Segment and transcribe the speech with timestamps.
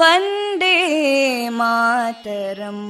[0.00, 0.76] वन्दे
[1.58, 2.84] मातरम्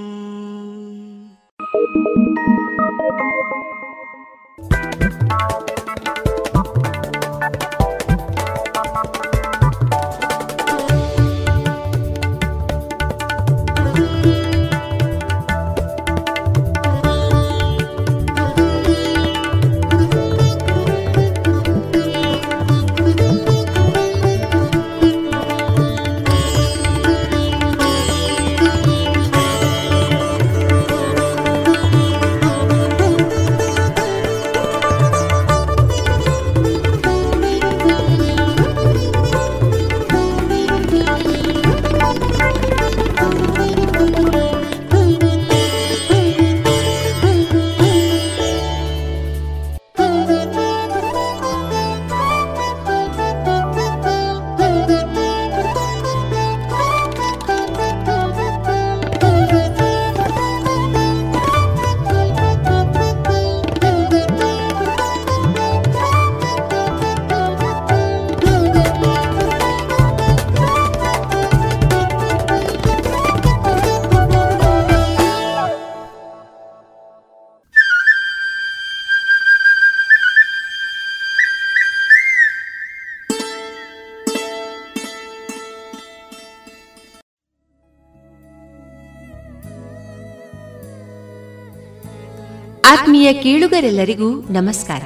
[93.17, 95.03] ಆತ್ಮೀಯ ಕೇಳುಗರೆಲ್ಲರಿಗೂ ನಮಸ್ಕಾರ.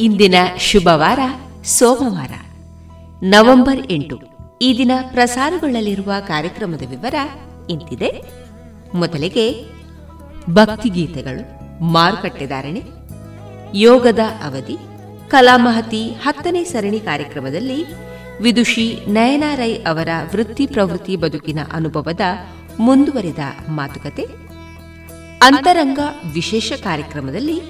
[0.00, 1.18] ಇಂದಿನ ಶುಭವಾರ,
[1.64, 2.30] ಸೋಮವಾರ,
[3.22, 4.20] ನವೆಂಬರ್ ಎಂಟು.
[4.62, 7.14] ಈ ದಿನ ಪ್ರಸಾರಗೊಳ್ಳಲಿರುವ ಕಾರ್ಯಕ್ರಮದ ವಿವರ
[7.70, 8.22] ಇಂತಿದೆ.
[8.94, 9.64] ಮೊದಲಿಗೆ
[10.50, 12.82] ಭಕ್ತಿಗೀತೆಗಳು ಮಾರುಕಟ್ಟೆದಾರಣೆ
[13.74, 14.76] ಯೋಗದ ಅವಧಿ
[15.28, 17.84] ಕಲಾಮಹತಿ ಹತ್ತನೇ ಸರಣಿ ಕಾರ್ಯಕ್ರಮದಲ್ಲಿ
[18.42, 22.20] ವಿದುಷಿ ನಯನಾರೈ ಅವರ ವೃತ್ತಿ ಪ್ರವೃತ್ತಿ ಬದುಕಿನ ಅನುಭವದ
[22.78, 24.51] ಮುಂದುವರಿದ ಮಾತುಕತೆ
[25.42, 25.98] ಅಂತರಂಗ
[26.32, 27.60] ವಿಶೇಷ ಕಾರ್ಯಕ್ರಮದಲ್ಲಿ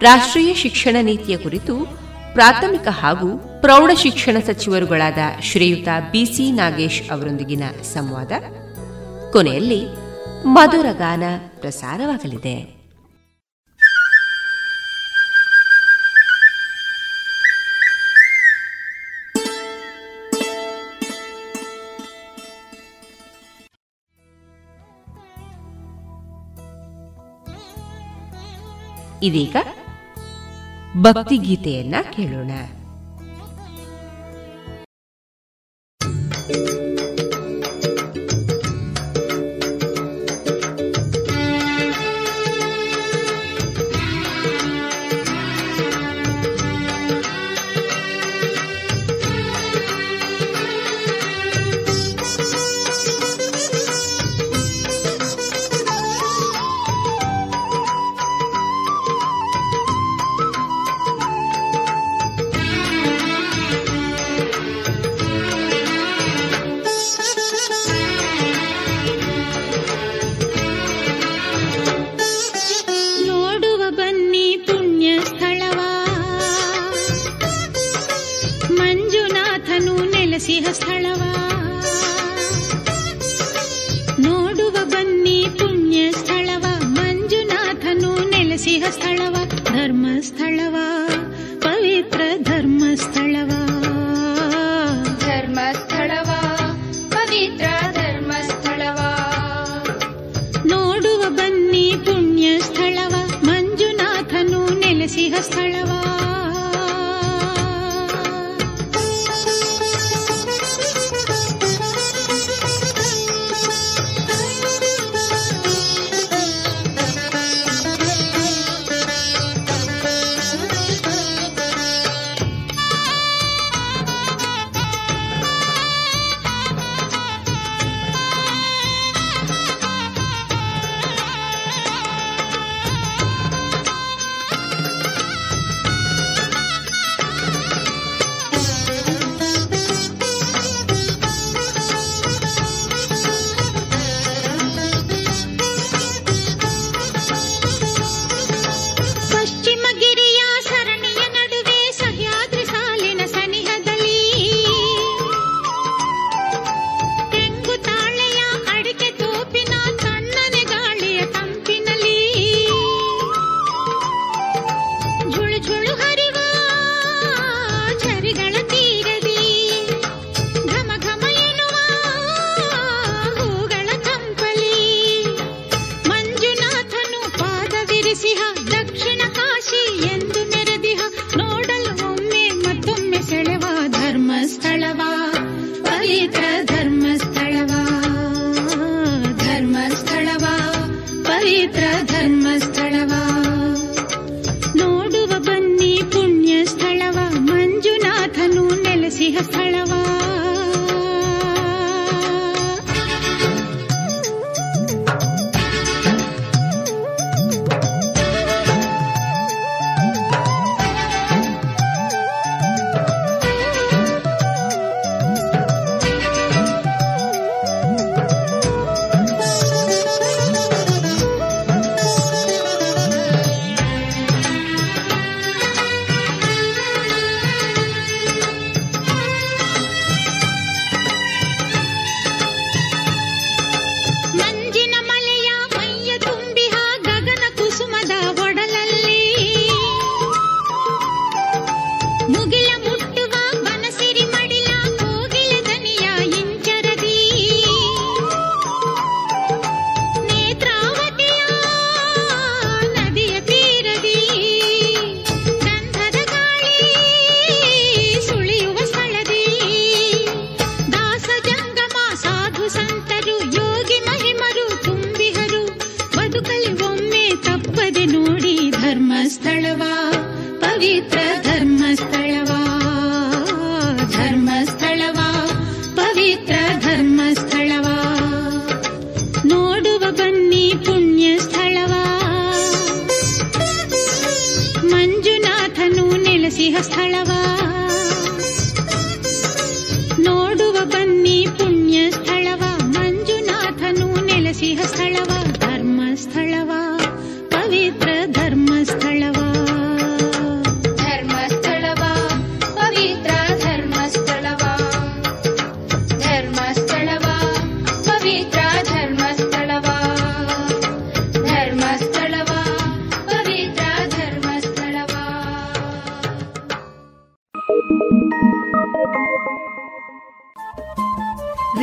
[0.00, 1.76] ರಾಷ್ಟ್ರೀಯ ಶಿಕ್ಷಣ ನೀತಿಯ ಕುರಿತು
[2.32, 8.32] ಪ್ರಾಥಮಿಕ ಹಾಗೂ ಪ್ರೌಢ ಶಿಕ್ಷಣ ಸಚಿವರುಗಳಾದ ಶ್ರೀಯುತ ಬಿಸಿ ನಾಗೇಶ್ ಅವರೊಂದಿಗಿನ ಸಂವಾದ.
[9.32, 9.86] ಕೊನೆಯಲ್ಲಿ
[10.46, 11.22] ಮಧುರಗಾನ
[11.60, 12.77] ಪ್ರಸಾರವಾಗಲಿದೆ.
[29.22, 29.56] ಇದೀಗ
[31.02, 32.50] ಭಕ್ತಿಗೀತೆಯನ್ನ ಕೇಳೋಣ.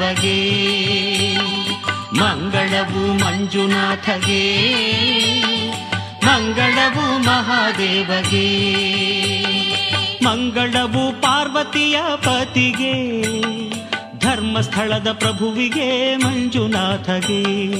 [0.00, 1.36] ಮಹಾದೇವಗೆ
[2.20, 4.72] ಮಂಗಳವು ಮಂಜುನಾಥಗೆ.
[6.26, 8.74] ಮಂಗಳವು ಮಹಾದೇವಗೆ.
[10.24, 13.22] ಮಂಗಳವು ಪಾರ್ವತಿಯ ಪತಿಗೆ.
[14.18, 17.70] ಧರ್ಮಸ್ಥಳದ ಪ್ರಭುವಿಗೆ ಮಂಜುನಾಥಗೆ.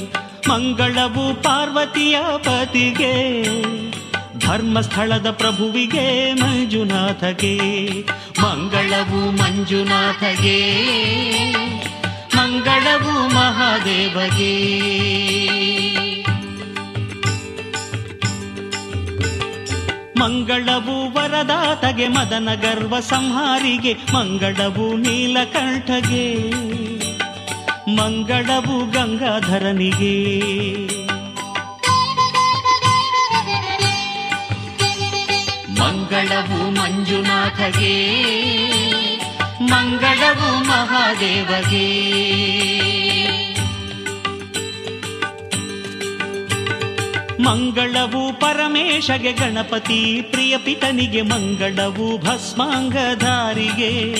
[0.49, 3.43] ಮಂಗಳವು ಪಾರ್ವತಿಯ ಪತಿಗೆ.
[4.39, 7.57] ಧರ್ಮಸ್ಥಳದ ಪ್ರಭುವಿಗೆ ಮಂಜುನಾಥಗೆ.
[8.41, 10.81] ಮಂಗಳವು ಮಂಜುನಾಥಗೆ.
[12.41, 14.81] ಮಂಗಳವು ಮಹಾದೇವಗೆ.
[20.19, 26.51] ಮಂಗಳವು ವರದಾತಗೆ ಮದನ ಗರ್ವ ಸಂಹಾರಿಗೆ ಮಂಗಳವು ನೀಲಕಂಠಗೆ.
[27.95, 30.39] ಮಂಗಳವು ಗಂಗಾಧರನಿಗೆ.
[35.79, 38.21] ಮಂಗಳವು ಮಂಜುನಾಥಗೆ.
[39.71, 42.11] ಮಂಗಳವು ಮಹಾದೇವಗೆ
[47.39, 54.15] ಮಂಗಳವು ಪರಮೇಶಗೆ ಗಣಪತಿ ಪ್ರಿಯ ಪಿತನಿಗೆ ಮಂಗಳವು ಭಸ್ಮಾಂಗಧಾರಿಗೆ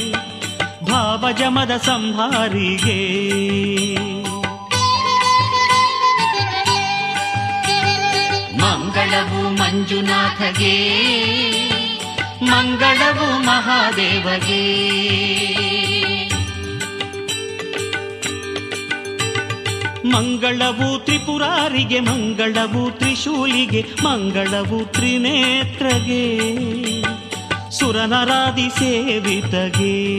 [0.86, 3.00] ಭಾವಜಮದ ಸಂಹಾರಿಗೆ.
[8.58, 11.02] ಮಂಗಳವು ಮಂಜುನಾಥಗೆ.
[12.52, 14.92] ಮಂಗಳವು ಮಹಾದೇವಗೆ.
[20.06, 26.40] ಮಂಗಳವು ತ್ರಿಪುರಾರಿಗೆ ಮಂಗಳವು ತ್ರಿಶೂಲಿಗೆ ಮಂಗಳವು ತ್ರಿನೇತ್ರಗೆ.
[27.72, 30.18] ಸುರನರಾದಿ ಸೇವಿತಗೆ.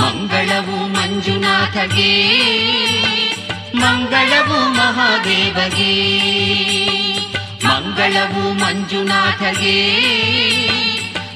[0.00, 2.40] ಮಂಗಳವು ಮಂಜುನಾಥಗೆ.
[3.80, 6.20] ಮಂಗಳವು ಮಹಾದೇವಗೆ.
[7.66, 9.98] ಮಂಗಳವು ಮಂಜುನಾಥಗೆ.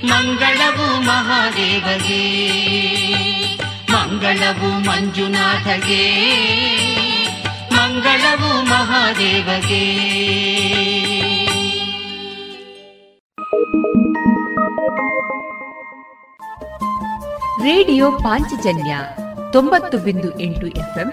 [0.05, 2.25] ಮಂಗಳವು ಮಹಾದೇವಗೆ.
[3.93, 6.25] ಮಂಗಳವು ಮಂಜುನಾಥಗೆ.
[7.73, 10.15] ಮಂಗಳವು ಮಹಾದೇವಗೆ.
[17.63, 18.99] ರೇಡಿಯೋ ಪಾಂಚಜನ್ಯ
[19.53, 21.13] ತೊಂಬತ್ತು ಬಿಂದು ಎಂಟು ಎಫ್ಎಂ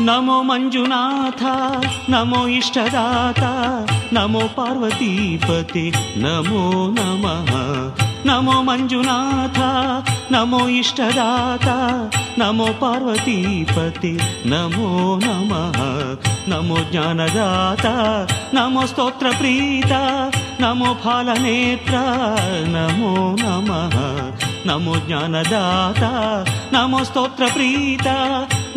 [0.00, 1.42] ನಮೋ ಮಂಜುನಾಥ
[2.08, 3.42] ನಮೋ ಇಷ್ಟದಾತ
[4.12, 7.50] ನಮೋ ಪಾರ್ವತೀಪತಿ ನಮೋ ನಮಃ
[8.24, 9.58] ನಮೋ ಮಂಜುನಾಥ
[10.30, 11.68] ನಮೋ ಇಷ್ಟದಾತ
[12.38, 14.12] ನಮೋ ಪಾರ್ವತೀಪತಿ
[14.44, 15.78] ನಮೋ ನಮಃ
[16.48, 17.86] ನಮೋ ಜ್ಞಾನದಾತ
[18.52, 19.92] ನಮೋ ಸ್ತೋತ್ರ ಪ್ರೀತ
[20.60, 21.94] ನಮೋ ಫಲನೇತ್ರ
[22.68, 23.96] ನಮೋ ನಮಃ
[24.66, 26.02] ನಮೋ ಜ್ಞಾನದಾತ
[26.72, 27.02] ನಮೋ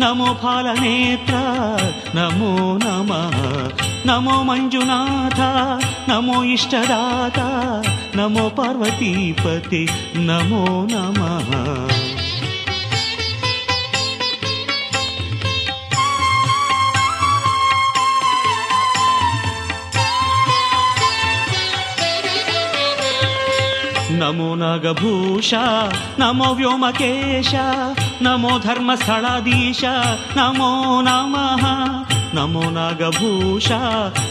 [0.00, 1.34] ನಮೋ ಫಲನೇತ್ರ
[2.14, 3.36] ನಮೋ ನಮಃ
[4.06, 5.40] ನಮೋ ಮಂಜುನಾಥ
[6.08, 7.38] ನಮೋ ಇಷ್ಟದಾತ
[8.16, 11.50] ನಮೋ ಪಾರ್ವತೀಪತಿ ನಮೋ ನಮಃ
[24.10, 25.54] ನಮೋ ನಾಗಭೂಷ
[28.24, 29.80] नमो धर्मस्थलाधीश
[30.36, 30.72] नमो
[31.06, 33.68] नमः। नमो नागभूष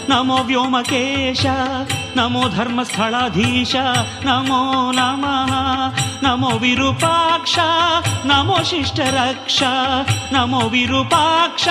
[0.09, 1.43] नमो व्योमकेश
[2.17, 3.73] नमो धर्मस्थलाधीश
[4.27, 4.61] नमो
[4.97, 5.51] नमः
[6.23, 7.55] नमो विरूपाक्ष
[8.29, 9.59] नमो शिष्टरक्ष
[10.33, 11.67] नमो विरूपाक्ष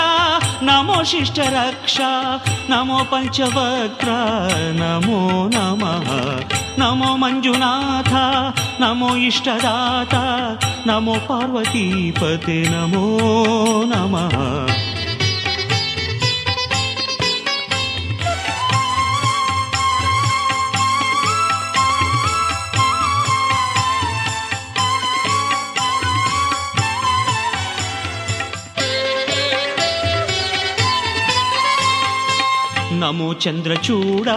[0.69, 1.97] नमो शिष्टरक्ष
[2.71, 4.11] नमो पञ्चवक्त्र
[4.81, 5.21] नमो
[5.55, 6.09] नमः
[6.81, 8.13] नमो मञ्जुनाथ
[8.83, 10.25] नमो इष्टदाता
[10.87, 13.07] नमो पार्वतीपते नमो
[13.93, 14.92] नमः।
[33.13, 34.29] ನಮೋ ನಮಃ ನಮೋ ಚಂದ್ರಚೂಡ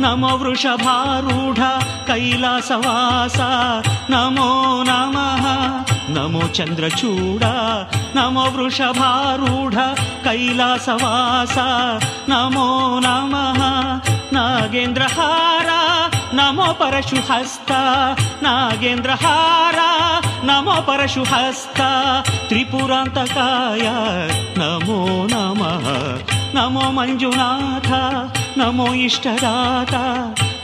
[0.00, 1.60] ನಮೋ ವೃಷಭಾರೂಢ
[2.06, 3.38] ಕೈಲಾಸವಾಸ
[4.10, 4.48] ನಮೋ
[4.82, 5.44] ನಮಃ
[6.08, 7.44] ನಮೋ ಚಂದ್ರಚೂಡ
[8.14, 9.76] ನಮೋ ವೃಷಭಾರೂಢ
[10.24, 11.58] ಕೈಲಾಸವಾಸ
[12.28, 13.60] ನಮೋ ನಮಃ
[14.32, 15.68] ನಾಗೇಂದ್ರಹಾರ
[16.32, 17.72] ನಮೋ ಪರಶುಹಸ್ತ
[18.42, 19.78] ನಾಗೇಂದ್ರಹಾರ
[20.44, 21.80] ನಮೋ ಪರಶುಹಸ್ತ
[22.48, 23.86] ತ್ರಿಪುರಾಂತಕಾಯ
[26.58, 27.88] नमो मञ्जुनाथ
[28.58, 30.00] नमो इष्टदाता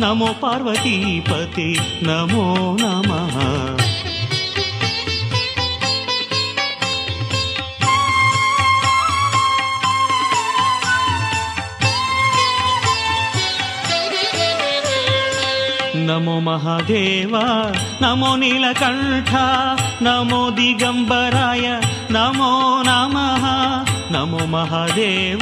[0.01, 1.67] नमो पार्वतीपते
[2.09, 2.47] नमो
[2.81, 3.37] नमः।
[16.09, 17.35] नमो महादेव
[18.03, 19.33] नमो नीलकण्ठ
[20.03, 21.67] नमो दिगम्बराय
[22.17, 22.53] नमो
[22.89, 23.45] नमः।
[24.15, 25.41] नमो महादेव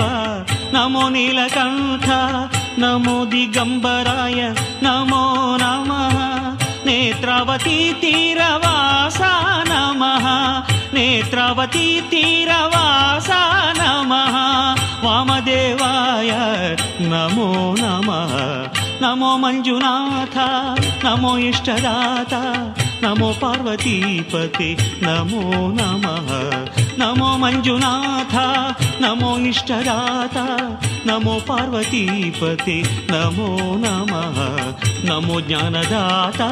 [0.75, 2.07] नमो नीलकण्ठ
[2.79, 5.25] नमो दिगम्बराय नमो
[5.63, 6.17] नमः।
[6.87, 9.33] नेत्रावती तीरवासा
[9.69, 10.27] नमः।
[10.95, 13.41] नेत्रावती तीरवासा
[13.77, 14.37] नमः।
[15.05, 16.31] वामदेवाय
[17.01, 18.35] नमो नमः।
[19.03, 20.37] नमो मञ्जुनाथ
[21.05, 22.43] नमो इष्टदाता
[23.05, 25.45] नमो पार्वतीपते नमो
[25.81, 28.35] नमः। नमो मञ्जुनाथ
[29.03, 30.45] नमो इष्टदाता
[31.07, 32.77] नमो पार्वतीपते
[33.13, 33.49] नमो
[33.85, 34.39] नमः
[35.09, 36.51] नमो ज्ञानदाता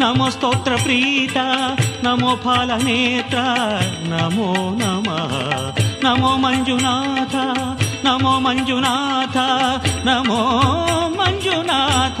[0.00, 1.46] नमो स्तोत्रप्रीता
[2.04, 3.44] नमो फालनेत्र
[4.12, 4.48] नमो
[4.80, 5.34] नमः
[6.04, 7.36] नमो मञ्जुनाथ
[8.06, 9.36] नमो मञ्जुनाथ
[10.08, 10.40] नमो
[11.20, 12.20] मञ्जुनाथ।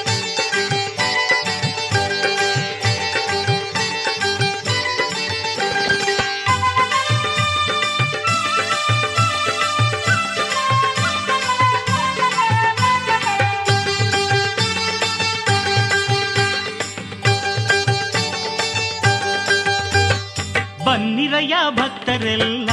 [21.69, 22.69] ಭಕ್ತರೆಲ್ಲ.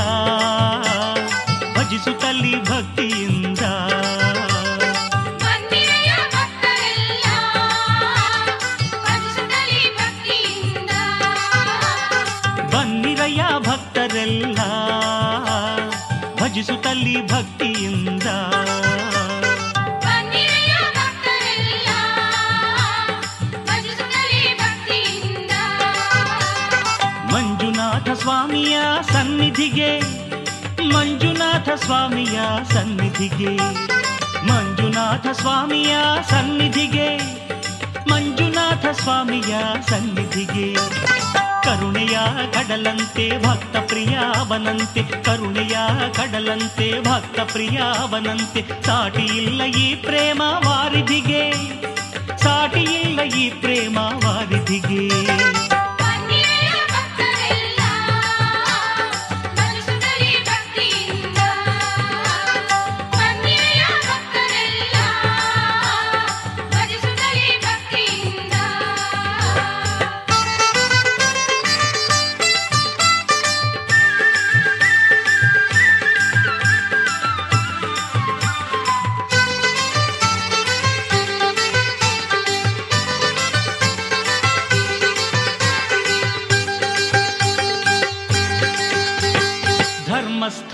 [29.79, 32.41] ಸನ್ನಿಧಿಗೆ, ಮಂಜುನಾಥ ಸ್ವಾಮಿಯ
[32.73, 33.57] ಸನ್ನಿಧಿಗೆ,
[34.47, 35.97] ಮಂಜುನಾಥ ಸ್ವಾಮಿಯ
[36.31, 37.19] ಸನ್ನಿಧಿಗೆ,
[38.11, 39.57] ಮಂಜುನಾಥ ಸ್ವಾಮಿಯ
[39.89, 40.75] ಸನ್ನಿಧಿಗೆ.
[41.65, 42.19] ಕರುಣೆಯ
[42.53, 45.77] ಕಡಲಂತೆ ಭಕ್ತ ಪ್ರಿಯಾವನಂತೆ, ಕರುಣೆಯ
[46.17, 51.53] ಕಡಲಂತೆ ಭಕ್ತ ಪ್ರಿಯಾವನಂತೆ, ಸಾಟಿ ಇಲ್ಲ ಈ ಪ್ರೇಮ ವಾರಿಧಿಗೆ,
[52.37, 55.58] ಸಾಟಿ ಇಲ್ಲ ಈ ಪ್ರೇಮ ವಾರಿಧಿಗೆ.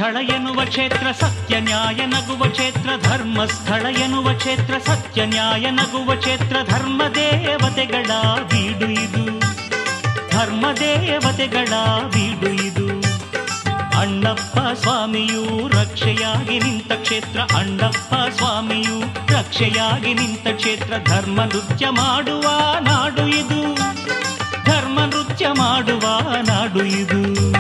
[0.05, 7.03] ಧರ್ಮಸ್ಥಳ ಎನ್ನುವ ಕ್ಷೇತ್ರ ಸತ್ಯ, ನ್ಯಾಯ ನಗುವ ಕ್ಷೇತ್ರ ಧರ್ಮಸ್ಥಳ ಎನ್ನುವ ಕ್ಷೇತ್ರ ಸತ್ಯ, ನ್ಯಾಯ ನಗುವ ಕ್ಷೇತ್ರ, ಧರ್ಮ
[7.15, 8.11] ದೇವತೆಗಳ
[8.45, 9.41] ಬೀಡು ಇದು.
[10.31, 11.69] ಧರ್ಮ ದೇವತೆಗಳ
[12.09, 12.89] ಬೀಡು ಇದು.
[14.01, 19.01] ಅಣ್ಣಪ್ಪ ಸ್ವಾಮಿಯು ರಕ್ಷೆಯಾಗಿ ನಿಂತ ಕ್ಷೇತ್ರ, ಅಣ್ಣಪ್ಪ ಸ್ವಾಮಿಯು
[19.39, 23.75] ರಕ್ಷೆಯಾಗಿ ನಿಂತ ಕ್ಷೇತ್ರ, ಧರ್ಮ ನೃತ್ಯ ಮಾಡುವ ನಾಡು ಇದು.
[24.65, 27.54] ಧರ್ಮ ನೃತ್ಯ ಮಾಡುವ ನಾಡು ಇದು.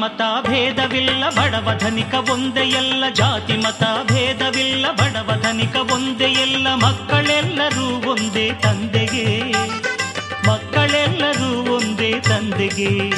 [0.00, 3.04] ಮತ ಭೇದವಿಲ್ಲ, ಬಡವ ಧನಿಕ ಒಂದೇ ಎಲ್ಲ.
[3.14, 3.82] ಜಾತಿ ಮತ
[4.12, 6.74] ಭೇದವಿಲ್ಲ, ಬಡವ ಧನಿಕ ಒಂದೇ ಎಲ್ಲ.
[6.74, 9.52] ಮಕ್ಕಳೆಲ್ಲರೂ ಒಂದೇ ತಂದೆಗೆ.
[10.48, 13.10] ಮಕ್ಕಳೆಲ್ಲರೂ ಒಂದೇ ತಂದೆಗೆ.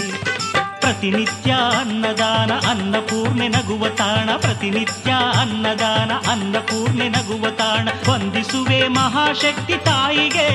[0.80, 4.30] ಪ್ರತಿನಿತ್ಯ ಅನ್ನದಾನ, ಅನ್ನಪೂರ್ಣೆ ನಗುವ ತಾಣ.
[4.36, 5.10] ಪ್ರತಿನಿತ್ಯ
[5.40, 7.88] ಅನ್ನದಾನ, ಅನ್ನಪೂರ್ಣೆ ನಗುವ ತಾಣ.
[8.08, 10.48] ವಂದಿಸುವೆ ಮಹಾಶಕ್ತಿ ತಾಯಿಗೆ.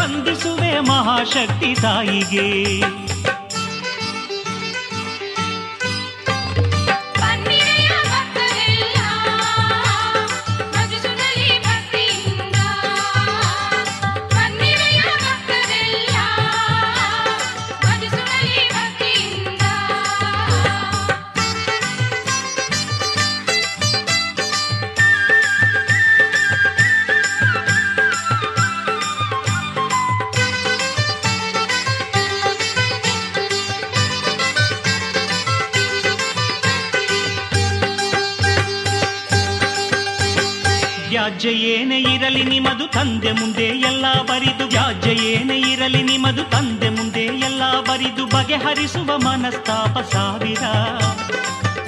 [0.00, 2.80] ವಂದಿಸುವೆ ಮಹಾಶಕ್ತಿ ತಾಯಿಗೆ.
[48.08, 50.60] ಬರಿದು ಬಗೆಹರಿಸುವ ಮನಸ್ತಾಪ ಸಾವಿರ.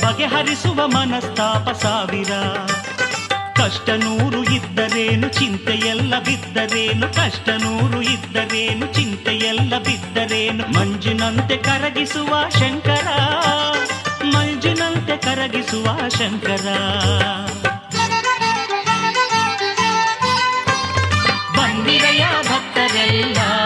[0.07, 2.33] ಬಗೆಹರಿಸುವ ಮನಸ್ತಾಪ ಸಾವಿರ.
[3.55, 7.09] ಕಷ್ಟ ನೂರು ಇದ್ದರೇನು ಚಿಂತೆಯೆಲ್ಲ ಬಿದ್ದರೇನು?
[7.15, 10.79] ಕಷ್ಟ ನೂರು ಇದ್ದರೇನು ಚಿಂತೆಯೆಲ್ಲ ಬಿದ್ದರೇನು?
[10.79, 13.09] ಮಂಜಿನಂತೆ ಕರಗಿಸುವ ಶಂಕರ.
[14.25, 16.67] ಮಂಜಿನಂತೆ ಕರಗಿಸುವ ಶಂಕರ.
[21.57, 23.60] ಬಂದಿರೆಯ ಭಕ್ತರೆಲ್ಲ?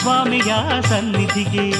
[0.00, 0.54] ಸ್ವಾಮಿಯ
[0.88, 1.70] ಸನ್ನಿಧಿಗೆ.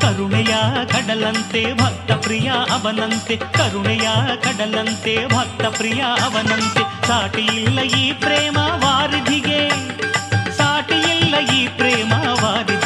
[0.00, 4.08] ಕರುಣೆಯ ಕಡಲಂತೆ ಭಕ್ತ ಪ್ರಿಯ ಅವನಂತೆ, ಕರುಣೆಯ
[4.42, 7.06] ಕಡಲಂತೆ ಭಕ್ತ ಪ್ರಿಯ ಅವನಂತೆ.
[7.06, 9.68] ಸಾಟಿ ಇಲ್ಲ ಈ ಪ್ರೇಮ ವಾರಿಧಿಗೆ
[10.56, 12.12] ಸಾಟಿ ಇಲ್ಲ ಈ ಪ್ರೇಮ
[12.44, 12.85] ವಾರಿಧಿಗೆ.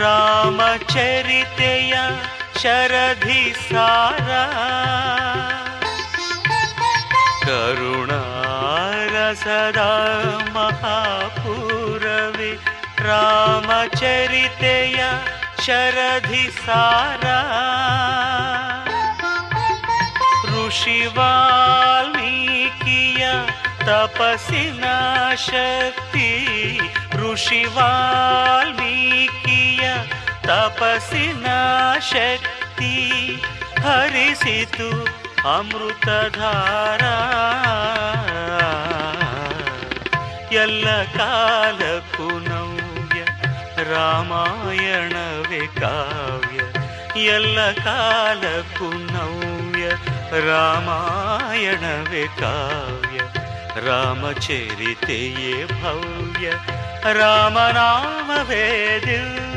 [0.02, 1.92] रामचरितय
[2.62, 4.44] शरधि सारा।
[7.46, 8.30] करुणारसदा
[10.56, 12.50] महापूरवे
[13.09, 14.98] रामचरितय
[15.66, 17.38] शरधि सारा।
[20.76, 23.28] ಋಷಿ ವಾಲ್ಮೀಕಿಯ
[23.78, 24.84] ತಪಸ್ಸಿನ
[25.34, 26.80] ಶಕ್ತಿ.
[27.12, 29.90] ಋಷಿ ವಾಲ್ಮೀಕಿಯ
[30.42, 31.46] ತಪಸ್ಸಿನ
[32.10, 33.10] ಶಕ್ತಿ
[33.82, 35.06] ಹರಿಸಿತು
[35.58, 37.02] ಅಮೃತಧಾರ.
[40.54, 43.24] ಎಲ್ಲ ಕಾಲಕ್ಕೂ ನವ್ಯ
[43.94, 46.60] ರಾಮಾಯಣವೇ ಕಾವ್ಯ.
[47.22, 49.65] ಎಲ್ಲ ಕಾಲಕ್ಕೂ ನವ್ಯ
[50.46, 53.18] रामायणवे काव्य
[53.87, 56.51] रामचरिते ये भव्य
[57.12, 59.56] रामनामवे दिव्य।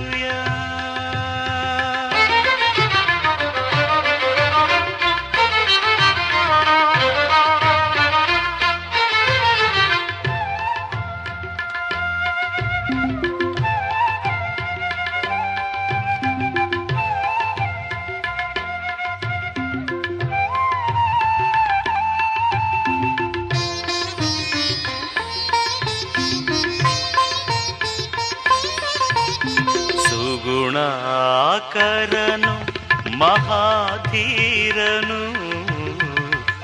[33.20, 35.20] ಮಹಾಧೀರನು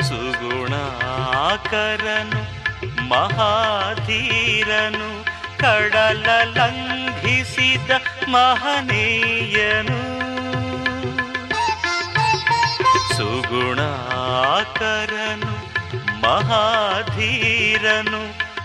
[0.04, 2.42] ಸುಗುಣಾಕರನು
[3.10, 5.26] ಮಹಾಧೀರನು
[5.60, 7.92] ಕಡಲ ಲಂಘಿಸಿದ
[8.30, 10.00] ಮಹನೀಯನು.
[13.18, 15.54] ಸುಗುಣಾಕರನು
[16.22, 18.22] ಮಹಾಧೀರನು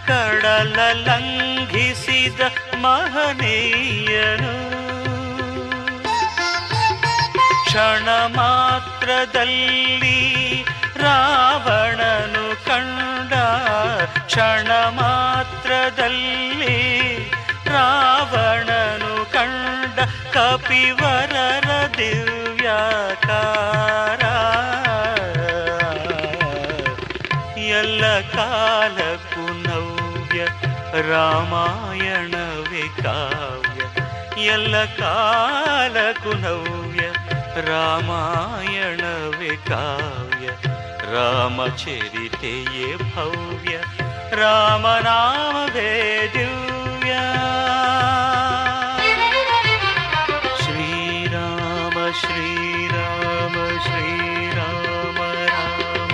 [0.07, 2.41] ಕಡಲ ಲಂಘಿಸಿದ
[2.75, 4.90] ಮಹನೀಯನು.
[7.71, 10.19] ಕ್ಷಣ ಮಾತ್ರದಲ್ಲಿ
[10.97, 13.33] ರಾವಣನು ಕಂಡ
[14.27, 16.79] ಕ್ಷಣ ಮಾತ್ರದಲ್ಲಿ
[17.67, 19.99] ರಾವಣನು ಕಂಡ
[20.35, 24.23] ಕಪಿವರರ ದಿವ್ಯಾಕಾರ.
[27.59, 30.47] ಎಲ್ಲ ಕಾಲಕ್ಕೂ ನವ್ಯ
[31.11, 33.83] ರಾಮಾಯಣವೇ ಕಾವ್ಯ.
[34.45, 36.90] ಎಲ್ಲ ಕಾಲಕ್ಕೂ ನವ್ಯ
[37.69, 40.49] ರಾಮಾಯಣವೇ ಕಾವ್ಯ
[41.13, 43.75] ರಾಮಚರಿತೆಯೇ ಭವ್ಯ
[44.35, 45.91] ರಾಮನಾಮವೇ
[46.35, 47.13] ದಿವ್ಯ
[50.61, 56.13] ಶ್ರೀರಾಮ ಶ್ರೀರಾಮ ಶ್ರೀರಾಮ ರಾಮ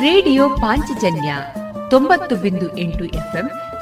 [0.00, 1.30] ರೇಡಿಯೋ ಪಾಂಚಜನ್ಯ
[1.90, 3.46] ತೊಂಬತ್ತು ಬಿಂದು ಎಂಟು ಎಫ್ಎಂ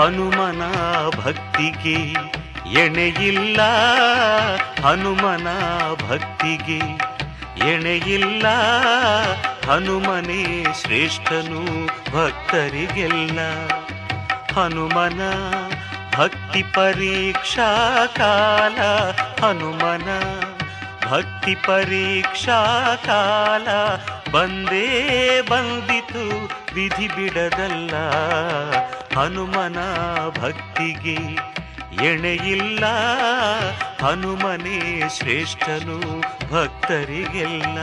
[0.00, 0.62] ಹನುಮನ
[1.24, 2.12] ಭಕ್ತಿಗೆ
[2.80, 3.60] ಎಣೆಯಿಲ್ಲ.
[4.86, 5.48] ಹನುಮನ
[5.94, 6.78] ಭಕ್ತಿಗೆ
[7.68, 8.46] ಎಣೆಯಿಲ್ಲ.
[9.70, 13.38] ಹನುಮನೇ ಶ್ರೇಷ್ಠನು ಭಕ್ತರಿಗೆಲ್ಲ.
[14.54, 15.20] ಹನುಮನ
[16.18, 18.78] ಭಕ್ತಿ ಪರೀಕ್ಷಾ ಕಾಲ.
[19.44, 20.08] ಹನುಮನ
[21.10, 23.68] ಭಕ್ತಿ ಪರೀಕ್ಷಾ ಕಾಲ.
[24.32, 26.24] ಬಂದೇ ಬಂದಿತು
[26.74, 27.94] ವಿಧಿ ಬಿಡದಲ್ಲ.
[29.18, 29.78] ಹನುಮನ
[30.28, 31.16] ಭಕ್ತಿಗೆ
[32.04, 32.84] ಎಣೆಯಿಲ್ಲ
[34.04, 36.20] ಹನುಮನೇ ಶ್ರೇಷ್ಠನು
[36.52, 37.78] ಭಕ್ತರಿಗೆಲ್ಲ.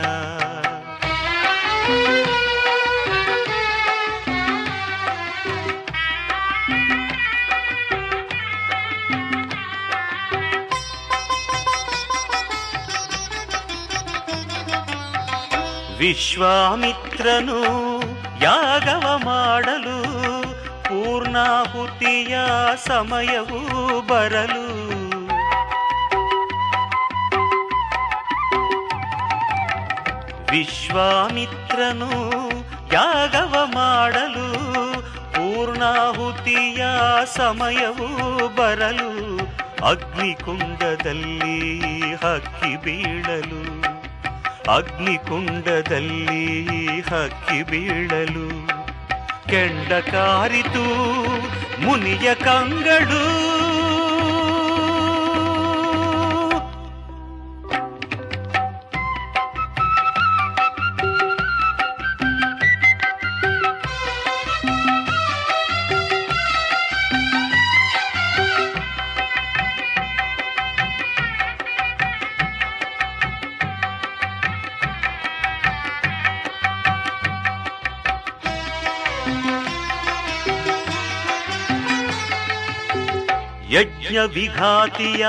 [15.98, 17.60] ವಿಶ್ವಾಮಿತ್ರನು
[18.42, 20.02] ಯಾಗವ ಮಾಡಲು
[20.82, 22.38] ಪೂರ್ಣಾಹುತಿಯ
[22.86, 24.68] ಸಮಯವೂ ಬರಲು.
[30.50, 32.10] ವಿಶ್ವಾಮಿತ್ರನು
[32.92, 34.52] ಯಾಗವ ಮಾಡಲು
[35.32, 36.86] ಪೂರ್ಣಾಹುತಿಯ
[37.36, 39.36] ಸಮಯವೂ ಬರಲು.
[39.86, 41.80] ಅಗ್ನಿಕುಂಡದಲ್ಲಿ
[42.14, 43.77] ಹಕ್ಕಿ ಬೀಳಲು
[44.68, 46.44] ಅಗ್ನಿಕುಂಡದಲ್ಲಿ
[47.00, 48.48] ಹಕ್ಕಿ ಬೀಳಲು
[49.48, 50.84] ಕೆಂಡ ಕಾರಿತು
[51.84, 53.57] ಮುನಿಯ ಕಂಗಳು.
[84.08, 85.26] ಯಜ್ಞ ವಿಘಾತಿಯ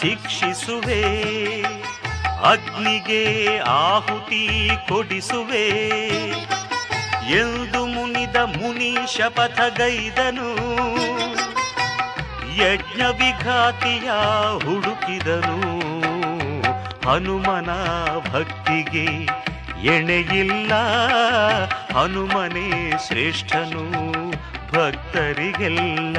[0.00, 1.02] ಶಿಕ್ಷಿಸುವೆ,
[2.42, 5.66] ಅಗ್ನಿಗೆ ಆಹುತಿ ಕೊಡಿಸುವೆ.
[7.32, 10.48] ಎಂದು ಮುನಿದ ಮುನಿ ಶಪಥಗೈದನು
[12.56, 14.10] ಯಜ್ಞ ವಿಘಾತಿಯ
[14.64, 15.60] ಹುಡುಕಿದನು.
[17.10, 17.70] ಹನುಮನ
[18.32, 19.06] ಭಕ್ತಿಗೆ
[19.86, 20.72] ಎಣೆಯಿಲ್ಲ,
[21.94, 23.84] ಹನುಮನೇ ಶ್ರೇಷ್ಠನು
[24.72, 26.16] ಭಕ್ತರಿಗೆಲ್ಲ.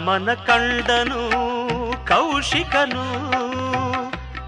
[0.00, 1.20] ರಾಮನ ಕಂಡನು,
[2.08, 3.04] ಕೌಶಿಕನು,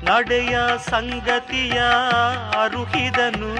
[0.05, 0.59] ನಡೆಯ
[0.91, 1.83] ಸಂಗತಿಯ
[2.63, 3.51] ಅರುಹಿದನು.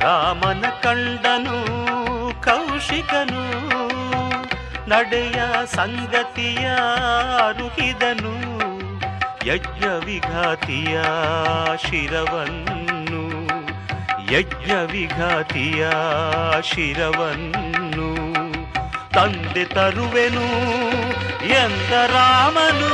[0.00, 1.58] ರಾಮನ ಕಂಡನು,
[2.42, 3.44] ಕೌಶಿಕನು,
[4.88, 6.68] ನಡೆಯ ಸಂಗತಿಯ
[7.46, 8.52] ಅರುಹಿದನು.
[9.46, 11.02] ಯಜ್ಞ ವಿಘಾತಿಯ
[11.76, 12.81] ಶಿರವನ್ನು
[14.32, 15.82] ಯಜ್ಞ ವಿಘಾತಿಯ
[16.62, 18.10] ಶಿರವನ್ನು
[19.14, 20.46] ತಂದೆ ತರುವೆನು
[21.54, 22.92] ಎಂದ ರಾಮನು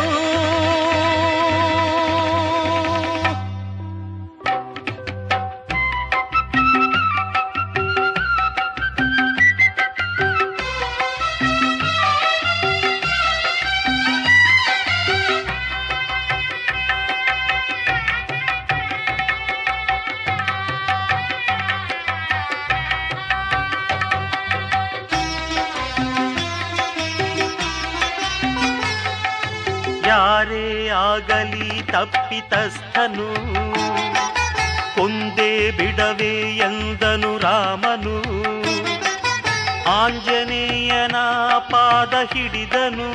[42.09, 43.11] ಪಾದ ಹಿಡಿದನು.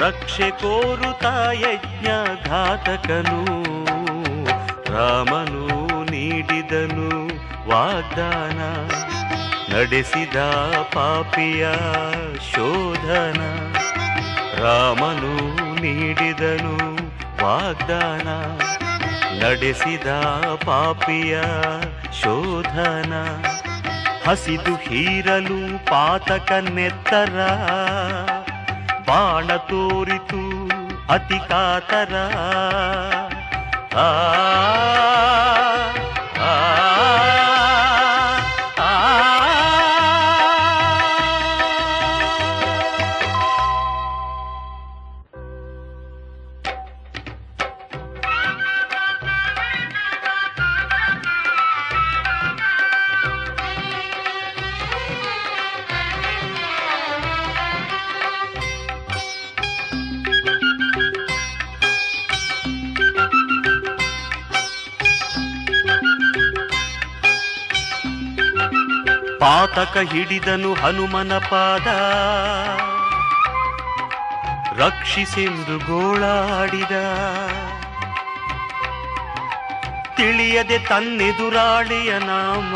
[0.00, 2.06] ರಕ್ಷೆ ಕೋರುತ ಯಜ್ಞ
[2.46, 3.44] ಘಾತಕನು
[4.92, 7.26] ರಾಮನು ನೀಡಿದನು
[7.70, 8.58] ವಾಗ್ದಾನ.
[9.76, 10.36] ನಡೆಸಿದ
[10.94, 11.66] ಪಾಪಿಯ
[12.52, 13.40] ಶೋಧನ.
[14.62, 15.36] ರಾಮನು
[15.80, 16.96] ನೀಡಿದನು
[17.44, 18.28] ವಾಗ್ದಾನ.
[19.44, 20.06] ನಡೆಸಿದ
[20.66, 21.40] ಪಾಪಿಯ
[22.22, 23.12] ಶೋಧನ.
[24.26, 25.60] ಹಸಿದು ಹೀರಲು
[25.90, 27.36] ಪಾತಕ ನೆತ್ತರ
[29.08, 30.42] ಬಾಣ ತೋರಿತು
[31.08, 32.14] ಅತಿ ಕಾತರ
[33.98, 34.08] ಆ
[69.42, 71.86] ಪಾತಕ ಹಿಡಿದನು ಹನುಮನ ಪಾದ.
[74.80, 76.90] ರಕ್ಷಿಸೆಂದು ಗೋಳಾಡಿದ
[80.16, 82.74] ತಿಳಿಯದೆ ತನ್ನೆದುರಾಳಿಯ ನಾಮ.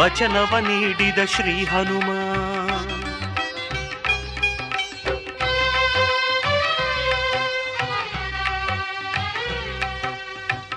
[0.00, 2.08] ವಚನವ ನೀಡಿದ ಶ್ರೀ ಹನುಮ.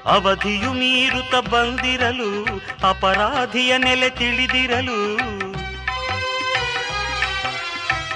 [0.06, 2.51] ಅವಧಿಯು ಮೀರುತ ಬಂದಿರಲು
[2.84, 5.32] ಅಪರಾಧಿಯ ನೆಲೆ ತಿಳಿದಿರಲು.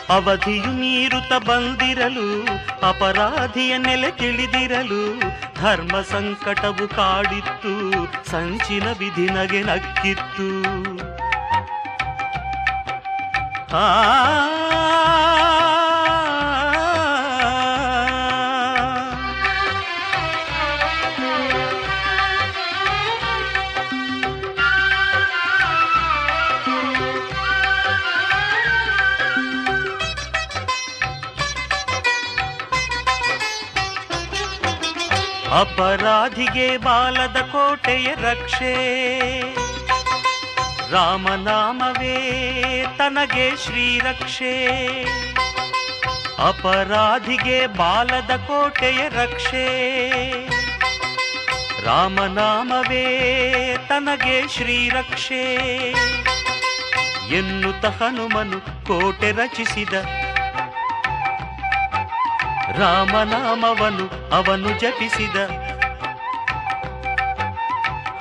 [0.10, 2.44] ಅವಧಿಯು ಮೀರುತ ಬಂದಿರಲು,
[2.88, 5.20] ಅಪರಾಧಿಯ ನೆಲೆ ತಿಳಿದಿರಲು,
[5.62, 10.62] ಧರ್ಮ ಸಂಕಟವು ಕಾಡಿತ್ತು, ಸಂಚಿನ ವಿಧಿನಗೆ ನಕ್ಕಿತ್ತು.
[13.78, 14.16] ಆ
[35.60, 38.76] ಅಪರಾಧಿಗೆ ಬಾಲದ ಕೋಟೆಯ ರಕ್ಷೆ.
[40.92, 42.16] ರಾಮನಾಮವೇ
[42.98, 44.66] ತನಗೆ ಶ್ರೀರಕ್ಷೆ.
[46.48, 49.66] ಅಪರಾಧಿಗೆ ಬಾಲದ ಕೋಟೆಯ ರಕ್ಷೆ.
[51.86, 53.06] ರಾಮನಾಮವೇ
[53.90, 55.56] ತನಗೆ ಶ್ರೀರಕ್ಷೆ.
[57.38, 59.94] ಎನ್ನುತ್ತ ಹನುಮನು ಕೋಟೆ ರಚಿಸಿದ
[62.72, 65.38] ರಾಮನಾಮವನು ಅವನು ಜಪಿಸಿದ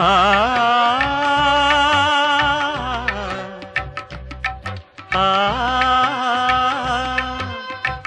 [0.01, 0.13] ಆ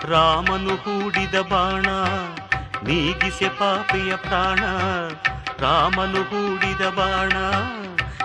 [0.10, 1.88] ರಾಮನು ಹೂಡಿದ ಬಾಣ
[2.84, 4.64] ನೀಗಿಸೆ ಪಾಪಿಯ ಪ್ರಾಣ
[5.62, 7.34] ರಾಮನು ಹೂಡಿದ ಬಾಣ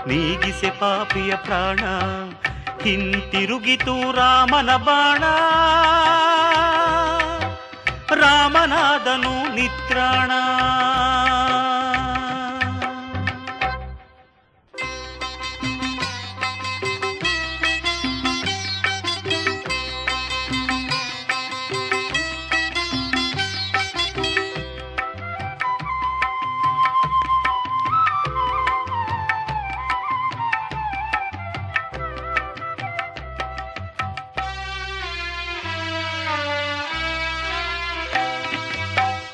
[0.06, 1.82] ನೀಗಿಸೆ ಪಾಪಿಯ ಪ್ರಾಣ
[2.82, 5.22] ಹಿಂತಿರುಗಿತು ರಾಮನ ಬಾಣ
[8.14, 10.30] ರಾಮನಾದನು ನಿತ್ರಾಣ.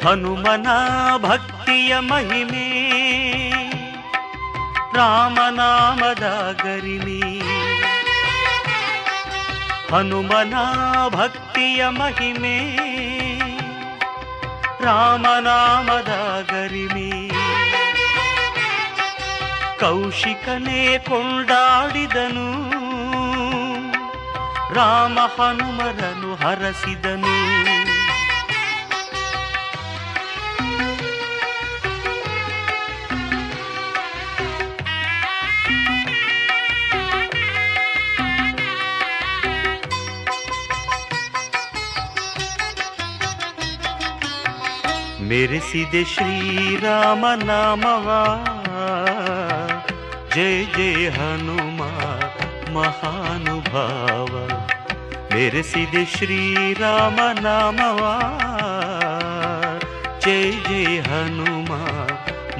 [0.08, 0.66] ಹನುಮನ
[1.18, 2.90] ಭಕ್ತಿಯ ಮಹಿಮೆ.
[4.96, 7.38] ರಾಮನಾಮದ ಗರಿಮೆ.
[9.96, 10.54] ಹನುಮನ
[11.08, 12.76] ಭಕ್ತಿಯ ಮಹಿಮೆ.
[14.84, 17.28] ರಾಮನಾಮದ ಗರಿಮೆ.
[19.80, 22.70] ಕೌಶಿಕನೇ ಕೊಂಡಾಡಿದನು.
[24.74, 27.57] ರಾಮ ಹನುಮರನು ಹರಸಿದನು.
[45.28, 48.20] मे सिद्धश्रीरामनामवा
[50.34, 51.90] जय जय हनुमा
[52.74, 54.44] महानुभावा।
[55.34, 57.78] मे सिद्धश्रीराम नाम
[60.24, 61.80] जय जय हनुमा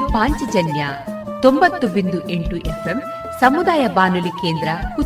[0.00, 0.86] ಪಾಂಚಜನ್ಯ
[1.42, 3.02] ತೊಂಬತ್ತು ಬಿಂದು ಎಂಟು ಎಫ್ಎಂ
[3.40, 4.68] ಸಮುದಾಯ ಬಾನುಲಿ ಕೇಂದ್ರ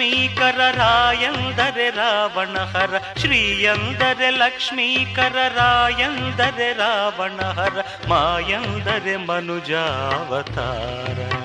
[0.00, 11.39] ಲಕ್ಷ್ಮೀಕರ ರಾಯಂದರೆ ರಾವಣ ಹರ ಶ್ರೀಯಂದರೆ ಲಕ್ಷ್ಮೀಕರ ರಾಯಂದರೆ ರಾವಣ ಹರ ಮಾಯಂದರೆ ಮನುಜಾವತಾರ.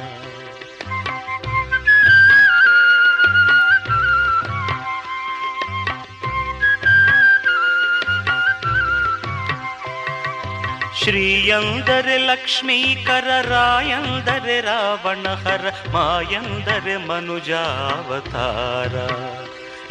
[11.06, 18.96] ಶ್ರೀಯಂದರೆ ಲಕ್ಷ್ಮೀಕರ, ರಾಯಂದರೆ ರಾವಣಹರ, ಮಾಯಂದರೆ ಮನುಜಾವತಾರ.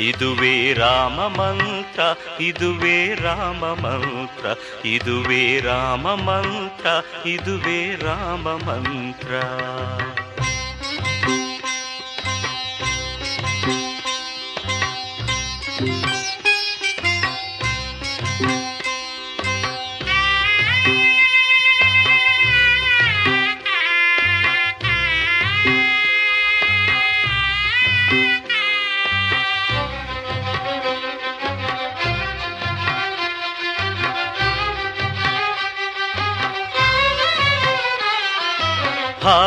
[0.03, 2.03] ಇದುವೇ ರಾಮ ಮಂತ್ರ,
[2.43, 4.47] ಇದುವೇ ರಾಮ ಮಂತ್ರ,
[4.89, 6.87] ಇದುವೇ ರಾಮ ಮಂತ್ರ,
[7.29, 9.31] ಇದುವೇ ರಾಮ ಮಂತ್ರ.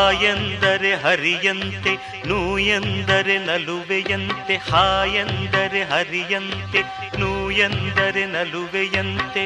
[0.07, 6.81] ಹಾಯೆಂದರೆ ಹರಿಯಂತೆ, ನೂ ಎಂದರೆ ನಲುವೆಯಂತೆ ಹಾಯೆಂದರೆ ಹರಿಯಂತೆ,
[7.19, 9.43] ನೂ ಎಂದರೆ ನಲುವೆಯಂತೆ,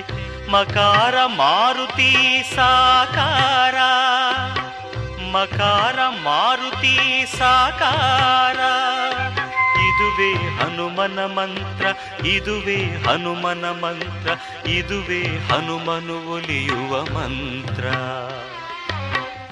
[0.51, 3.75] ಮಕಾರ ಮಾರುತಿ ಸಾಕಾರ,
[5.31, 8.59] ಮಕಾರ ಮಾರುತಿ ಸಾಕಾರ.
[9.89, 11.85] ಇದುವೇ ಹನುಮನ ಮಂತ್ರ,
[12.25, 14.29] ಇದುವೇ ಹನುಮನ ಮಂತ್ರ,
[14.69, 17.85] ಇದುವೇ ಹನುಮನು ಒಲಿಯುವ ಮಂತ್ರ.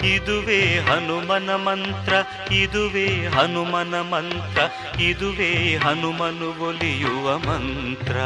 [0.06, 2.12] ಇದುವೇ ಹನುಮನ ಮಂತ್ರ,
[2.52, 4.60] ಇದುವೇ ಹನುಮನ ಮಂತ್ರ,
[5.00, 8.16] ಇದುವೇ ಹನುಮನು ಒಲಿಯುವ ಮಂತ್ರ.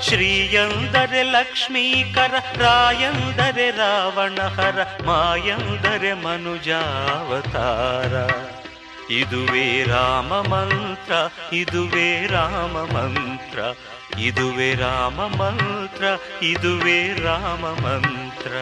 [0.00, 8.30] ಶ್ರೀಯಂದರೆ ಲಕ್ಷ್ಮೀಕರ, ರಾಯಂದರೆ ರಾವಣಹರ, ಮಾಯಂದರೆ ಮನುಜಾವತಾರ.
[9.12, 11.12] ಇದುವೇ ರಾಮ ಮಂತ್ರ,
[11.54, 13.58] ಇದುವೇ ರಾಮ ಮಂತ್ರ,
[14.20, 16.04] ಇದುವೇ ರಾಮ ಮಂತ್ರ,
[16.44, 18.52] ಇದುವೇ ರಾಮ ಮಂತ್ರ.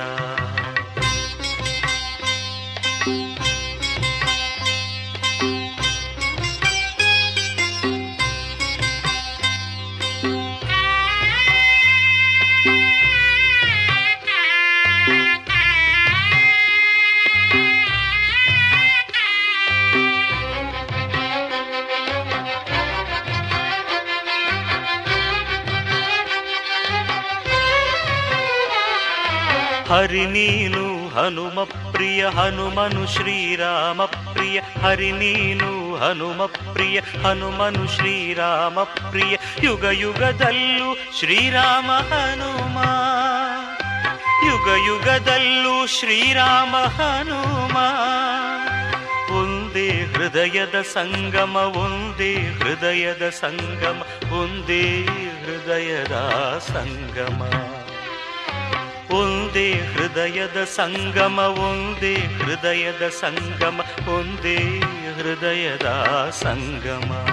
[29.92, 39.84] ಹರಿ ನೀನು ಹನುಮ ಪ್ರಿಯ ಹನುಮನು ಶ್ರೀರಾಮ ಪ್ರಿಯ ಹರಿ ನೀನು ಹನುಮ ಪ್ರಿಯ ಹನುಮನು ಶ್ರೀರಾಮ ಪ್ರಿಯ ಯುಗ
[39.84, 42.78] ಯುಗದಲ್ಲೂ ಶ್ರೀರಾಮ ಹನುಮ.
[44.46, 47.76] ಯುಗ ಯುಗದಲ್ಲೂ ಶ್ರೀರಾಮ ಹನುಮ.
[49.38, 55.02] ಒಂದೇ ಹೃದಯದ ಸಂಗಮ, ಒಂದೇ ಹೃದಯದ ಸಂಗಮ, ಒಂದೇ
[55.44, 56.12] ಹೃದಯದ
[56.58, 57.71] ಸಂಗಮ.
[59.12, 64.56] ಒಂದೇ ಹೃದಯದ ಸಂಗಮ, ಒಂದೇ ಹೃದಯದ ಸಂಗಮ, ಒಂದೇ
[65.16, 65.86] ಹೃದಯದ
[66.30, 67.28] ಸಂಗಮ.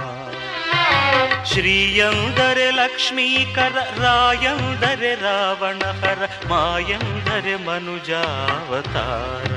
[1.45, 9.51] ಶ್ರೀಯಂದರೆ ಲಕ್ಷ್ಮೀಕರ, ರಾಯಂದರೆ ರಾವಣ ಹರ ಮಾಯಂದರೆ ಮನುಜಾವತಾರ.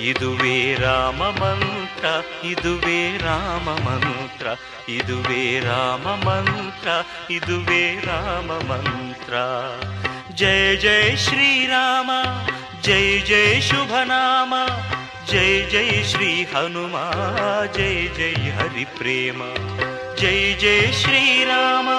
[0.00, 2.04] ಇದುವೇ ರಾಮ ಮಂತ್ರ,
[2.46, 4.46] ಇದುವೇ ರಾಮ ಮಂತ್ರ,
[4.88, 6.88] ಇದುವೇ ರಾಮ ಮಂತ್ರ,
[7.32, 9.34] ಇದುವೇ ರಾಮ ಮಂತ್ರ.
[10.35, 12.07] जय जय श्री राम
[12.83, 14.53] जय जय शुभ नाम
[15.31, 17.05] जय जय श्री हनुमा
[17.77, 19.43] जय जय हरि प्रेम
[20.19, 21.89] जय जय श्री राम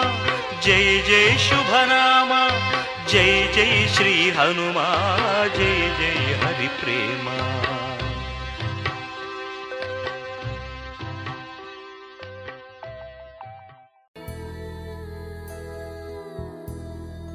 [0.63, 2.31] जय जय शुभ नाम
[3.09, 4.89] जय जय श्री हनुमा
[5.57, 7.29] जय जय हरि प्रेम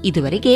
[0.03, 0.55] ಇದುವರೆಗೆ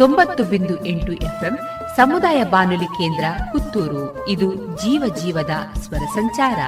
[0.00, 1.58] ತೊಂಬತ್ತು ಬಿಂದು ಎಂಟು ಎಫ್ಎಂ
[1.96, 4.28] ಸಮುದಾಯ ಬಾನುಲಿ ಕೇಂದ್ರ ಪುತ್ತೂರು.
[4.28, 6.58] ಇದು ಜೀವ ಜೀವದ ಸ್ವರ ಸಂಚಾರ.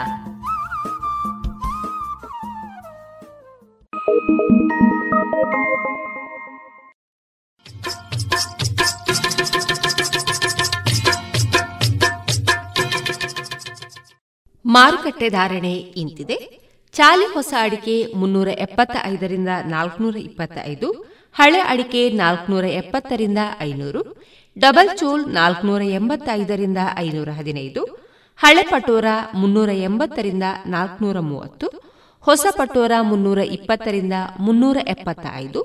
[14.66, 16.60] ಮಾರುಕಟ್ಟೆ ಧಾರಣೆ ಇಂತಿದೆ.
[16.92, 24.00] ಚಾಲಿ ಹೊಸ ಅಡಿಕೆ ಮುನ್ನೂರ ಎಪ್ಪತ್ತ ಐದರಿಂದ ನಾಲ್ಕುನೂರ ಇಪ್ಪತ್ತ ಐದು ಹಳೆ ಅಡಿಕೆ ನಾಲ್ಕುನೂರ ಎಪ್ಪತ್ತರಿಂದ ಐನೂರು,
[24.56, 27.82] ಡಬಲ್ ಚೋಲ್ ನಾಲ್ಕುನೂರ ಎಂಬತ್ತೈದರಿಂದ ಐನೂರ ಹದಿನೈದು,
[28.38, 31.68] ಹಳೆ ಪಟೋರ ಮುನ್ನೂರ ಎಂಬತ್ತರಿಂದ ನಾಲ್ಕುನೂರ ಮೂವತ್ತು,
[32.24, 35.62] ಹೊಸ ಪಟೋರ ಮುನ್ನೂರ ಇಪ್ಪತ್ತರಿಂದ ಮುನ್ನೂರ ಎಪ್ಪತ್ತ ಐದು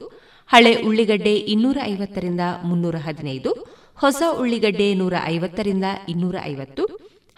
[0.50, 3.52] ಹಳೆ ಉಳ್ಳಿಗಡ್ಡೆ ಇನ್ನೂರ ಐವತ್ತರಿಂದ ಮುನ್ನೂರ ಹದಿನೈದು,
[3.98, 6.84] ಹೊಸ ಉಳ್ಳಿಗಡ್ಡೆ ನೂರ ಐವತ್ತರಿಂದ ಇನ್ನೂರ ಐವತ್ತು,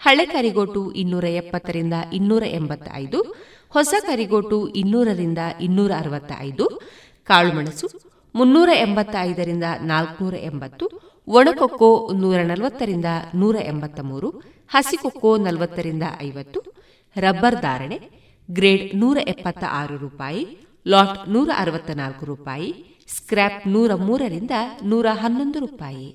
[0.00, 3.18] ಹಳೆ ಕರಿಗೋಟು ಇನ್ನೂರ ಎಪ್ಪತ್ತರಿಂದ ಇನ್ನೂರ ಎಂಬತ್ತ ಐದು
[3.72, 6.66] ಹೊಸ ಕರಿಗೋಟು ಇನ್ನೂರರಿಂದ ಇನ್ನೂರ ಅರವತ್ತ ಐದು
[7.28, 7.88] ಕಾಳುಮೆಣಸು
[8.34, 10.86] ಮುನ್ನೂರ ಎಂಬತ್ತ ಐದರಿಂದ ನಾಲ್ಕುನೂರ ಎಂಬತ್ತು
[11.26, 13.04] ಒಣಕೊಕ್ಕೋ ನೂರ ನಲವತ್ತರಿಂದ
[13.34, 16.60] ನೂರ ಎಂಬತ್ತ ಮೂರು ಹಸಿಕೊಕ್ಕೋ ನಲವತ್ತರಿಂದ ಐವತ್ತು,
[17.16, 17.98] ರಬ್ಬರ್ ಧಾರಣೆ,
[18.50, 20.42] ಗ್ರೇಡ್ ನೂರ ಎಪ್ಪತ್ತ ಆರು ರೂಪಾಯಿ,
[20.86, 24.50] ಲಾಟ್ ನೂರ ಅರವತ್ತ ನಾಲ್ಕು ರೂಪಾಯಿ, ಸ್ಕ್ರ್ಯಾಪ್ ನೂರ ಮೂರರಿಂದ
[24.84, 26.08] ನೂರ ಹನ್ನೊಂದು ರೂಪಾಯಿ.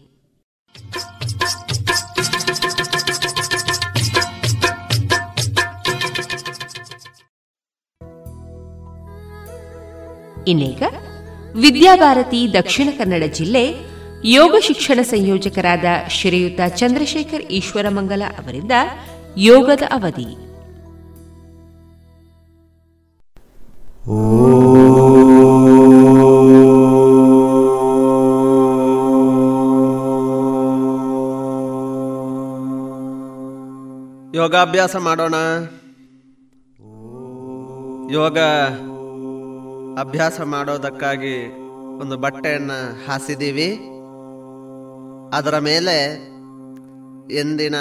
[10.47, 10.83] ಇನ್ನೀಗ
[11.55, 13.85] ವಿದ್ಯಾಭಾರತಿ ದಕ್ಷಿಣ ಕನ್ನಡ ಜಿಲ್ಲೆ
[14.25, 18.71] ಯೋಗ ಶಿಕ್ಷಣ ಸಂಯೋಜಕರಾದ ಶ್ರೀಯುತ ಚಂದ್ರಶೇಖರ್ ಈಶ್ವರಮಂಗಲ ಅವರಿಂದ
[19.37, 20.31] ಯೋಗದ ಅವಧಿ.
[34.37, 35.35] ಯೋಗಾಭ್ಯಾಸ ಮಾಡೋಣ.
[38.11, 38.37] ಯೋಗ
[39.99, 41.61] ಅಭ್ಯಾಸ ಮಾಡೋದಕ್ಕಾಗಿ
[42.01, 43.79] ಒಂದು ಬಟ್ಟೆಯನ್ನು ಹಾಸಿದ್ದೀವಿ.
[45.33, 46.13] ಅದರ ಮೇಲೆ
[47.39, 47.75] ಎಂದಿನ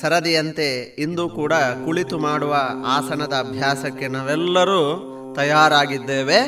[0.00, 6.38] ಸರದಿಯಂತೆ ಇಂದು ಕೂಡ ಕುಳಿತು ಮಾಡುವ ಆಸನದ ಅಭ್ಯಾಸಕ್ಕೆ ನಾವೆಲ್ಲರೂ ತಯಾರಾಗಿದ್ದೇವೆ.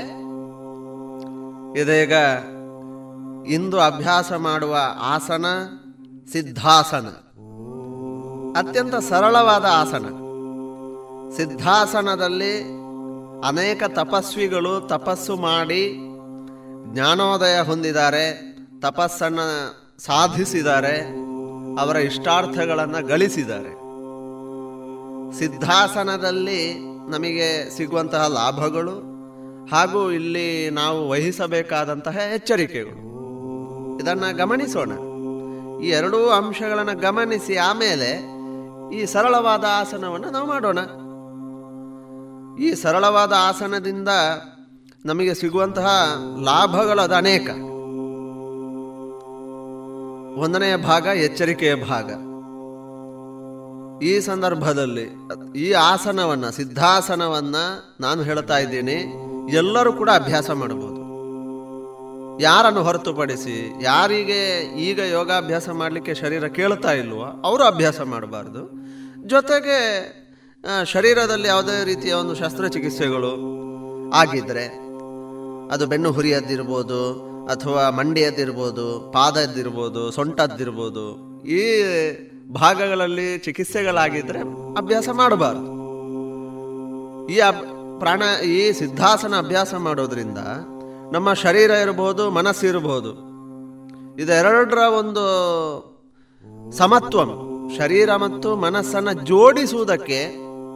[1.80, 2.12] ಇದೀಗ
[3.48, 5.46] ಇಂದು ಅಭ್ಯಾಸ ಮಾಡುವ ಆಸನ
[6.32, 7.06] ಸಿದ್ಧಾಸನ.
[8.58, 10.06] ಅತ್ಯಂತ ಸರಳವಾದ ಆಸನ.
[11.36, 12.85] ಸಿದ್ಧಾಸನದಲ್ಲಿ
[13.44, 15.92] ಅನೇಕ ತಪಸ್ವಿಗಳು ತಪಸ್ಸು ಮಾಡಿ
[16.92, 21.02] ಜ್ಞಾನೋದಯ ಹೊಂದಿದ್ದಾರೆ, ತಪಸ್ಸನ್ನು ಸಾಧಿಸಿದ್ದಾರೆ,
[21.80, 23.86] ಅವರ ಇಷ್ಟಾರ್ಥಗಳನ್ನು ಗಳಿಸಿದ್ದಾರೆ.
[25.38, 26.74] ಸಿದ್ಧಾಸನದಲ್ಲಿ
[27.10, 29.16] ನಮಗೆ ಸಿಗುವಂತಹ ಲಾಭಗಳು
[29.66, 33.06] ಹಾಗೂ ಇಲ್ಲಿ ನಾವು ವಹಿಸಬೇಕಾದಂತಹ ಎಚ್ಚರಿಕೆಗಳು.
[34.02, 34.92] ಇದನ್ನು ಗಮನಿಸೋಣ.
[35.82, 38.36] ಈ ಎರಡೂ ಅಂಶಗಳನ್ನು ಗಮನಿಸಿ ಆಮೇಲೆ
[38.96, 40.78] ಈ ಸರಳವಾದ ಆಸನವನ್ನು ನಾವು ಮಾಡೋಣ.
[42.60, 44.08] ಈ ಸರಳವಾದ ಆಸನದಿಂದ
[45.04, 45.88] ನಮಗೆ ಸಿಗುವಂತಹ
[46.42, 47.50] ಲಾಭಗಳು ಅದು ಅನೇಕ.
[50.38, 52.10] ಒಂದನೆಯ ಭಾಗ ಎಚ್ಚರಿಕೆಯ ಭಾಗ.
[54.02, 55.10] ಈ ಸಂದರ್ಭದಲ್ಲಿ
[55.56, 59.12] ಈ ಆಸನವನ್ನು, ಸಿದ್ಧಾಸನವನ್ನು ನಾನು ಹೇಳ್ತಾ ಇದ್ದೀನಿ.
[59.52, 60.96] ಎಲ್ಲರೂ ಕೂಡ ಅಭ್ಯಾಸ ಮಾಡಬಹುದು.
[62.42, 68.70] ಯಾರನ್ನು ಹೊರತುಪಡಿಸಿ, ಯಾರಿಗೆ ಈಗ ಯೋಗಾಭ್ಯಾಸ ಮಾಡಲಿಕ್ಕೆ ಶರೀರ ಕೇಳ್ತಾ ಇಲ್ವೋ, ಅವರು ಅಭ್ಯಾಸ ಮಾಡಬಾರ್ದು.
[69.28, 69.78] ಜೊತೆಗೆ
[70.92, 73.32] ಶರೀರದಲ್ಲಿ ಯಾವುದೇ ರೀತಿಯ ಒಂದು ಶಸ್ತ್ರಚಿಕಿತ್ಸೆಗಳು
[74.20, 74.64] ಆಗಿದ್ದರೆ
[75.72, 77.00] ಅದು ಬೆನ್ನು ಹುರಿಯದ್ದಿರ್ಬೋದು
[77.52, 78.84] ಅಥವಾ ಮಂಡಿಯದ್ದಿರ್ಬೋದು,
[79.14, 81.04] ಪಾದದ್ದಿರ್ಬೋದು, ಸೊಂಟದ್ದಿರ್ಬೋದು,
[81.58, 81.62] ಈ
[82.60, 84.40] ಭಾಗಗಳಲ್ಲಿ ಚಿಕಿತ್ಸೆಗಳಾಗಿದ್ದರೆ
[84.80, 85.68] ಅಭ್ಯಾಸ ಮಾಡಬಾರ್ದು.
[87.34, 87.62] ಈ ಅಬ್
[88.02, 88.22] ಪ್ರಾಣ,
[88.54, 90.40] ಈ ಸಿದ್ಧಾಸನ ಅಭ್ಯಾಸ ಮಾಡೋದ್ರಿಂದ
[91.14, 93.12] ನಮ್ಮ ಶರೀರ ಇರಬಹುದು ಮನಸ್ಸಿರ್ಬೋದು
[94.22, 95.24] ಇದೆರಡರ ಒಂದು
[96.80, 97.20] ಸಮತ್ವ,
[97.78, 100.20] ಶರೀರ ಮತ್ತು ಮನಸ್ಸನ್ನು ಜೋಡಿಸುವುದಕ್ಕೆ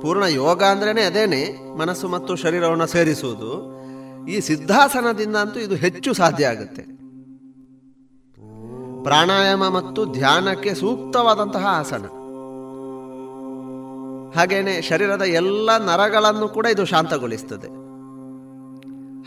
[0.00, 3.80] ಪೂರ್ಣ ಯೋಗ ಅಂದ್ರೇ ಅದೇನೆ, ಮನಸ್ಸು ಮತ್ತು ಶರೀರವನ್ನು ಸೇರಿಸುವುದು.
[4.28, 6.82] ಈ ಸಿದ್ಧಾಸನದಿಂದ ಅಂತೂ ಇದು ಹೆಚ್ಚು ಸಾಧ್ಯ ಆಗುತ್ತೆ.
[9.02, 12.02] ಪ್ರಾಣಾಯಾಮ ಮತ್ತು ಧ್ಯಾನಕ್ಕೆ ಸೂಕ್ತವಾದಂತಹ ಆಸನ.
[14.38, 17.66] ಹಾಗೇನೆ ಶರೀರದ ಎಲ್ಲ ನರಗಳನ್ನು ಕೂಡ ಇದು ಶಾಂತಗೊಳಿಸ್ತದೆ.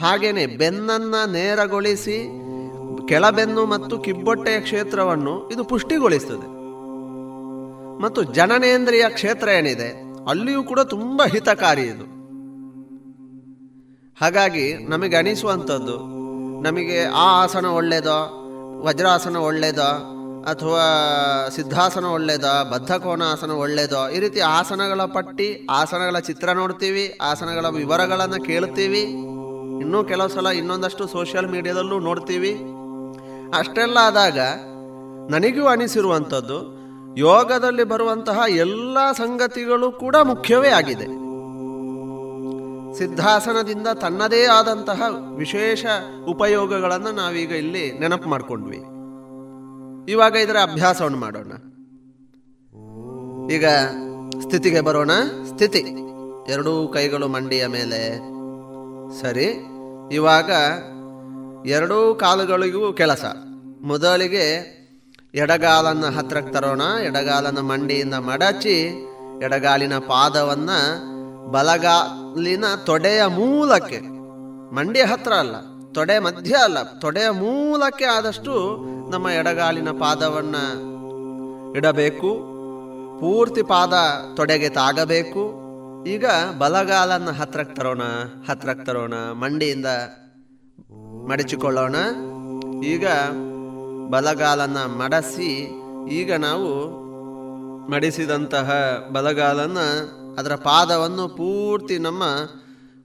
[0.04, 2.44] ಹಾಗೇನೆ ಬೆನ್ನನ್ನ ನೇರಗೊಳಿಸಿ,
[3.08, 6.64] ಕೆಳಬೆನ್ನು ಮತ್ತು ಕಿಬ್ಬೊಟ್ಟೆಯ ಕ್ಷೇತ್ರವನ್ನು ಇದು ಪುಷ್ಟಿಗೊಳಿಸ್ತದೆ.
[8.02, 10.03] ಮತ್ತು ಜನನೇಂದ್ರಿಯ ಕ್ಷೇತ್ರ ಏನಿದೆ?
[10.30, 12.06] ಅಲ್ಲಿಯೂ ಕೂಡ ತುಂಬ ಹಿತಕಾರಿ ಇದು.
[14.18, 15.96] ಹಾಗಾಗಿ ನಮಗೆ ಅನಿಸುವಂಥದ್ದು,
[16.66, 18.20] ನಮಗೆ ಆ ಆಸನ ಒಳ್ಳೆಯದೋ
[18.86, 19.90] ವಜ್ರಾಸನ ಒಳ್ಳೆಯದೋ
[20.52, 20.86] ಅಥವಾ
[21.56, 25.48] ಸಿದ್ಧಾಸನ ಒಳ್ಳೆಯದ ಬದ್ಧಕೋನಾಸನ ಒಳ್ಳೆಯದೋ ಈ ರೀತಿ ಆಸನಗಳ ಪಟ್ಟಿ,
[25.80, 29.04] ಆಸನಗಳ ಚಿತ್ರ ನೋಡ್ತೀವಿ, ಆಸನಗಳ ವಿವರಗಳನ್ನು ಕೇಳ್ತೀವಿ,
[29.84, 32.54] ಇನ್ನೂ ಕೆಲವು ಸಲ ಇನ್ನೊಂದಷ್ಟು ಸೋಷಿಯಲ್ ಮೀಡಿಯಾದಲ್ಲೂ ನೋಡ್ತೀವಿ.
[33.60, 34.40] ಅಷ್ಟೆಲ್ಲ ಆದಾಗ
[35.34, 36.58] ನನಗೂ ಅನಿಸಿರುವಂಥದ್ದು
[37.18, 41.24] ಯೋಗದಲ್ಲಿ ಬರುವಂತಹ ಎಲ್ಲ ಸಂಗತಿಗಳು ಕೂಡ ಮುಖ್ಯವೇ ಆಗಿದೆ.
[42.98, 45.02] ಸಿದ್ಧಾಸನದಿಂದ ತನ್ನದೇ ಆದಂತಹ
[45.36, 45.86] ವಿಶೇಷ
[46.28, 48.78] ಉಪಯೋಗಗಳನ್ನು ನಾವೀಗ ಇಲ್ಲಿ ನೆನಪು ಮಾಡಿಕೊಂಡ್ವಿ.
[50.12, 51.52] ಇವಾಗ ಇದರ ಅಭ್ಯಾಸವನ್ನು ಮಾಡೋಣ.
[53.52, 53.66] ಈಗ
[54.42, 55.12] ಸ್ಥಿತಿಗೆ ಬರೋಣ.
[55.46, 55.86] ಸ್ಥಿತಿ.
[56.48, 58.18] ಎರಡೂ ಕೈಗಳು ಮಂಡಿಯ ಮೇಲೆ.
[59.22, 59.66] ಸರಿ.
[60.12, 60.52] ಇವಾಗ
[61.68, 63.26] ಎರಡೂ ಕಾಲುಗಳಿಗೂ ಕೆಲಸ.
[63.82, 64.74] ಮೊದಲಿಗೆ
[65.34, 69.08] ಎಡಗಾಲನ್ನು ಹತ್ರಕ್ಕೆ ತರೋಣ, ಎಡಗಾಲನ್ನು ಮಂಡಿಯಿಂದ ಮಡಚಿ,
[69.44, 70.80] ಎಡಗಾಲಿನ ಪಾದವನ್ನು
[71.52, 74.00] ಬಲಗಾಲಿನ ತೊಡೆಯ ಮೂಲಕ್ಕೆ.
[74.76, 75.56] ಮಂಡಿಯ ಹತ್ರ ಅಲ್ಲ,
[75.94, 78.54] ತೊಡೆ ಮಧ್ಯ ಅಲ್ಲ, ತೊಡೆಯ ಮೂಲಕ್ಕೆ ಆದಷ್ಟು
[79.12, 80.64] ನಮ್ಮ ಎಡಗಾಲಿನ ಪಾದವನ್ನು
[81.78, 82.32] ಇಡಬೇಕು.
[83.20, 83.94] ಪೂರ್ತಿ ಪಾದ
[84.36, 85.44] ತೊಡೆಗೆ ತಾಗಬೇಕು.
[86.04, 86.26] ಈಗ
[86.58, 88.02] ಬಲಗಾಲನ್ನು ಹತ್ರಕ್ಕೆ ತರೋಣ
[88.50, 89.86] ಹತ್ರಕ್ಕೆ ತರೋಣ, ಮಂಡಿಯಿಂದ
[91.30, 91.96] ಮಡಚಿಕೊಳ್ಳೋಣ.
[92.84, 93.08] ಈಗ
[94.12, 95.52] ಬಲಗಾಲನ್ನ ಮಡಸಿ
[96.12, 96.70] ಈಗ ನಾವು
[97.92, 98.70] ಮಡಿಸಿದಂತಹ
[99.12, 99.88] ಬಲಗಾಲನ್ನು
[100.36, 102.24] ಅದರ ಪಾದವನ್ನು ಪೂರ್ತಿ ನಮ್ಮ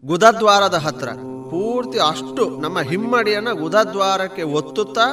[0.04, 1.08] ಗುದದ್ವಾರದ ಹತ್ರ,
[1.50, 5.06] ಪೂರ್ತಿ ಅಷ್ಟು ನಮ್ಮ ಹಿಮ್ಮಡಿಯನ್ನು ಗುದದ್ವಾರಕ್ಕೆ ಒತ್ತುತ್ತಾ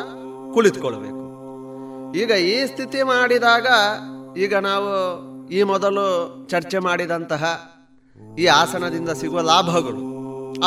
[0.53, 1.21] ಕುಳಿತುಕೊಳ್ಬೇಕು.
[2.17, 3.67] ಈಗ ಈ ಸ್ಥಿತಿ ಮಾಡಿದಾಗ
[4.37, 4.91] ಈಗ ನಾವು
[5.49, 6.05] ಈ ಮೊದಲು
[6.47, 7.43] ಚರ್ಚೆ ಮಾಡಿದಂತಹ
[8.37, 10.03] ಈ ಆಸನದಿಂದ ಸಿಗುವ ಲಾಭಗಳು,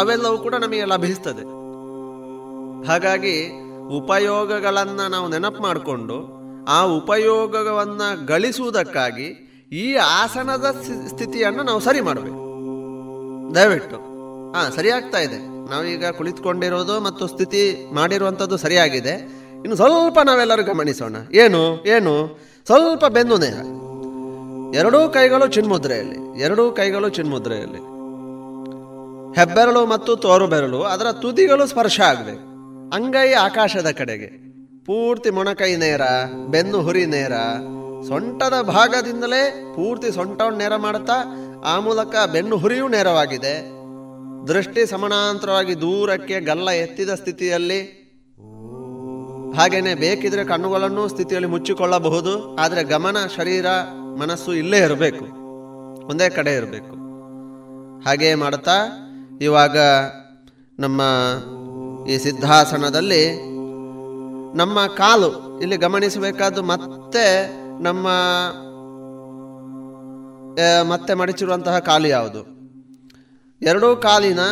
[0.00, 1.44] ಅವೆಲ್ಲವೂ ಕೂಡ ನಮಗೆ ಲಭಿಸ್ತದೆ.
[2.88, 3.36] ಹಾಗಾಗಿ
[3.96, 10.76] ಉಪಯೋಗಗಳನ್ನು ನಾವು ನೆನಪು ಮಾಡಿಕೊಂಡು ಆ ಉಪಯೋಗವನ್ನು ಗಳಿಸುವುದಕ್ಕಾಗಿ ಈ ಆಸನದ
[11.08, 12.48] ಸ್ಥಿತಿಯನ್ನು ನಾವು ಸರಿ ಮಾಡಬೇಕು.
[13.54, 13.96] ದಯವಿಟ್ಟು.
[14.52, 15.70] ಹಾಂ ಸರಿಯಾಗ್ತಾ ಇದೆ.
[15.70, 19.10] ನಾವೀಗ ಕುಳಿತುಕೊಂಡಿರೋದು ಮತ್ತು ಸ್ಥಿತಿ ಮಾಡಿರುವಂಥದ್ದು ಸರಿಯಾಗಿದೆ.
[19.52, 21.16] ಇನ್ನು ಸ್ವಲ್ಪ ನಾವೆಲ್ಲರೂ ಗಮನಿಸೋಣ.
[21.32, 21.84] ಏನು?
[21.84, 22.38] ಏನು?
[22.66, 23.54] ಸ್ವಲ್ಪ ಬೆನ್ನು ನೇರ.
[24.76, 26.40] ಎರಡೂ ಕೈಗಳು ಚಿನ್ಮುದ್ರೆಯಲ್ಲಿ.
[26.40, 27.78] ಎರಡೂ ಕೈಗಳು ಚಿನ್ಮುದ್ರೆಯಲ್ಲಿ.
[29.40, 32.47] ಹೆಬ್ಬೆರಳು ಮತ್ತು ತೋರು ಬೆರಳು ಅದರ ತುದಿಗಳು ಸ್ಪರ್ಶ ಆಗಬೇಕು.
[32.92, 34.28] ಅಂಗೈ ಆಕಾಶದ ಕಡೆಗೆ.
[34.86, 36.02] ಪೂರ್ತಿ ಮೊಣಕೈ ನೇರ,
[36.50, 37.34] ಬೆನ್ನು ಹುರಿ ನೇರ,
[38.08, 39.42] ಸೊಂಟದ ಭಾಗದಿಂದಲೇ
[39.76, 41.16] ಪೂರ್ತಿ ಸೊಂಟವನ್ನು ನೇರ ಮಾಡುತ್ತಾ,
[41.64, 43.54] ಆ ಮೂಲಕ ಬೆನ್ನು ಹುರಿಯೂ ನೇರವಾಗಿದೆ.
[44.48, 47.80] ದೃಷ್ಟಿ ಸಮಾನಾಂತರವಾಗಿ ದೂರಕ್ಕೆ ಗಲ್ಲ ಎತ್ತಿದ ಸ್ಥಿತಿಯಲ್ಲಿ,
[49.56, 53.66] ಹಾಗೇನೆ ಬೇಕಿದ್ರೆ ಕಣ್ಣುಗಳನ್ನು ಸ್ಥಿತಿಯಲ್ಲಿ ಮುಚ್ಚಿಕೊಳ್ಳಬಹುದು, ಆದರೆ ಗಮನ, ಶರೀರ,
[54.18, 55.26] ಮನಸ್ಸು ಇಲ್ಲೇ ಇರಬೇಕು,
[56.08, 56.94] ಒಂದೇ ಕಡೆ ಇರಬೇಕು.
[58.04, 58.76] ಹಾಗೆಯೇ ಮಾಡ್ತಾ
[59.40, 59.78] ಇವಾಗ
[60.78, 61.00] ನಮ್ಮ
[62.12, 63.22] ಈ ಸಿದ್ಧಾಸನದಲ್ಲಿ
[64.60, 65.30] ನಮ್ಮ ಕಾಲು,
[65.62, 67.24] ಇಲ್ಲಿ ಗಮನಿಸಬೇಕಾದ್ದು ಮತ್ತೆ
[67.86, 68.06] ನಮ್ಮ
[70.92, 72.40] ಮತ್ತೆ ಮಡಚಿರುವಂತಹ ಕಾಲು ಯಾವುದು?
[73.62, 74.42] ಎರಡೂ ಕಾಲಿನ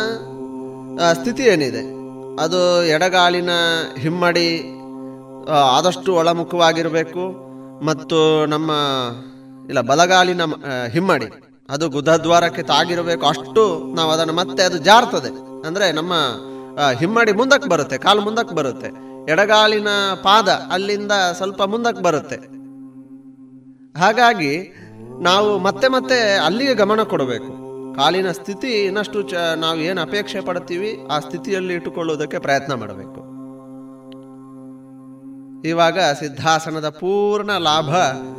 [1.18, 1.82] ಸ್ಥಿತಿ ಏನಿದೆ?
[2.44, 2.60] ಅದು
[2.94, 3.52] ಎಡಗಾಲಿನ
[4.02, 4.48] ಹಿಮ್ಮಡಿ
[5.76, 7.24] ಆದಷ್ಟು ಒಳಮುಖವಾಗಿರಬೇಕು
[7.88, 8.70] ಮತ್ತು ನಮ್ಮ,
[9.70, 10.42] ಇಲ್ಲ, ಬಲಗಾಲಿನ
[10.94, 11.28] ಹಿಮ್ಮಡಿ,
[11.68, 15.32] ಅದು ಗುದದ್ವಾರಕ್ಕೆ ತಾಗಿರಬೇಕು, ಅಷ್ಟು ನಾವು ಅದನ್ನು ಮತ್ತೆ ಅದು ಜಾರ್ತದೆ.
[15.68, 16.12] ಅಂದರೆ ನಮ್ಮ
[16.98, 19.06] ಹಿಮ್ಮಡಿ ಮುಂದಕ್ಕೆ ಬರುತ್ತೆ, ಕಾಲು ಮುಂದಕ್ಕೆ ಬರುತ್ತೆ.
[19.32, 19.88] ಎಡಗಾಲಿನ
[20.22, 22.36] ಪಾದ ಅಲ್ಲಿಂದ ಸ್ವಲ್ಪ ಮುಂದಕ್ಕೆ ಬರುತ್ತೆ.
[23.98, 24.74] ಹಾಗಾಗಿ
[25.20, 27.66] ನಾವು ಮತ್ತೆ ಮತ್ತೆ ಅಲ್ಲಿಗೆ ಗಮನ ಕೊಡಬೇಕು.
[27.94, 33.36] ಕಾಲಿನ ಸ್ಥಿತಿ ಇನ್ನಷ್ಟು ಚ, ನಾವು ಏನು ಅಪೇಕ್ಷೆ ಪಡ್ತೀವಿ, ಆ ಸ್ಥಿತಿಯಲ್ಲಿ ಇಟ್ಟುಕೊಳ್ಳುವುದಕ್ಕೆ ಪ್ರಯತ್ನ ಮಾಡಬೇಕು.
[35.68, 37.90] ಇವಾಗ ಸಿದ್ಧಾಸನದ ಪೂರ್ಣ ಲಾಭ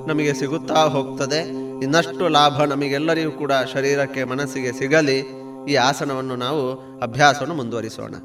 [0.07, 1.39] ನಮಗೆ ಸಿಗುತ್ತಾ ಹೋಗ್ತದೆ.
[1.83, 5.36] ಇನ್ನಷ್ಟು ಲಾಭ ನಮಗೆಲ್ಲರಿಗೂ ಕೂಡ ಶರೀರಕ್ಕೆ, ಮನಸ್ಸಿಗೆ ಸಿಗಲಿ.
[5.67, 8.15] ಈ ಆಸನವನ್ನು ನಾವು ಅಭ್ಯಾಸವನ್ನು ಮುಂದುವರಿಸೋಣ.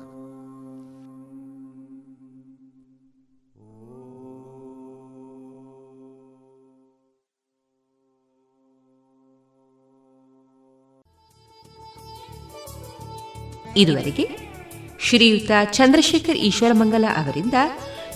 [13.77, 14.53] ಇದುವರೆಗೆ
[15.01, 17.55] ಶ್ರೀಯುತ ಚಂದ್ರಶೇಖರ್ ಈಶ್ವರಮಂಗಲ ಅವರಿಂದ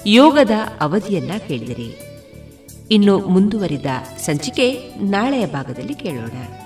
[0.06, 0.50] ಯೋಗದ
[0.80, 2.00] ಅವಧಿಯನ್ನ ಕೇಳಿದಿರಿ.
[2.90, 3.86] ಇನ್ನು ಮುಂದುವರಿದ
[4.18, 6.65] ಸಂಚಿಕೆ ನಾಳೆಯ ಭಾಗದಲ್ಲಿ ಕೇಳೋಣ.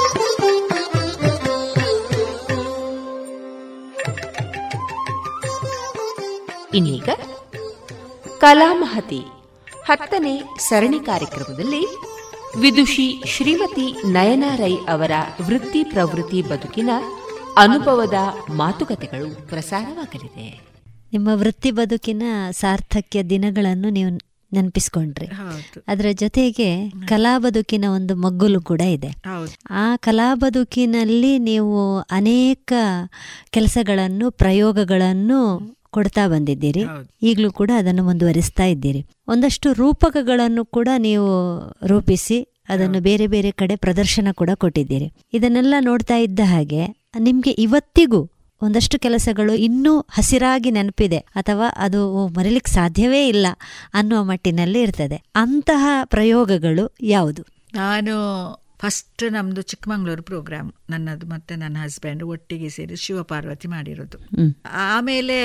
[6.73, 7.09] ಇನ್ನೀಗ
[8.39, 9.21] ಕಲಾಮಹತಿ
[9.85, 11.87] ಹತ್ತನೇ ಸರಣಿ ಕಾರ್ಯಕ್ರಮದಲ್ಲಿ
[12.59, 15.11] ವಿದುಷಿ ಶ್ರೀಮತಿ ನಯನಾರೈ ಅವರ
[15.45, 16.89] ವೃತ್ತಿ ಪ್ರವೃತ್ತಿ ಬದುಕಿನ
[17.57, 18.13] ಅನುಭವದ
[18.53, 20.61] ಮಾತುಕತೆಗಳು ಪ್ರಸಾರವಾಗಲಿದೆ.
[21.13, 24.09] ನಿಮ್ಮ ವೃತ್ತಿ ಬದುಕಿನ ಸಾರ್ಥಕ್ಯ ದಿನಗಳನ್ನು ನೀವು
[24.53, 25.27] ನೆನಪಿಸ್ಕೊಂಡ್ರಿ.
[25.87, 29.07] ಅದರ ಜೊತೆಗೆ ಕಲಾ ಬದುಕಿನ ಒಂದು ಮಗ್ಗುಲು ಕೂಡ ಇದೆ.
[29.69, 32.73] ಆ ಕಲಾ ಬದುಕಿನಲ್ಲಿ ನೀವು ಅನೇಕ
[33.49, 35.59] ಕೆಲಸಗಳನ್ನು ಪ್ರಯೋಗಗಳನ್ನು
[35.91, 36.83] ಕೊಡ್ತಾ ಬಂದಿದ್ದೀರಿ.
[37.21, 39.01] ಈಗಲೂ ಕೂಡ ಅದನ್ನು ಮುಂದುವರಿಸ್ತಾ ಇದ್ದೀರಿ.
[39.27, 41.29] ಒಂದಷ್ಟು ರೂಪಕಗಳನ್ನು ಕೂಡ ನೀವು
[41.87, 42.39] ರೂಪಿಸಿ
[42.69, 45.07] ಅದನ್ನು ಬೇರೆ ಬೇರೆ ಕಡೆ ಪ್ರದರ್ಶನ ಕೂಡ ಕೊಟ್ಟಿದ್ದೀರಿ.
[45.33, 46.83] ಇದನ್ನೆಲ್ಲ ನೋಡ್ತಾ ಇದ್ದ ಹಾಗೆ
[47.19, 48.21] ನಿಮ್ಗೆ ಇವತ್ತಿಗೂ
[48.61, 51.17] ಒಂದಷ್ಟು ಕೆಲಸಗಳು ಇನ್ನೂ ಹಸಿರಾಗಿ ನೆನಪಿದೆ.
[51.17, 53.47] ಅಥವಾ ಅದು ಮರಿಲಿಕ್ಕೆ ಸಾಧ್ಯವೇ ಇಲ್ಲ
[53.93, 55.17] ಅನ್ನುವ ಮಟ್ಟಿನಲ್ಲಿ ಇರ್ತದೆ.
[55.35, 57.41] ಅಂತಹ ಪ್ರಯೋಗಗಳು ಯಾವುದು?
[57.73, 58.15] ನಾನು
[58.81, 64.17] ಫಸ್ಟ್ ನಮ್ದು ಚಿಕ್ಕಮಂಗ್ಳೂರು ಪ್ರೋಗ್ರಾಮ್ ನನ್ನದು ಮತ್ತೆ ನನ್ನ ಹಸ್ಬೆಂಡ್ ಒಟ್ಟಿಗೆ ಸೇರಿ ಶಿವಪಾರ್ವತಿ ಮಾಡಿರೋದು.
[64.71, 65.37] ಆಮೇಲೆ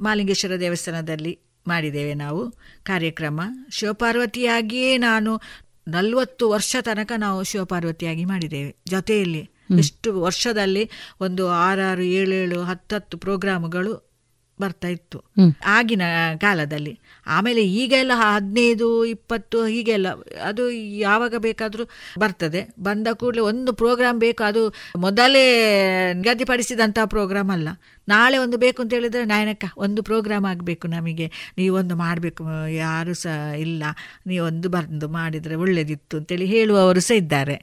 [0.00, 2.50] ಮಾಲಿಂಗೇಶ್ವರ ದೇವಸ್ಥಾನದಲ್ಲಿ ಮಾಡಿದ್ದೇವೆ ನಾವು
[2.82, 3.40] ಕಾರ್ಯಕ್ರಮ.
[3.70, 5.40] ಶಿವಪಾರ್ವತಿಯಾಗಿಯೇ ನಾನು
[5.88, 8.76] ನಲ್ವತ್ತು ವರ್ಷ ತನಕ ನಾವು ಶಿವಪಾರ್ವತಿಯಾಗಿ ಮಾಡಿದ್ದೇವೆ.
[8.88, 10.90] ಜೊತೆಯಲ್ಲಿ ಎಷ್ಟು ವರ್ಷದಲ್ಲಿ
[11.20, 14.10] ಒಂದು ಆರಾರು ಏಳೇಳು ಹತ್ತತ್ತು ಪ್ರೋಗ್ರಾಮ್ಗಳು
[14.60, 15.24] ಬರ್ತಾ ಇತ್ತು.
[15.66, 16.02] ಆಗಿನ
[16.40, 16.94] ಕಾಲದಲ್ಲಿ.
[17.26, 20.08] ಆಮೇಲೆ ಈಗ ಎಲ್ಲ ಹದಿನೈದು ಇಪ್ಪತ್ತು ಹೀಗೆಲ್ಲ
[20.44, 21.84] ಅದು ಯಾವಾಗ ಬೇಕಾದರೂ
[22.18, 22.60] ಬರ್ತದೆ.
[22.78, 24.62] ಬಂದ ಕೂಡಲೇ ಒಂದು ಪ್ರೋಗ್ರಾಮ್ ಬೇಕು ಅದು
[24.96, 25.44] ಮೊದಲೇ
[26.14, 27.68] ನಿಗದಿಪಡಿಸಿದಂತಹ ಪ್ರೋಗ್ರಾಮ್ ಅಲ್ಲ.
[28.08, 31.26] ನಾಳೆ ಒಂದು ಬೇಕು ಅಂತ ಹೇಳಿದ್ರೆ ನಾಯನಕ್ಕ ಒಂದು ಪ್ರೋಗ್ರಾಮ್ ಆಗಬೇಕು ನಮಗೆ.
[31.58, 33.82] ನೀವೊಂದು ಮಾಡಬೇಕು ಯಾರು ಸಹ ಇಲ್ಲ.
[34.26, 37.56] ನೀವೊಂದು ಬಂದು ಮಾಡಿದರೆ ಒಳ್ಳೇದಿತ್ತು ಅಂತೇಳಿ ಹೇಳುವವರು ಸಹ ಇದ್ದಾರೆ.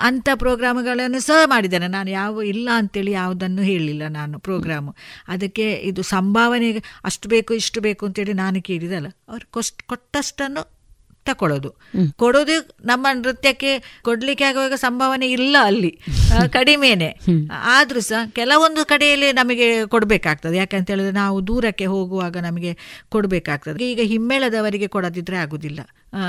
[0.00, 1.88] ಅಂಥ ಪ್ರೋಗ್ರಾಮ್ಗಳನ್ನು ಸಹ ಮಾಡಿದ್ದೇನೆ.
[1.88, 4.94] ನಾನು ಯಾವ ಇಲ್ಲ ಅಂತೇಳಿ ಯಾವುದನ್ನು ಹೇಳಿಲ್ಲ ನಾನು ಪ್ರೋಗ್ರಾಮು.
[5.28, 6.70] ಅದಕ್ಕೆ ಇದು ಸಂಭಾವನೆ
[7.06, 9.06] ಅಷ್ಟು ಬೇಕು ಇಷ್ಟು ಬೇಕು ಅಂತೇಳಿ ನಾನು ಕೇಳಿದಲ್ಲ.
[9.28, 10.76] ಅವ್ರು ಕೊಸ್ಟ್ ಕೊಟ್ಟಷ್ಟನ್ನು
[11.24, 11.70] ತಕೊಳ್ಳೋದು.
[12.16, 16.00] ಕೊಡೋದು ನಮ್ಮ ನೃತ್ಯಕ್ಕೆ ಕೊಡ್ಲಿಕ್ಕೆ ಆಗುವಾಗ ಸಂಭಾವನೆ ಇಲ್ಲ ಅಲ್ಲಿ.
[16.48, 17.18] ಕಡಿಮೆನೆ.
[17.52, 20.56] ಆದ್ರೂ ಸಹ ಕೆಲವೊಂದು ಕಡೆಯಲ್ಲಿ ನಮಗೆ ಕೊಡಬೇಕಾಗ್ತದೆ.
[20.56, 22.76] ಯಾಕಂತ ಹೇಳಿದ್ರೆ ನಾವು ದೂರಕ್ಕೆ ಹೋಗುವಾಗ ನಮಗೆ
[23.08, 23.92] ಕೊಡಬೇಕಾಗ್ತದೆ.
[23.92, 25.80] ಈಗ ಹಿಮ್ಮೇಳದವರಿಗೆ ಕೊಡದಿದ್ರೆ ಆಗುದಿಲ್ಲ.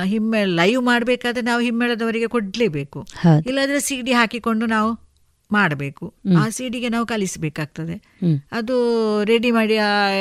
[0.04, 3.06] ಹಿಮ್ಮೇಳ ಲೈವ್ ಮಾಡಬೇಕಾದ್ರೆ ನಾವು ಹಿಮ್ಮೇಳದವರಿಗೆ ಕೊಡ್ಲೇಬೇಕು.
[3.46, 5.07] ಇಲ್ಲದ್ರೆ ಸಿಡಿ ಹಾಕಿಕೊಂಡು ನಾವು
[5.52, 6.14] ಮಾಡಬೇಕು.
[6.38, 7.94] ಆ ಸಿಡಿಗೆ ನಾವು ಕಲಿಸಬೇಕಾಗ್ತದೆ.
[8.52, 8.74] ಅದು
[9.24, 9.78] ರೆಡಿ ಮಾಡಿ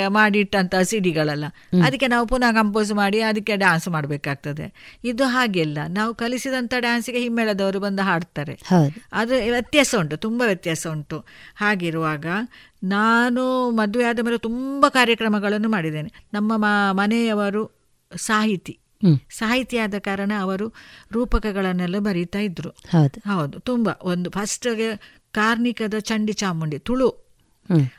[0.07, 1.45] ಮಾಡಿಟ್ಟಂತ ಸಿಡಿಗಳಲ್ಲ.
[1.85, 4.97] ಅದಕ್ಕೆ ನಾವು ಪುನಃ ಕಂಪೋಸ್ ಮಾಡಿ ಅದಕ್ಕೆ ಡ್ಯಾನ್ಸ್ ಮಾಡಬೇಕಾಗ್ತದೆ.
[5.03, 5.77] ಇದು ಹಾಗೆಲ್ಲ.
[5.89, 8.59] ನಾವು ಕಲಿಸಿದಂತ ಡ್ಯಾನ್ಸ್ಗೆ ಹಿಮ್ಮೇಳದವರು ಬಂದು ಹಾಡ್ತಾರೆ.
[9.11, 11.25] ಅದು ವ್ಯತ್ಯಾಸ ಉಂಟು ತುಂಬಾ ವ್ಯತ್ಯಾಸ ಉಂಟು.
[11.55, 12.25] ಹಾಗಿರುವಾಗ
[12.83, 16.11] ನಾನು ಮದುವೆ ಆದ ಮೇಲೆ ತುಂಬಾ ಕಾರ್ಯಕ್ರಮಗಳನ್ನು ಮಾಡಿದ್ದೇನೆ.
[16.33, 17.77] ನಮ್ಮ ಮನೆಯವರು
[18.17, 18.79] ಸಾಹಿತಿ.
[19.29, 20.73] ಸಾಹಿತಿ ಆದ ಕಾರಣ ಅವರು
[21.11, 22.69] ರೂಪಕಗಳನ್ನೆಲ್ಲ ಬರೀತಾ ಇದ್ರು.
[23.19, 23.59] ಹೌದು.
[23.59, 23.93] ತುಂಬಾ.
[24.03, 24.67] ಒಂದು ಫಸ್ಟ್
[25.37, 27.09] ಕಾರ್ಣಿಕದ ಚಂಡಿ ಚಾಮುಂಡಿ ತುಳು.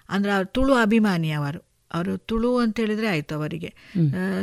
[0.08, 1.68] ಅಂದ್ರೆ ತುಳು ಅಭಿಮಾನಿ ಅವರು.
[1.94, 3.74] ಅವರು ತುಳು ಅಂತ ಹೇಳಿದ್ರೆ ಆಯ್ತು ಅವರಿಗೆ.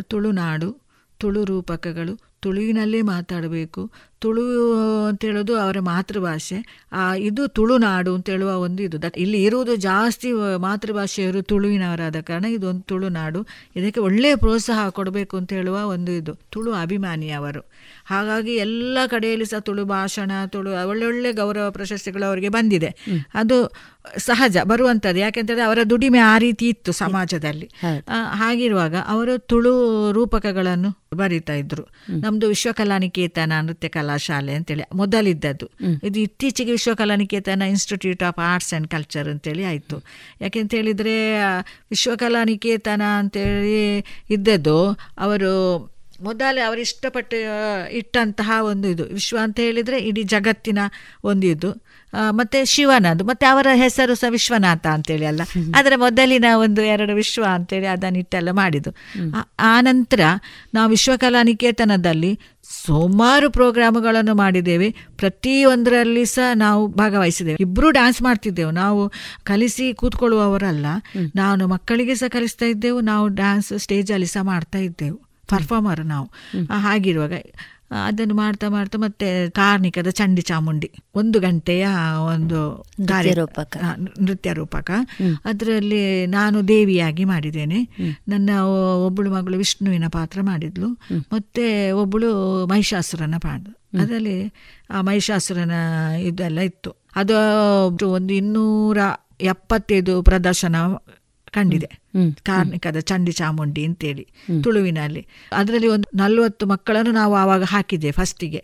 [0.02, 0.78] ತುಳುನಾಡು
[1.20, 3.91] ತುಳು ರೂಪಕಗಳು ತುಳುವಿನಲ್ಲೇ ಮಾತಾಡಬೇಕು.
[4.20, 4.74] ತುಳು
[5.06, 6.88] ಅಂತ ಹೇಳೋದು ಅವರ ಮಾತೃಭಾಷೆ.
[6.91, 9.02] ಆ, ಇದು ತುಳುನಾಡು ಅಂತ ಹೇಳುವ ಒಂದು ಇದು.
[9.02, 15.86] ದಟ್ ಇಲ್ಲಿ ಇರುವುದು ಜಾಸ್ತಿ ಮಾತೃಭಾಷೆಯವರು ತುಳುವಿನವರಾದ ಕಾರಣ ಇದೊಂದು ತುಳುನಾಡು ಇದಕ್ಕೆ ಒಳ್ಳೆಯ ಪ್ರೋತ್ಸಾಹ ಕೊಡಬೇಕು ಅಂತ ಹೇಳುವ
[15.86, 16.36] ಒಂದು ಇದು.
[16.36, 17.62] ತುಳು ಅಭಿಮಾನಿ ಅವರು.
[18.06, 22.89] ಹಾಗಾಗಿ ಎಲ್ಲ ಕಡೆಯಲ್ಲಿ ಸಹ ತುಳು ಭಾಷಣ ತುಳು ಒಳ್ಳೊಳ್ಳೆ ಗೌರವ ಪ್ರಶಸ್ತಿಗಳು ಅವರಿಗೆ ಬಂದಿದೆ.
[23.34, 23.58] ಅದು
[24.18, 27.68] ಸಹಜ ಬರುವಂಥದ್ದು ಯಾಕೆಂತಂದರೆ ಅವರ ದುಡಿಮೆ ಆ ರೀತಿ ಇತ್ತು ಸಮಾಜದಲ್ಲಿ.
[28.32, 29.74] ಹಾಗಿರುವಾಗ ಅವರು ತುಳು
[30.12, 31.84] ರೂಪಕಗಳನ್ನು ಬರೀತಾ ಇದ್ರು.
[32.10, 35.68] ನಮ್ದು ವಿಶ್ವಕಲಾನಿಕೇತನ ನೃತ್ಯ ಕಲಾಶಾಲೆ ಅಂತೇಳಿ ಮೊದಲಿದ್ದದ್ದು.
[36.03, 40.03] ಇದು ಇತ್ತೀಚೆಗೆ Vishwakalaniketana institute of arts and culture ಅಂತೇಳಿ ಆಯಿತು.
[40.41, 41.18] ಯಾಕೆಂತ ಹೇಳಿದರೆ
[41.89, 44.80] ವಿಶ್ವಕಲಾನಿಕೇತನ ಅಂತೇಳಿ ಇದ್ದದ್ದು
[45.18, 45.53] ಅವರು
[46.22, 47.38] ಮೊದಲೇ ಅವರು ಇಷ್ಟಪಟ್ಟು
[47.91, 49.03] ಇಟ್ಟಂತಹ ಒಂದು ಇದು.
[49.03, 50.80] ವಿಶ್ವ ಅಂತ ಹೇಳಿದರೆ ಇಡೀ ಜಗತ್ತಿನ
[51.24, 51.86] ಒಂದು ಇದು.
[52.30, 53.24] ಮತ್ತೆ ಶಿವನದು.
[53.24, 55.41] ಮತ್ತೆ ಅವರ ಹೆಸರು ಸಹ ವಿಶ್ವನಾಥ ಅಂತೇಳಿ ಅಲ್ಲ.
[55.76, 58.91] ಅದರ ಮೊದಲಿನ ಒಂದು ಎರಡು ವಿಶ್ವ ಅಂತೇಳಿ ಅದನ್ನು ಇಟ್ಟೆಲ್ಲ ಮಾಡಿದ್ದು.
[59.36, 60.20] ಆ- ಆ ನಂತರ
[60.74, 62.39] ನಾವು ವಿಶ್ವಕಲಾ ನಿಕೇತನದಲ್ಲಿ
[62.86, 64.95] ಸುಮಾರು ಪ್ರೋಗ್ರಾಮ್ಗಳನ್ನು ಮಾಡಿದ್ದೇವೆ.
[65.18, 67.57] ಪ್ರತಿಯೊಂದರಲ್ಲಿ ಸಹ ನಾವು ಭಾಗವಹಿಸಿದ್ದೇವೆ.
[67.59, 68.72] ಇಬ್ಬರು ಡ್ಯಾನ್ಸ್ ಮಾಡ್ತಿದ್ದೆವು.
[68.72, 69.11] ನಾವು
[69.43, 70.86] ಕಲಿಸಿ ಕೂತ್ಕೊಳ್ಳುವವರಲ್ಲ.
[71.36, 73.01] ನಾನು ಮಕ್ಕಳಿಗೆ ಸಹ ಕಲಿಸ್ತಾ ಇದ್ದೆವು.
[73.01, 75.24] ನಾವು ಡ್ಯಾನ್ಸ್ ಸ್ಟೇಜಲ್ಲಿ ಸಹ ಮಾಡ್ತಾ ಇದ್ದೆವು.
[75.48, 76.30] ಪರ್ಫಾರ್ಮರ್ ನಾವು.
[76.74, 77.34] ಹಾಗಿರುವಾಗ
[78.06, 81.88] ಅದನ್ನು ಮಾಡ್ತಾ ಮಾಡ್ತಾ ಮತ್ತೆ ಕಾರ್ಣಿಕದ ಚಂಡಿ ಚಾಮುಂಡಿ ಒಂದು ಗಂಟೆಯ
[82.36, 83.78] ಒಂದು ಕಾರ್ಯರೂಪಕ
[84.22, 84.91] ನೃತ್ಯ ರೂಪಕ.
[85.46, 87.84] ಅದರಲ್ಲಿ ನಾನು ದೇವಿಯಾಗಿ ಮಾಡಿದ್ದೇನೆ.
[88.28, 88.50] ನನ್ನ
[89.06, 90.88] ಒಬ್ಬಳು ಮಗಳು ವಿಷ್ಣುವಿನ ಪಾತ್ರ ಮಾಡಿದ್ಲು.
[91.34, 94.54] ಮತ್ತೆ ಒಬ್ಬಳು ಮಹಿಷಾಸುರನ ಪಾತ್ರ ಅದರಲ್ಲಿ
[94.89, 95.72] ಆ ಮಹಿಷಾಸುರನ
[96.20, 96.96] ಇದೆಲ್ಲ ಇತ್ತು.
[97.16, 98.98] ಅದು ಒಂದು ಇನ್ನೂರ
[99.41, 100.76] ಎಪ್ಪತ್ತೈದು ಪ್ರದರ್ಶನ
[101.52, 102.05] ಕಂಡಿದೆ.
[102.43, 104.26] ಕಾರ್ಣಿಕದ ಚಂಡಿ ಚಾಮುಂಡಿ ಅಂತೇಳಿ
[104.63, 105.26] ತುಳುವಿನಲ್ಲಿ.
[105.53, 108.61] ಅದರಲ್ಲಿ ಒಂದು ನಲ್ವತ್ತು ಮಕ್ಕಳನ್ನು ನಾವು ಆವಾಗ ಹಾಕಿದ್ದೆ ಫಸ್ಟಿಗೆ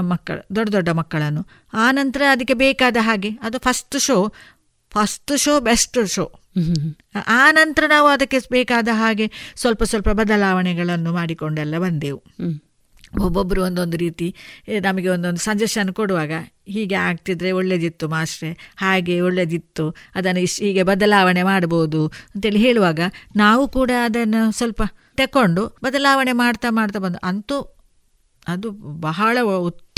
[0.00, 1.42] ಮಕ್ಕಳು ದೊಡ್ಡ ದೊಡ್ಡ ಮಕ್ಕಳನ್ನು.
[1.72, 4.18] ಆ ನಂತರ ಅದಕ್ಕೆ ಬೇಕಾದ ಹಾಗೆ ಅದು first show
[4.90, 6.26] first show best show
[7.26, 9.26] ಆ ನಂತರ ನಾವು ಅದಕ್ಕೆ ಬೇಕಾದ ಹಾಗೆ
[9.56, 12.22] ಸ್ವಲ್ಪ ಸ್ವಲ್ಪ ಬದಲಾವಣೆಗಳನ್ನು ಮಾಡಿಕೊಂಡೆಲ್ಲ ಬಂದೆವು.
[13.16, 14.34] ಒಬ್ಬೊಬ್ಬರು ಒಂದೊಂದು ರೀತಿ
[14.80, 16.32] ನಮಗೆ ಒಂದೊಂದು ಸಜೆಷನ್ ಕೊಡುವಾಗ
[16.68, 23.00] ಹೀಗೆ ಆಗ್ತಿದ್ರೆ ಒಳ್ಳೇದಿತ್ತು ಮಾಸ್ಟ್ರೆ, ಹಾಗೆ ಒಳ್ಳೇದಿತ್ತು, ಅದನ್ನು ಇಶ್, ಹೀಗೆ ಬದಲಾವಣೆ ಮಾಡ್ಬೋದು ಅಂತೇಳಿ ಹೇಳುವಾಗ
[23.36, 24.82] ನಾವು ಕೂಡ ಅದನ್ನು ಸ್ವಲ್ಪ
[25.16, 27.74] ತಕೊಂಡು ಬದಲಾವಣೆ ಮಾಡ್ತಾ ಮಾಡ್ತಾ ಬಂದು, ಅಂತೂ
[28.48, 29.38] ಅದು ಬಹಳ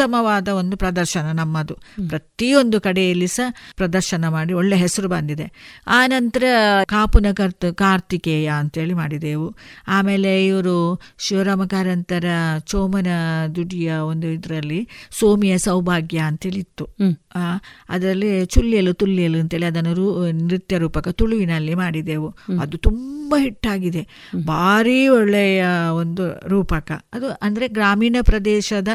[0.01, 1.75] ಉತ್ತಮವಾದ ಒಂದು ಪ್ರದರ್ಶನ ನಮ್ಮದು.
[2.09, 5.47] ಪ್ರತಿಯೊಂದು ಕಡೆಯಲ್ಲಿ ಸಹ ಪ್ರದರ್ಶನ ಮಾಡಿ ಒಳ್ಳೆ ಹೆಸರು ಬಂದಿದೆ.
[5.87, 6.45] ಆ ನಂತರ
[6.85, 9.49] ಕಾಪುನ ಕರ್ತ ಕಾರ್ತಿಕೇಯ ಅಂತೇಳಿ ಮಾಡಿದೆವು.
[9.89, 10.77] ಆಮೇಲೆ ಇವರು
[11.19, 12.25] ಶಿವರಾಮ ಕಾರಂತರ
[12.67, 13.11] ಚೋಮನ
[13.55, 14.81] ದುಡಿಯ ಒಂದು ಇದರಲ್ಲಿ
[15.11, 16.87] ಸೋಮಿಯ ಸೌಭಾಗ್ಯ ಅಂತೇಳಿ ಇತ್ತು.
[17.89, 20.07] ಅದರಲ್ಲಿ ಚುಲ್ಲಿಯಲು ತುಲ್ಲಿಯಲು ಅಂತೇಳಿ ಅದನ್ನು ರೂ
[20.45, 22.29] ನೃತ್ಯ ರೂಪಕ ತುಳುವಿನಲ್ಲಿ ಮಾಡಿದೆವು.
[22.61, 24.03] ಅದು ತುಂಬ ಹಿಟ್ಟಾಗಿದೆ.
[24.47, 25.65] ಭಾರಿ ಒಳ್ಳೆಯ
[25.97, 26.89] ಒಂದು ರೂಪಕ.
[27.13, 28.89] ಅದು ಅಂದರೆ ಗ್ರಾಮೀಣ ಪ್ರದೇಶದ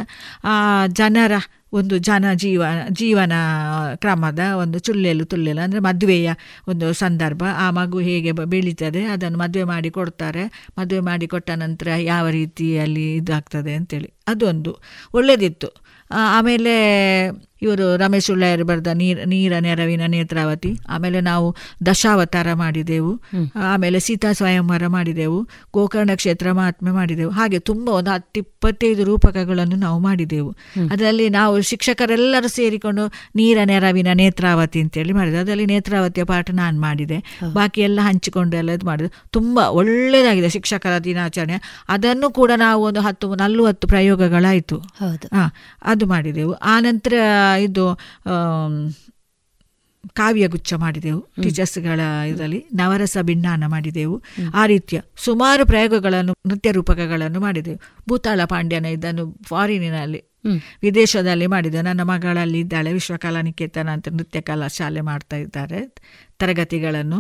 [0.44, 0.54] ಆ,
[1.02, 1.34] ಜನರ
[1.74, 2.64] ಒಂದು ಜನ ಜೀವ,
[3.00, 3.36] ಜೀವನ
[3.96, 6.30] ಕ್ರಮದ ಒಂದು ಚುಲ್ಲೆಲು ತುಳ್ಳೆಲು ಅಂದರೆ ಮದುವೆಯ
[6.68, 7.44] ಒಂದು ಸಂದರ್ಭ.
[7.64, 10.44] ಆ ಮಗು ಹೇಗೆ ಬೆಳೀತದೆ, ಅದನ್ನು ಮದುವೆ ಮಾಡಿ ಕೊಡ್ತಾರೆ.
[10.78, 14.10] ಮದುವೆ ಮಾಡಿ ಕೊಟ್ಟ ನಂತರ ಯಾವ ರೀತಿಯಲ್ಲಿ ಇದಾಗ್ತದೆ ಅಂತೇಳಿ.
[14.28, 14.74] ಅದೊಂದು
[15.14, 15.72] ಒಳ್ಳೆಯದಿತ್ತು
[16.38, 16.74] ಆಮೇಲೆ
[17.66, 21.48] ಇವರು ರಮೇಶ್ ಉಳ್ಳಾಯರ್ ಬರೆದ ನೀರ್ ನೀರ ನೆರವಿನ ನೇತ್ರಾವತಿ ಆಮೇಲೆ ನಾವು
[21.86, 23.12] ದಶಾವತಾರ ಮಾಡಿದೆವು
[23.66, 25.40] ಆಮೇಲೆ ಸೀತಾ ಸ್ವಯಂವರ ಮಾಡಿದೆವು
[25.74, 30.52] ಗೋಕರ್ಣ ಕ್ಷೇತ್ರ ಮಹಾತ್ಮೆ ಮಾಡಿದೆವು ಹಾಗೆ ತುಂಬ ಒಂದು ಹತ್ತು ಇಪ್ಪತ್ತೈದು ರೂಪಕಗಳನ್ನು ನಾವು ಮಾಡಿದೆವು.
[30.92, 33.04] ಅದರಲ್ಲಿ ನಾವು ಶಿಕ್ಷಕರೆಲ್ಲರೂ ಸೇರಿಕೊಂಡು
[33.36, 37.18] ನೀರ ನೆರವಿನ ನೇತ್ರಾವತಿ ಅಂತೇಳಿ ಮಾಡಿದೆ ಅದರಲ್ಲಿ ನೇತ್ರಾವತಿಯ ಪಾಠ ನಾನು ಮಾಡಿದೆ.
[37.54, 39.10] ಬಾಕಿ ಎಲ್ಲ ಹಂಚಿಕೊಂಡು ಎಲ್ಲ ಇದು ಮಾಡಿದೆ.
[39.32, 41.58] ತುಂಬ ಒಳ್ಳೆಯದಾಗಿದೆ ಶಿಕ್ಷಕರ ದಿನಾಚರಣೆ.
[41.90, 44.78] ಅದನ್ನು ಕೂಡ ನಾವು ಒಂದು ಹತ್ತು ನಲ್ವತ್ತು ಪ್ರಯೋಗಗಳಾಯಿತು.
[45.84, 46.54] ಅದು ಮಾಡಿದೆವು.
[46.72, 47.14] ಆ ನಂತರ
[47.58, 47.86] ಇದು
[50.14, 54.24] ಕಾವ್ಯಗುಚ್ಛ ಮಾಡಿದೆವು ಟೀಚರ್ಸ್ಗಳ ಇದರಲ್ಲಿ ನವರಸ ಭಿನ್ನಾನ ಮಾಡಿದೆವು.
[54.54, 57.80] ಆ ರೀತಿಯ ಸುಮಾರು ಪ್ರಯೋಗಗಳನ್ನು ನೃತ್ಯ ರೂಪಕಗಳನ್ನು ಮಾಡಿದೆವು.
[58.10, 60.22] ಭೂತಾಳ ಪಾಂಡ್ಯನ ಇದನ್ನು ಫಾರಿನಿನಲ್ಲಿ
[60.82, 65.80] ವಿದೇಶದಲ್ಲಿ ಮಾಡಿದೆ ನನ್ನ ಮಗಳಲ್ಲಿ ಇದ್ದಾಳೆ ವಿಶ್ವಕಲಾ ನಿಕೇತನ ಅಂತ ನೃತ್ಯ ಕಲಾ ಶಾಲೆ ಮಾಡ್ತಾ ಇದ್ದಾರೆ.
[66.40, 67.20] ತರಗತಿಗಳನ್ನು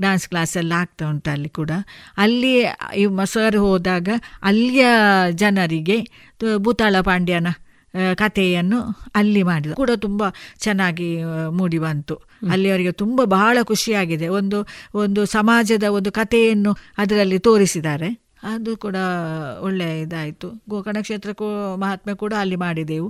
[0.00, 1.70] ಡ್ಯಾನ್ಸ್ ಕ್ಲಾಸ್ ಎಲ್ಲ ಆಗ್ತಾ ಉಂಟು ಅಲ್ಲಿ ಕೂಡ.
[2.16, 2.52] ಅಲ್ಲಿ
[2.96, 4.08] ಈ ಸರ್ ಹೋದಾಗ
[4.42, 4.86] ಅಲ್ಲಿಯ
[5.32, 5.98] ಜನರಿಗೆ
[6.56, 7.46] ಭೂತಾಳ ಪಾಂಡ್ಯನ
[8.14, 8.80] ಕಥೆಯನ್ನು
[9.14, 9.72] ಅಲ್ಲಿ ಮಾಡಿದ.
[9.72, 10.22] ಕೂಡ ತುಂಬ
[10.58, 12.14] ಚೆನ್ನಾಗಿ ಮೂಡಿ ಬಂತು.
[12.50, 14.28] ಅಲ್ಲಿ ಅವರಿಗೆ ತುಂಬ ಬಹಳ ಖುಷಿಯಾಗಿದೆ.
[14.28, 18.23] ಒಂದು ಒಂದು ಸಮಾಜದ ಒಂದು ಕಥೆಯನ್ನು ಅದರಲ್ಲಿ ತೋರಿಸಿದ್ದಾರೆ.
[18.52, 18.96] ಅದು ಕೂಡ
[19.66, 20.48] ಒಳ್ಳೆಯ ಇದಾಯಿತು.
[20.68, 21.46] ಗೋಕರ್ಣ ಕ್ಷೇತ್ರಕ್ಕೂ
[21.82, 23.08] ಮಹಾತ್ಮೆ ಕೂಡ ಅಲ್ಲಿ ಮಾಡಿದೆವು.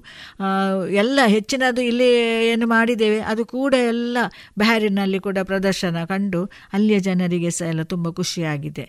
[1.03, 2.09] ಎಲ್ಲ ಹೆಚ್ಚಿನದು ಇಲ್ಲಿ
[2.53, 4.19] ಏನು ಮಾಡಿದ್ದೇವೆ ಅದು ಕೂಡ ಎಲ್ಲ
[4.59, 6.41] ಬ್ಯಾರಿನಲ್ಲಿ ಕೂಡ ಪ್ರದರ್ಶನ ಕಂಡು
[6.73, 8.85] ಅಲ್ಲಿಯ ಜನರಿಗೆ ಸಹ ಎಲ್ಲ ತುಂಬ ಖುಷಿಯಾಗಿದೆ.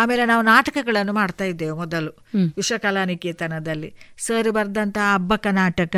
[0.00, 2.12] ಆಮೇಲೆ ನಾವು ನಾಟಕಗಳನ್ನು ಮಾಡ್ತಾ ಇದ್ದೇವೆ ಮೊದಲು
[2.58, 3.90] ವಿಶ್ವಕಲಾ ನಿಕೇತನದಲ್ಲಿ
[4.26, 5.96] ಸರ್ ಬರೆದಂತಹ ಹಬ್ಬಕ ನಾಟಕ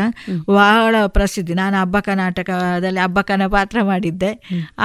[0.51, 1.55] ಬಹಳ ಪ್ರಸಿದ್ಧಿ.
[1.63, 4.33] ನಾನು ಹಬ್ಬಕ ನಾಟಕದಲ್ಲಿ ಹಬ್ಬಕನ ಪಾತ್ರ ಮಾಡಿದ್ದೆ.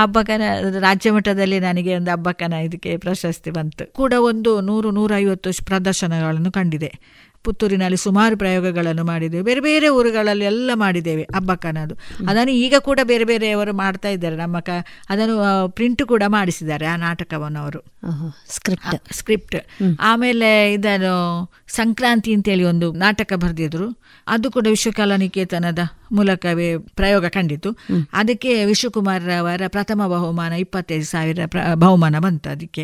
[0.02, 0.42] ಹಬ್ಬಕನ
[0.88, 3.86] ರಾಜ್ಯ ಮಟ್ಟದಲ್ಲಿ ನನಗೆ ಒಂದು ಹಬ್ಬಕನ ಇದಕ್ಕೆ ಪ್ರಶಸ್ತಿ ಬಂತು.
[4.02, 6.92] ಕೂಡ ಒಂದು ನೂರು ನೂರೈವತ್ತು ಪ್ರದರ್ಶನಗಳನ್ನು ಕಂಡಿದೆ.
[7.46, 9.44] ಪುತ್ತೂರಿನಲ್ಲಿ ಸುಮಾರು ಪ್ರಯೋಗಗಳನ್ನು ಮಾಡಿದ್ದೇವೆ.
[9.44, 11.96] ಬೇರೆ ಬೇರೆ ಊರುಗಳಲ್ಲಿ ಎಲ್ಲ ಮಾಡಿದ್ದೇವೆ ಹಬ್ಬಕ್ಕನದು.
[12.28, 14.36] ಅದನ್ನು ಈಗ ಕೂಡ ಬೇರೆ ಬೇರೆಯವರು ಮಾಡ್ತಾ ಇದ್ದಾರೆ.
[14.36, 14.70] ನಮ್ಮ ಕ
[15.10, 15.38] ಅದನ್ನು
[15.70, 17.80] ಪ್ರಿಂಟ್ ಕೂಡ ಮಾಡಿಸಿದ್ದಾರೆ ಆ ನಾಟಕವನ್ನು ಅವರು.
[18.50, 19.56] ಸ್ಕ್ರಿಪ್ಟ್ ಸ್ಕ್ರಿಪ್ಟ್
[20.10, 21.16] ಆಮೇಲೆ ಇದನ್ನು
[21.68, 23.88] ಸಂಕ್ರಾಂತಿ ಅಂತೇಳಿ ಒಂದು ನಾಟಕ ಬರೆದಿದ್ರು.
[24.28, 25.80] ಅದು ಕೂಡ ವಿಶ್ವಕಲಾ ನಿಕೇತನದ
[26.12, 27.72] ಮೂಲಕವೇ ಪ್ರಯೋಗ ಕಂಡಿತು.
[28.14, 31.40] ಅದಕ್ಕೆ ವಿಶ್ವಕುಮಾರ್ ಅವರ ಪ್ರಥಮ ಬಹುಮಾನ ಇಪ್ಪತ್ತೈದು ಸಾವಿರ
[31.74, 32.84] ಬಹುಮಾನ ಬಂತು ಅದಕ್ಕೆ.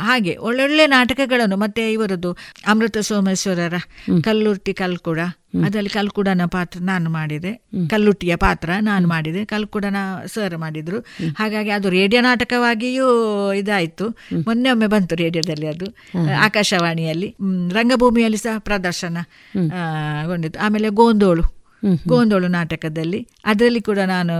[0.00, 2.36] ಹಾಗೆ ಒಳ್ಳೊಳ್ಳೆ ನಾಟಕಗಳನ್ನು ಮತ್ತೆ ಇವರದ್ದು
[2.66, 3.74] ಅಮೃತ ಸೋಮೇಶ್ವರರ
[4.22, 5.18] ಕಲ್ಲುರ್ತಿ ಕಲ್ಕುಡ
[5.66, 7.52] ಅದರಲ್ಲಿ ಕಲ್ಕುಡನ ಪಾತ್ರ ನಾನು ಮಾಡಿದೆ.
[7.90, 9.44] ಕಲ್ಲುಟ್ಟಿಯ ಪಾತ್ರ ನಾನು ಮಾಡಿದೆ.
[9.44, 9.96] ಕಲ್ಕುಡನ
[10.26, 11.00] ಸರ್ ಮಾಡಿದ್ರು.
[11.38, 13.06] ಹಾಗಾಗಿ ಅದು ರೇಡಿಯೋ ನಾಟಕವಾಗಿಯೂ
[13.52, 14.08] ಇದಾಯಿತು.
[14.46, 15.86] ಮೊನ್ನೆ ಒಮ್ಮೆ ಬಂತು ರೇಡಿಯೋದಲ್ಲಿ ಅದು.
[16.40, 17.36] ಆಕಾಶವಾಣಿಯಲ್ಲಿ
[17.70, 19.18] ರಂಗಭೂಮಿಯಲ್ಲಿ ಸಹ ಪ್ರದರ್ಶನ
[20.26, 20.60] ಗೊಂಡಿತ್ತು.
[20.60, 21.53] ಆಮೇಲೆ ಗೋಂದೋಳು.
[22.08, 23.28] ಗೋಂದೋಳು ನಾಟಕದಲ್ಲಿ.
[23.44, 24.34] ಅದರಲ್ಲಿ ಕೂಡ ನಾನು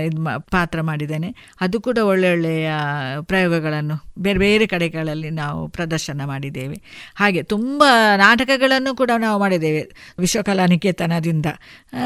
[0.00, 1.34] ಇದು ಪಾತ್ರ ಮಾಡಿದ್ದೇನೆ.
[1.60, 2.70] ಅದು ಕೂಡ ಒಳ್ಳೊಳ್ಳೆಯ
[3.22, 6.76] ಪ್ರಯೋಗಗಳನ್ನು ಬೇರೆ ಬೇರೆ ಕಡೆಗಳಲ್ಲಿ ನಾವು ಪ್ರದರ್ಶನ ಮಾಡಿದ್ದೇವೆ.
[7.14, 7.84] ಹಾಗೆ ತುಂಬ
[8.16, 9.82] ನಾಟಕಗಳನ್ನು ಕೂಡ ನಾವು ಮಾಡಿದ್ದೇವೆ.
[10.18, 11.46] ವಿಶ್ವಕಲಾ ನಿಕೇತನದಿಂದ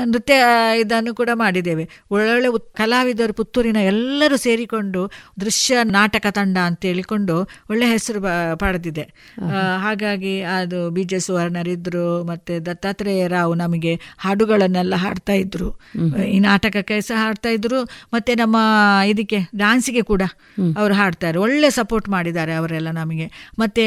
[0.04, 0.34] ನೃತ್ಯ
[0.80, 1.88] ಇದನ್ನು ಕೂಡ ಮಾಡಿದ್ದೇವೆ.
[2.10, 7.36] ಒಳ್ಳೊಳ್ಳೆ ಕಲಾವಿದರು ಪುತ್ತೂರಿನ ಎಲ್ಲರೂ ಸೇರಿಕೊಂಡು ದೃಶ್ಯ ನಾಟಕ ತಂಡ ಅಂತ ಹೇಳಿಕೊಂಡು
[7.70, 8.20] ಒಳ್ಳೆ ಹೆಸರು
[8.58, 9.02] ಪಡೆದಿದೆ.
[9.78, 14.00] ಹಾಗಾಗಿ ಅದು ಬಿ ಜೆ ಸುವರ್ಣರಿದ್ದರು ಮತ್ತೆ ದತ್ತಾತ್ರೇಯ ರಾವ್ ನಮಗೆ
[14.82, 15.68] ಹಾಡುಗಳನ್ನೆಲ್ಲ ಹಾಡ್ತಾ ಇದ್ರು.
[16.34, 17.82] ಈ ನಾಟಕಕ್ಕೆ ಸಹ ಹಾಡ್ತಾ ಇದ್ರು.
[18.14, 18.56] ಮತ್ತೆ ನಮ್ಮ
[19.06, 20.22] ಇದಕ್ಕೆ ಡಾನ್ಸಿಗೆ ಕೂಡ
[20.76, 21.38] ಅವರು ಹಾಡ್ತಾರೆ.
[21.38, 23.26] ಒಳ್ಳೆ ಸಪೋರ್ಟ್ ಮಾಡಿದ್ದಾರೆ ಅವರೆಲ್ಲ ನಮಗೆ.
[23.58, 23.84] ಮತ್ತೆ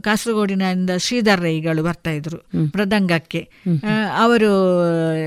[0.00, 3.42] ಕಾಸರಗೋಡಿನಿಂದ ಶ್ರೀಧರ್ ರೈಗಳು ಬರ್ತಾ ಇದ್ರು ಮೃದಂಗಕ್ಕೆ.
[4.18, 4.50] ಅವರು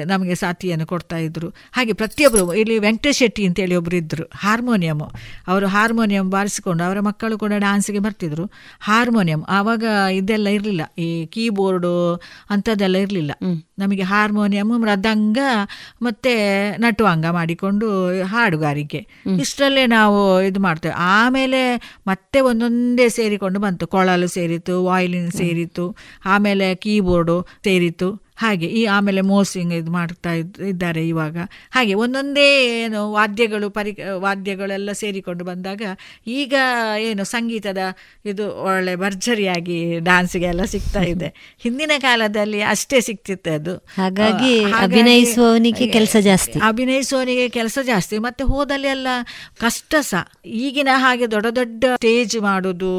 [0.06, 1.50] ನಮಗೆ ಸಾಥಿಯನ್ನು ಕೊಡ್ತಾ ಇದ್ರು.
[1.72, 4.26] ಹಾಗೆ ಪ್ರತಿಯೊಬ್ಬರು ಇಲ್ಲಿ ವೆಂಕಟೇಶ್ ಶೆಟ್ಟಿ ಅಂತೇಳಿ ಒಬ್ರು ಇದ್ರು.
[4.36, 5.00] ಹಾರ್ಮೋನಿಯಂ
[5.48, 8.46] ಅವರು ಹಾರ್ಮೋನಿಯಂ ಬಾರಿಸಿಕೊಂಡು ಅವರ ಮಕ್ಕಳು ಕೂಡ ಡಾನ್ಸ್ಗೆ ಬರ್ತಿದ್ರು.
[8.80, 9.42] ಹಾರ್ಮೋನಿಯಂ.
[9.50, 10.82] ಆವಾಗ ಇದೆಲ್ಲ ಇರಲಿಲ್ಲ.
[11.02, 11.94] ಈ ಕೀಬೋರ್ಡು
[12.50, 13.32] ಅಂಥದ್ದೆಲ್ಲ ಇರಲಿಲ್ಲ.
[13.80, 15.38] ನಮಗೆ ಹಾರ್ಮೋನಿಯಂ ಮೃದಂಗ
[16.02, 16.34] ಮತ್ತೆ
[16.78, 19.08] ನಟುವಂಗ ಮಾಡಿಕೊಂಡು ಹಾಡುಗಾರಿಕೆ.
[19.40, 20.94] ಇಷ್ಟರಲ್ಲೇ ನಾವು ಇದು ಮಾಡ್ತೇವೆ.
[20.98, 21.76] ಆಮೇಲೆ
[22.08, 23.88] ಮತ್ತೆ ಒಂದೊಂದೇ ಸೇರಿಕೊಂಡು ಬಂತು.
[23.88, 28.29] ಕೊಳಲು ಸೇರಿತು ವಾಯ್ಲಿನ್ ಸೇರಿತು ಆಮೇಲೆ ಕೀಬೋರ್ಡು ಸೇರಿತು.
[28.40, 31.36] ಹಾಗೆ ಈ ಆಮೇಲೆ ಮೋಸಿಂಗ್ ಇದು ಮಾಡ್ತಾ ಇದ್- ಇದ್ದಾರೆ ಇವಾಗ.
[31.72, 35.82] ಹಾಗೆ ಒಂದೊಂದೇ ಏನು ವಾದ್ಯಗಳು ಪರಿ ವಾದ್ಯಗಳೆಲ್ಲ ಸೇರಿಕೊಂಡು ಬಂದಾಗ
[36.36, 36.54] ಈಗ
[37.08, 37.82] ಏನು ಸಂಗೀತದ
[38.26, 41.30] ಇದು ಒಳ್ಳೆ ಭರ್ಜರಿಯಾಗಿ ಡಾನ್ಸ್ಗೆ ಎಲ್ಲ ಸಿಗ್ತಾ ಇದೆ.
[41.64, 43.74] ಹಿಂದಿನ ಕಾಲದಲ್ಲಿ ಅಷ್ಟೇ ಸಿಗ್ತಿತ್ತು ಅದು.
[43.96, 46.58] ಹಾಗಾಗಿ ಅಭಿನಯಿಸುವವನಿಗೆ ಕೆಲಸ ಜಾಸ್ತಿ.
[46.70, 48.16] ಅಭಿನಯಿಸುವವನಿಗೆ ಕೆಲಸ ಜಾಸ್ತಿ.
[48.20, 49.08] ಮತ್ತೆ ಹೋದಲ್ಲಿ ಎಲ್ಲ
[49.60, 49.78] ಕಷ್ಟ
[50.08, 50.24] ಸಹ
[50.62, 52.94] ಈಗಿನ ಹಾಗೆ ದೊಡ್ಡ ದೊಡ್ಡ ಸ್ಟೇಜ್ ಮಾಡುದು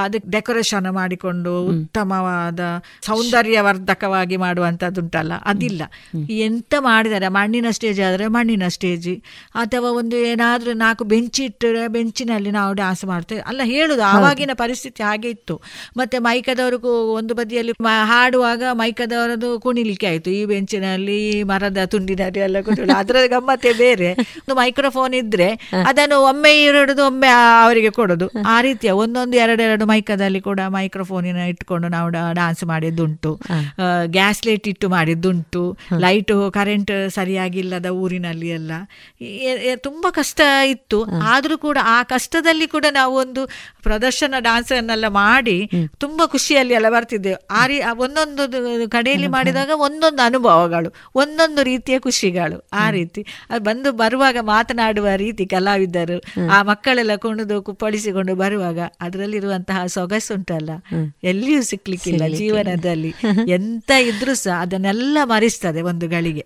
[0.00, 2.60] ಅದಕ್ಕೆ ಡೆಕೋರೇಷನ್ ಮಾಡಿಕೊಂಡು ಉತ್ತಮವಾದ
[3.06, 4.36] ಸೌಂದರ್ಯವರ್ಧಕವಾಗಿ
[4.80, 5.82] ಮಾಡುವಂಥದ್ದುಂಟಲ್ಲ ಅದಿಲ್ಲ.
[6.46, 9.10] ಎಂತ ಮಾಡಿದ್ದಾರೆ ಮಣ್ಣಿನ ಸ್ಟೇಜ್ ಆದರೆ ಮಣ್ಣಿನ ಸ್ಟೇಜ್
[9.62, 13.42] ಅಥವಾ ಒಂದು ಏನಾದರೂ ನಾಲ್ಕು ಬೆಂಚ್ ಇಟ್ಟರೆ ಬೆಂಚಿನಲ್ಲಿ ನಾವು ಡ್ಯಾನ್ಸ್ ಮಾಡ್ತೇವೆ.
[13.50, 14.02] ಅಲ್ಲ ಹೇಳುದು.
[14.12, 15.56] ಆವಾಗಿನ ಪರಿಸ್ಥಿತಿ ಹಾಗೆ ಇತ್ತು.
[15.96, 16.78] ಮತ್ತೆ ಮೈಕದವರು
[17.18, 17.72] ಒಂದು ಬದಿಯಲ್ಲಿ
[18.12, 20.30] ಹಾಡುವಾಗ ಮೈಕದವರದು ಕುಣಿಲಿಕ್ಕೆ ಆಯಿತು.
[20.38, 24.10] ಈ ಬೆಂಚಿನಲ್ಲಿ ಈ ಮರದ ತುಂಡಿನಲ್ಲಿ ಎಲ್ಲ ಕುಣಿಲ್ಲ ಅದರ ಗಮ್ಮತ್ತೇ ಬೇರೆ.
[24.42, 25.48] ಒಂದು ಮೈಕ್ರೋಫೋನ್ ಇದ್ರೆ
[25.90, 27.30] ಅದನ್ನು ಒಮ್ಮೆ ಇರೋದು ಒಮ್ಮೆ
[27.64, 28.26] ಅವರಿಗೆ ಕೊಡೋದು.
[28.54, 32.08] ಆ ರೀತಿಯ ಒಂದೊಂದು ಎರಡೆರಡು ಮೈಕದಲ್ಲಿ ಕೂಡ ಮೈಕ್ರೋಫೋನಿನ ಇಟ್ಕೊಂಡು ನಾವು
[32.40, 33.32] ಡಾನ್ಸ್ ಮಾಡಿದ್ದುಂಟು.
[34.16, 35.62] ಗ್ಯಾಸ್ ಲೈಟ್ ಇಟ್ಟು ಮಾಡಿದ್ದುಂಟು.
[35.98, 38.72] ಲೈಟ್ ಕರೆಂಟ್ ಸರಿಯಾಗಿಲ್ಲದ ಊರಿನಲ್ಲಿ ಎಲ್ಲ.
[39.78, 40.98] ತುಂಬಾ ಕಷ್ಟ ಇತ್ತು.
[41.24, 43.42] ಆದರೂ ಕೂಡ ಆ ಕಷ್ಟದಲ್ಲಿ ಕೂಡ ನಾವು ಒಂದು
[43.82, 45.56] ಪ್ರದರ್ಶನ ಡಾನ್ಸ್ ಅನ್ನೆಲ್ಲ ಮಾಡಿ
[45.98, 47.38] ತುಂಬಾ ಖುಷಿಯಲ್ಲಿ ಎಲ್ಲ ಬರ್ತಿದ್ದೆವು.
[47.50, 48.44] ಆ ರೀ ಒಂದೊಂದು
[48.90, 53.22] ಕಡೆಯಲ್ಲಿ ಮಾಡಿದಾಗ ಒಂದೊಂದು ಅನುಭವಗಳು ಒಂದೊಂದು ರೀತಿಯ ಖುಷಿಗಳು ಆ ರೀತಿ.
[53.50, 56.18] ಅದು ಬಂದು ಬರುವಾಗ ಮಾತನಾಡುವ ರೀತಿ ಕಲಾವಿದರು
[56.50, 60.70] ಆ ಮಕ್ಕಳೆಲ್ಲ ಕುಣಿದು ಕುಪ್ಪಳಿಸಿಕೊಂಡು ಬರುವಾಗ ಅದರಲ್ಲಿರುವಂತಹ ಸೊಗಸುಂಟಲ್ಲ
[61.24, 63.10] ಎಲ್ಲಿಯೂ ಸಿಕ್ಲಿಕ್ಕಿಲ್ಲ ಜೀವನದಲ್ಲಿ.
[63.56, 66.44] ಎಂತ ಇದ್ರೂ ಸಹ ಅದನ್ನೆಲ್ಲ ಮರಿಸ್ತದೆ ಒಂದು ಗಳಿಗೆ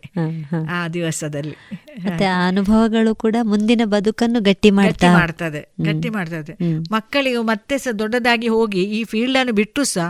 [0.71, 1.57] ಆ ದಿವಸದಲ್ಲಿ.
[2.05, 6.53] ಮತ್ತೆ ಆ ಅನುಭವಗಳು ಕೂಡ ಮುಂದಿನ ಬದುಕನ್ನು ಗಟ್ಟಿ ಗಟ್ಟಿ ಮಾಡ್ತಾ ಮಾಡ್ತದೆ ಗಟ್ಟಿ ಮಾಡ್ತದೆ.
[6.93, 10.09] ಮಕ್ಕಳಿಗೆ ಮತ್ತೆ ಸಹ ದೊಡ್ಡದಾಗಿ ಹೋಗಿ ಈ ಫೀಲ್ಡ್ ಅನ್ನು ಬಿಟ್ಟು ಸಹ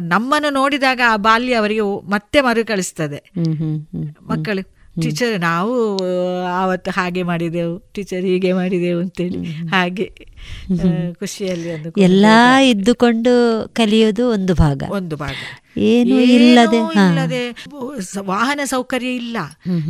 [0.00, 3.20] ನಮ್ಮನ್ನು ನೋಡಿದಾಗ ಆ ಬಾಲ್ಯ ಅವರಿಗೆ ಮತ್ತೆ ಮರುಕಳಿಸ್ತದೆ.
[4.28, 4.64] ಮಕ್ಕಳು.
[5.02, 5.74] ಟೀಚರ್ ನಾವು
[6.44, 7.92] ಆವತ್ತು ಹಾಗೆ ಮಾಡಿದೆವು.
[7.94, 9.40] ಟೀಚರ್ ಹೀಗೆ ಮಾಡಿದೆವು ಅಂತೇಳಿ.
[9.52, 10.06] ಹಾಗೆ
[11.14, 13.32] ಖುಷಿಯಲ್ಲಿ ಅದು ಎಲ್ಲಾ ಇದ್ದುಕೊಂಡು
[13.72, 14.82] ಕಲಿಯೋದು ಒಂದು ಭಾಗ.
[14.90, 15.36] ಒಂದು ಭಾಗ.
[15.78, 17.42] ಏನು ಇಲ್ಲದೆ ಇಲ್ಲದೆ
[18.18, 19.36] ವಾಹನ ಸೌಕರ್ಯ ಇಲ್ಲ.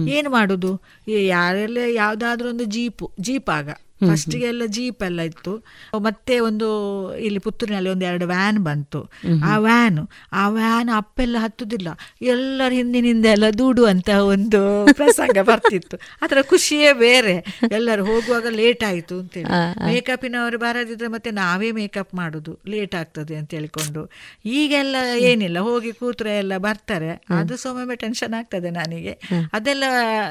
[0.09, 0.73] ಏನು ಮಾಡುದು?
[1.09, 3.69] ಯಾರೆಲ್ಲ ಯಾವ್ದಾದ್ರೂ ಒಂದು ಜೀಪು ಜೀಪ್ ಆಗ
[4.09, 5.65] ಫಸ್ಟಿಗೆ ಎಲ್ಲ ಜೀಪ್ ಎಲ್ಲ ಇತ್ತು.
[5.99, 6.69] ಮತ್ತೆ ಒಂದು
[7.17, 9.11] ಇಲ್ಲಿ ಪುತ್ತೂರಿನಲ್ಲಿ ಒಂದು ಎರಡು ವ್ಯಾನ್ ಬಂತು.
[9.45, 9.99] ಆ ವ್ಯಾನ್
[10.33, 11.89] ಆ ವ್ಯಾನ್ ಅಪ್ಪೆಲ್ಲ ಹತ್ತುದಿಲ್ಲ.
[12.23, 15.97] ಎಲ್ಲರ ಹಿಂದಿನಿಂದ ಎಲ್ಲ ದೂಡುವಂತ ಒಂದು ಪ್ರಸಂಗ ಬರ್ತಿತ್ತು.
[16.23, 17.45] ಅದರ ಖುಷಿಯೇ ಬೇರೆ.
[17.73, 19.49] ಎಲ್ಲರೂ ಹೋಗುವಾಗ ಲೇಟ್ ಆಯ್ತು ಅಂತೇಳಿ.
[19.87, 22.59] ಮೇಕಪ್ಪಿನವರು ಬರದಿದ್ರೆ ಮತ್ತೆ ನಾವೇ ಮೇಕಪ್ ಮಾಡುದು.
[22.69, 24.11] ಲೇಟ್ ಆಗ್ತದೆ ಅಂತ ಹೇಳಿಕೊಂಡು.
[24.45, 25.59] ಈಗೆಲ್ಲ ಏನಿಲ್ಲ.
[25.59, 27.11] ಹೋಗಿ ಕೂತ್ರೆ ಎಲ್ಲ ಬರ್ತಾರೆ.
[27.13, 29.21] ಅದು ಸೊಮ್ಮೆ ಟೆನ್ಷನ್ ಆಗ್ತದೆ ನನಗೆ.
[29.53, 29.85] ಅದೆಲ್ಲ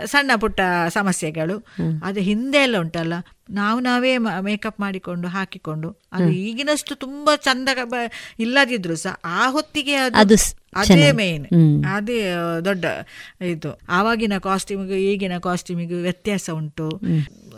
[0.05, 0.59] ಸಣ್ಣ ಪುಟ್ಟ
[0.89, 1.65] ಸಮಸ್ಯೆಗಳು.
[2.03, 3.13] ಅದು ಹಿಂದೆ ಎಲ್ಲ ಉಂಟಲ್ಲ.
[3.49, 7.69] ನಾವು ನಾವೇ ಮೇಕಪ್ ಮಾಡಿಕೊಂಡು ಹಾಕಿಕೊಂಡು ಅದು ಈಗಿನಷ್ಟು ತುಂಬಾ ಚಂದ
[8.39, 10.35] ಇಲ್ಲದಿದ್ರು ಸಹ ಆ ಹೊತ್ತಿಗೆ ಅದು ಅದು
[10.75, 11.47] ಅದೇ ಮೇನ್
[11.87, 12.31] ಅದೇ
[12.65, 12.85] ದೊಡ್ಡ
[13.41, 13.79] ಇದು.
[13.89, 17.01] ಆವಾಗಿನ ಕಾಸ್ಟ್ಯೂಮಿಗೂ ಈಗಿನ ಕಾಸ್ಟ್ಯೂಮಿಗೂ ವ್ಯತ್ಯಾಸ ಉಂಟು.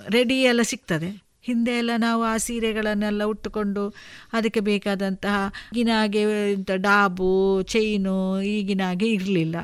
[0.10, 1.32] ರೆಡಿ ಎಲ್ಲ ಸಿಗ್ತದೆ.
[1.44, 3.94] ಹಿಂದೆ ಎಲ್ಲ ನಾವು ಆ ಸೀರೆಗಳನ್ನೆಲ್ಲ ಉಟ್ಟುಕೊಂಡು
[4.34, 9.56] ಅದಕ್ಕೆ ಬೇಕಾದಂತಹ ಈಗಿನ ಹಾಗೆ ಇಂಥ ಡಾಬು ಚೈನು ಈಗಿನ ಹಾಗೆ ಇರಲಿಲ್ಲ.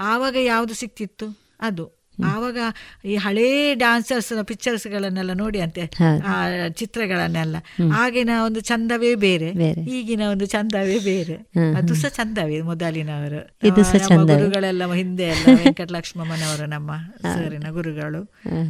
[0.00, 1.38] ಆವಾಗ ಯಾವುದು ಸಿಕ್ತಿತ್ತು?
[1.60, 1.95] ಅದು.
[2.24, 2.58] ಆವಾಗ
[3.04, 5.90] ಈ ಹಳೇ ಡಾನ್ಸರ್ಸ್ ಪಿಕ್ಚರ್ಸ್ಗಳನ್ನೆಲ್ಲ ನೋಡಿ ಅಂತೆ
[6.26, 7.56] ಆ ಚಿತ್ರಗಳನ್ನೆಲ್ಲ.
[7.94, 9.48] ಆಗಿನ ಒಂದು ಚಂದವೇ ಬೇರೆ.
[9.90, 11.34] ಈಗಿನ ಒಂದು ಚಂದವೇ ಬೇರೆ.
[11.78, 13.56] ಅದು ಸಹ ಚಂದವೇ ಮೊದಲಿನವರು.
[14.26, 18.22] ಗುರುಗಳೆಲ್ಲ ಹಿಂದೆ ಎಲ್ಲ ವೆಂಕಟ ಲಕ್ಷ್ಮಮ್ಮನವರು ನಮ್ಮ ಸರಿನ ಗುರುಗಳು.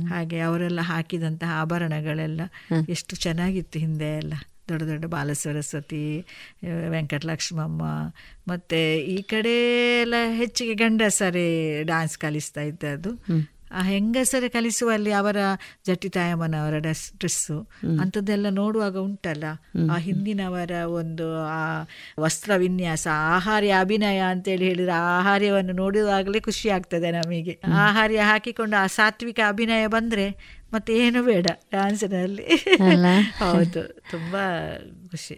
[0.06, 2.40] ಹಾಗೆ ಅವರೆಲ್ಲ ಹಾಕಿದಂತಹ ಆಭರಣಗಳೆಲ್ಲ
[2.88, 4.34] ಎಷ್ಟು ಚೆನ್ನಾಗಿತ್ತು ಹಿಂದೆ ಎಲ್ಲ.
[4.68, 6.26] ದೊಡ್ಡ ದೊಡ್ಡ ಬಾಲ ಸರಸ್ವತಿ
[6.88, 7.82] ವೆಂಕಟಲಕ್ಷ್ಮಮ್ಮ
[8.48, 9.56] ಮತ್ತೆ ಈ ಕಡೆ
[10.00, 13.10] ಎಲ್ಲ ಹೆಚ್ಚಿಗೆ ಗಂಡಸರೇ ಡಾನ್ಸ್ ಕಲಿಸ್ತಾ ಇದ್ದದ್ದು.
[13.72, 15.36] ಆ ಹೆಂಗಸರೇ ಕಲಿಸುವಲ್ಲಿ ಅವರ
[15.86, 17.68] ಜಟ್ಟಿತಾಯಮ್ಮನವರ ಡ್ರೆಸ್ ಡ್ರೆಸ್ಸು
[18.00, 19.44] ಅಂಥದ್ದೆಲ್ಲ ನೋಡುವಾಗ ಉಂಟಲ್ಲ?
[19.90, 21.82] ಆ ಹಿಂದಿನವರ ಒಂದು ಆ
[22.20, 27.60] ವಸ್ತ್ರ ವಿನ್ಯಾಸ ಆಹಾರ್ಯ ಅಭಿನಯ ಅಂತೇಳಿ ಹೇಳಿದ್ರೆ ಆಹಾರ್ಯವನ್ನು ನೋಡುವಾಗಲೇ ಖುಷಿ ಆಗ್ತದೆ ನಮಗೆ.
[27.72, 32.46] ಆಹಾರ್ಯ ಹಾಕಿಕೊಂಡು ಆ ಸಾತ್ವಿಕ ಅಭಿನಯ ಬಂದ್ರೆ ಮತ್ತೆ ಏನು ಬೇಡ ಡ್ಯಾನ್ಸಿನಲ್ಲಿ
[32.86, 33.06] ಅಲ್ಲ?
[33.42, 34.44] ಹೌದು ತುಂಬಾ
[35.10, 35.36] ಖುಷಿ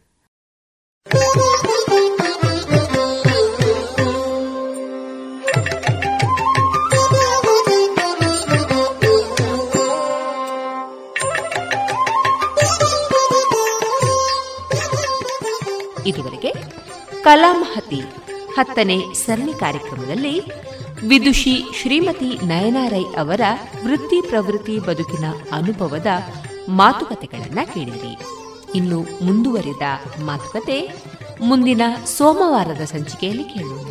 [16.07, 16.51] ಇದುವರೆಗೆ
[17.25, 18.01] ಕಲಾಮಹತಿ
[18.57, 20.35] ಹತ್ತನೇ ಸರಣಿ ಕಾರ್ಯಕ್ರಮದಲ್ಲಿ
[21.07, 23.41] ವಿದುಷಿ ಶ್ರೀಮತಿ ನಯನಾರೈ ಅವರ
[23.85, 26.07] ವೃತ್ತಿ ಪ್ರವೃತ್ತಿ ಬದುಕಿನ ಅನುಭವದ
[26.69, 28.19] ಮಾತುಕತೆಗಳನ್ನ ಕೇಳಿರಿ.
[28.75, 29.83] ಇನ್ನು ಮುಂದುವರಿದ
[30.21, 30.89] ಮಾತುಕತೆ
[31.41, 33.85] ಮುಂದಿನ ಸೋಮವಾರದ ಸಂಚಿಕೆಯಲ್ಲಿ ಕೇಳೋಣ.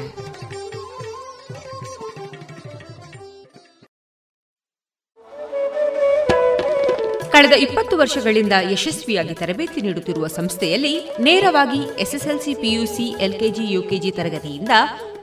[7.31, 14.69] ಕಳೆದ ಇಪ್ಪತ್ತು ವರ್ಷಗಳಿಂದ ಯಶಸ್ವಿಯಾಗಿ ತರಬೇತಿ ನೀಡುತ್ತಿರುವ ಸಂಸ್ಥೆಯಲ್ಲಿ ನೇರವಾಗಿ ಎಸ್ಎಸ್ಎಲ್ಸಿ ಪಿಯುಸಿ ಎಲ್ಕೆಜಿ ಯುಕೆಜಿ ತರಗತಿಯಿಂದ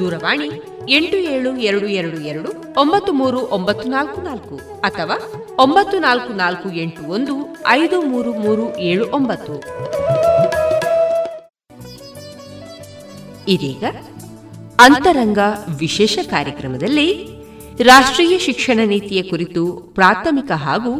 [0.00, 0.48] ದೂರವಾಣಿ
[0.88, 2.50] ಎಂಟು ಏಳು ಎರಡು ಎರಡು ಎರಡು
[2.80, 5.16] ಒಂಬತ್ತು ಮೂರು ಒಂಬತ್ತು ನಾಲ್ಕು ನಾಲ್ಕು ಅಥವಾ
[5.58, 7.34] ಒಂಬತ್ತು ನಾಲ್ಕು ನಾಲ್ಕು ಎಂಟು ಒಂದು
[7.68, 9.54] ಐದು ಮೂರು ಮೂರು ಏಳು ಒಂಬತ್ತು.
[13.48, 13.84] ಇದೀಗ
[14.78, 15.38] ಅಂತರಂಗ
[15.78, 17.08] ವಿಶೇಷ ಕಾರ್ಯಕ್ರಮದಲ್ಲಿ
[17.84, 19.62] ರಾಷ್ಟ್ರೀಯ ಶಿಕ್ಷಣ ನೀತಿಯ ಕುರಿತು
[19.94, 20.92] ಪ್ರಾಥಮಿಕ ಹಾಗೂ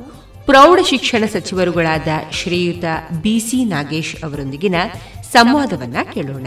[0.47, 2.85] ಪ್ರೌಢ ಶಿಕ್ಷಣ ಸಚಿವರುಗಳಾದ ಶ್ರೀಯುತ
[3.23, 4.75] ಬಿಸಿ ನಾಗೇಶ್ ಅವರೊಂದಿಗಿನ
[5.33, 6.47] ಸಂವಾದವನ್ನ ಕೇಳೋಣ.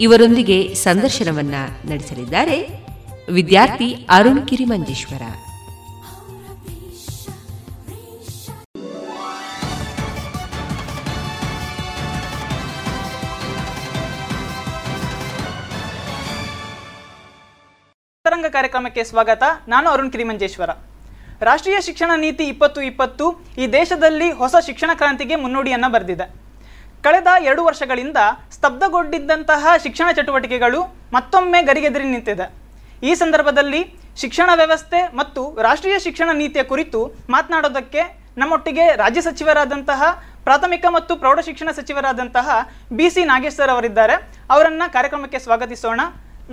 [0.00, 1.54] ಇವರೊಂದಿಗೆ ಸಂದರ್ಶನವನ್ನ
[1.84, 2.68] ನಡೆಸಲಿದ್ದಾರೆ
[3.32, 5.22] ವಿದ್ಯಾರ್ಥಿ ಅರುಣ್ ಕಿರಿಮಂಜೇಶ್ವರ.
[18.24, 19.42] ತರಂಗ ಕಾರ್ಯಕ್ರಮಕ್ಕೆ ಸ್ವಾಗತ.
[19.68, 20.70] ನಾನು ಅರುಣ್ ಕಿರಿಮಂಜೇಶ್ವರ.
[21.40, 26.43] ರಾಷ್ಟ್ರೀಯ ಶಿಕ್ಷಣ ನೀತಿ ಇಪ್ಪತ್ತು ಇಪ್ಪತ್ತು ಈ ದೇಶದಲ್ಲಿ ಹೊಸ ಶಿಕ್ಷಣ ಕ್ರಾಂತಿಗೆ ಮುನ್ನೋಡಿಯನ್ನ ಬರೆದಿದೆ.
[27.04, 28.18] ಕಳೆದ ಎರಡು ವರ್ಷಗಳಿಂದ
[28.56, 30.80] ಸ್ತಬ್ಧಗೊಂಡಿದ್ದಂತಹ ಶಿಕ್ಷಣ ಚಟುವಟಿಕೆಗಳು
[31.16, 32.46] ಮತ್ತೊಮ್ಮೆ ಗರಿಗೆದರಿ ನಿಂತಿದೆ.
[33.08, 33.80] ಈ ಸಂದರ್ಭದಲ್ಲಿ
[34.22, 37.00] ಶಿಕ್ಷಣ ವ್ಯವಸ್ಥೆ ಮತ್ತು ರಾಷ್ಟ್ರೀಯ ಶಿಕ್ಷಣ ನೀತಿಯ ಕುರಿತು
[37.34, 38.02] ಮಾತನಾಡೋದಕ್ಕೆ
[38.40, 40.02] ನಮ್ಮೊಟ್ಟಿಗೆ ರಾಜ್ಯ ಸಚಿವರಾದಂತಹ
[40.46, 42.48] ಪ್ರಾಥಮಿಕ ಮತ್ತು ಪ್ರೌಢ ಶಿಕ್ಷಣ ಸಚಿವರಾದಂತಹ
[42.98, 44.16] ಬಿ ಸಿ ನಾಗೇಶ್ ಸರ್ ಅವರಿದ್ದಾರೆ.
[44.54, 46.00] ಅವರನ್ನ ಕಾರ್ಯಕ್ರಮಕ್ಕೆ ಸ್ವಾಗತಿಸೋಣ.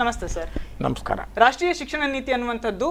[0.01, 0.49] ನಮಸ್ತೆ ಸರ್.
[0.85, 1.19] ನಮಸ್ಕಾರ.
[1.43, 2.89] ರಾಷ್ಟ್ರೀಯ ಶಿಕ್ಷಣ ನೀತಿ ಅನ್ನುವಂಥದ್ದು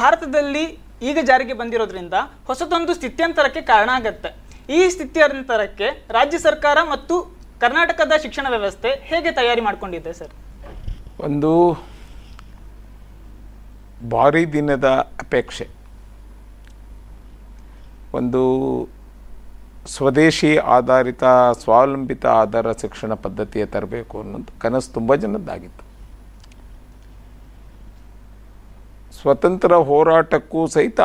[0.00, 0.64] ಭಾರತದಲ್ಲಿ
[1.10, 2.14] ಈಗ ಜಾರಿಗೆ ಬಂದಿರೋದ್ರಿಂದ
[2.50, 4.30] ಹೊಸದೊಂದು ಸ್ಥಿತ್ಯಂತರಕ್ಕೆ ಕಾರಣ ಆಗತ್ತೆ.
[4.68, 7.16] ಈ ಸ್ಥಿತ್ಯಂತರಕ್ಕೆ ರಾಜ್ಯ ಸರ್ಕಾರ ಮತ್ತು
[7.62, 10.32] ಕರ್ನಾಟಕದ ಶಿಕ್ಷಣ ವ್ಯವಸ್ಥೆ ಹೇಗೆ ತಯಾರಿ ಮಾಡಿಕೊಂಡಿದೆ, ಸರ್?
[11.26, 11.52] ಒಂದು
[14.14, 14.88] ಭಾರಿ ದಿನದ
[15.24, 15.66] ಅಪೇಕ್ಷೆ.
[18.18, 18.42] ಒಂದು
[19.94, 21.24] ಸ್ವದೇಶಿ ಆಧಾರಿತ,
[21.62, 25.84] ಸ್ವಾವಲಂಬಿತ ಆಧಾರ ಶಿಕ್ಷಣ ಪದ್ಧತಿಯ ತರಬೇಕು ಅನ್ನೋದು ಕನಸು ತುಂಬ ಜನದ್ದಾಗಿತ್ತು.
[29.20, 31.00] ಸ್ವತಂತ್ರ ಹೋರಾಟಕ್ಕೂ ಸಹಿತ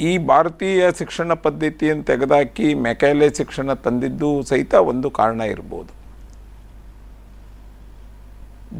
[0.00, 5.92] ಈ ಭಾರತೀಯ ಶಿಕ್ಷಣ ಪದ್ಧತಿಯನ್ನು ತೆಗೆದಾಕಿ ಮೆಕ್ಯಾಲೆ ಶಿಕ್ಷಣ ತಂದಿದ್ದು ಸಹಿತ ಒಂದು ಕಾರಣ ಇರ್ಬೋದು.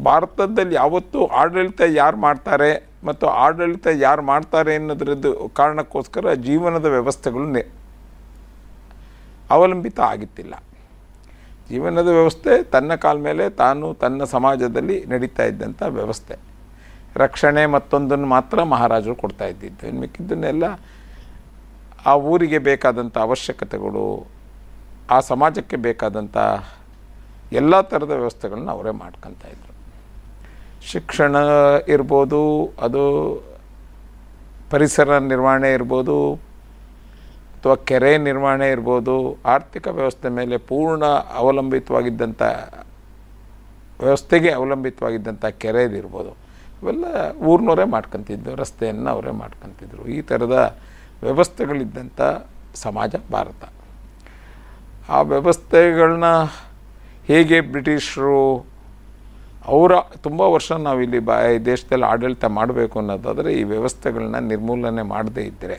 [0.03, 7.69] ಭಾರತದಲ್ಲಿ ಯಾವತ್ತೂ ಆಡಳಿತ ಯಾರು ಮಾಡ್ತಾರೆ ಮತ್ತು ಆಡಳಿತ ಯಾರು ಮಾಡ್ತಾರೆ ಅನ್ನೋದ್ರದ್ದು ಕಾರಣಕ್ಕೋಸ್ಕರ ಜೀವನದ ವ್ಯವಸ್ಥೆಗಳು
[9.49, 10.53] ಅವಲಂಬಿತ ಆಗಿತ್ತಿಲ್ಲ.
[11.69, 16.35] ಜೀವನದ ವ್ಯವಸ್ಥೆ ತನ್ನ ಕಾಲ ಮೇಲೆ ತಾನು ತನ್ನ ಸಮಾಜದಲ್ಲಿ ನಡೀತಾ ಇದ್ದಂಥ ವ್ಯವಸ್ಥೆ.
[17.15, 19.99] ರಕ್ಷಣೆ ಮತ್ತೊಂದನ್ನು ಮಾತ್ರ ಮಹಾರಾಜರು ಕೊಡ್ತಾ ಇದ್ದಿದ್ದು.
[19.99, 20.63] ಮಿಕ್ಕಿದ್ದನ್ನೆಲ್ಲ
[22.05, 24.05] ಆ ಊರಿಗೆ ಬೇಕಾದಂಥ ಅವಶ್ಯಕತೆಗಳು,
[25.15, 26.37] ಆ ಸಮಾಜಕ್ಕೆ ಬೇಕಾದಂಥ
[27.51, 29.73] ಎಲ್ಲ ಥರದ ವ್ಯವಸ್ಥೆಗಳನ್ನ ಅವರೇ ಮಾಡ್ಕೊತಾ ಇದ್ರು.
[30.91, 31.35] ಶಿಕ್ಷಣ
[31.87, 32.41] ಇರ್ಬೋದು,
[32.85, 33.03] ಅದು
[34.71, 36.17] ಪರಿಸರ ನಿರ್ವಹಣೆ ಇರ್ಬೋದು,
[37.55, 39.15] ಅಥವಾ ಕೆರೆ ನಿರ್ವಹಣೆ ಇರ್ಬೋದು,
[39.45, 41.05] ಆರ್ಥಿಕ ವ್ಯವಸ್ಥೆ ಮೇಲೆ ಪೂರ್ಣ
[41.41, 42.41] ಅವಲಂಬಿತವಾಗಿದ್ದಂಥ
[43.99, 46.31] ವ್ಯವಸ್ಥೆಗೆ ಅವಲಂಬಿತವಾಗಿದ್ದಂಥ ಕೆರೆದಿರ್ಬೋದು,
[46.81, 47.05] ಇವೆಲ್ಲ
[47.51, 50.07] ಊರಿನವರೇ ಮಾಡ್ಕೊತಿದ್ದು, ರಸ್ತೆಯನ್ನು ಅವರೇ ಮಾಡ್ಕೊತಿದ್ರು.
[50.07, 50.57] ಈ ಥರದ
[51.21, 52.21] ವ್ಯವಸ್ಥೆಗಳಿದ್ದಂಥ
[52.75, 53.63] ಸಮಾಜ ಭಾರತ.
[55.09, 56.27] ಆ ವ್ಯವಸ್ಥೆಗಳನ್ನ
[57.27, 58.41] ಹೇಗೆ ಬ್ರಿಟಿಷರು
[59.67, 59.91] ಅವರ
[60.25, 65.77] ತುಂಬ ವರ್ಷ ನಾವಿಲ್ಲಿ ಬಾ, ಈ ದೇಶದಲ್ಲಿ ಆಡಳಿತ ಮಾಡಬೇಕು ಅನ್ನೋದಾದರೆ ಈ ವ್ಯವಸ್ಥೆಗಳನ್ನ ನಿರ್ಮೂಲನೆ ಮಾಡದೇ ಇದ್ದರೆ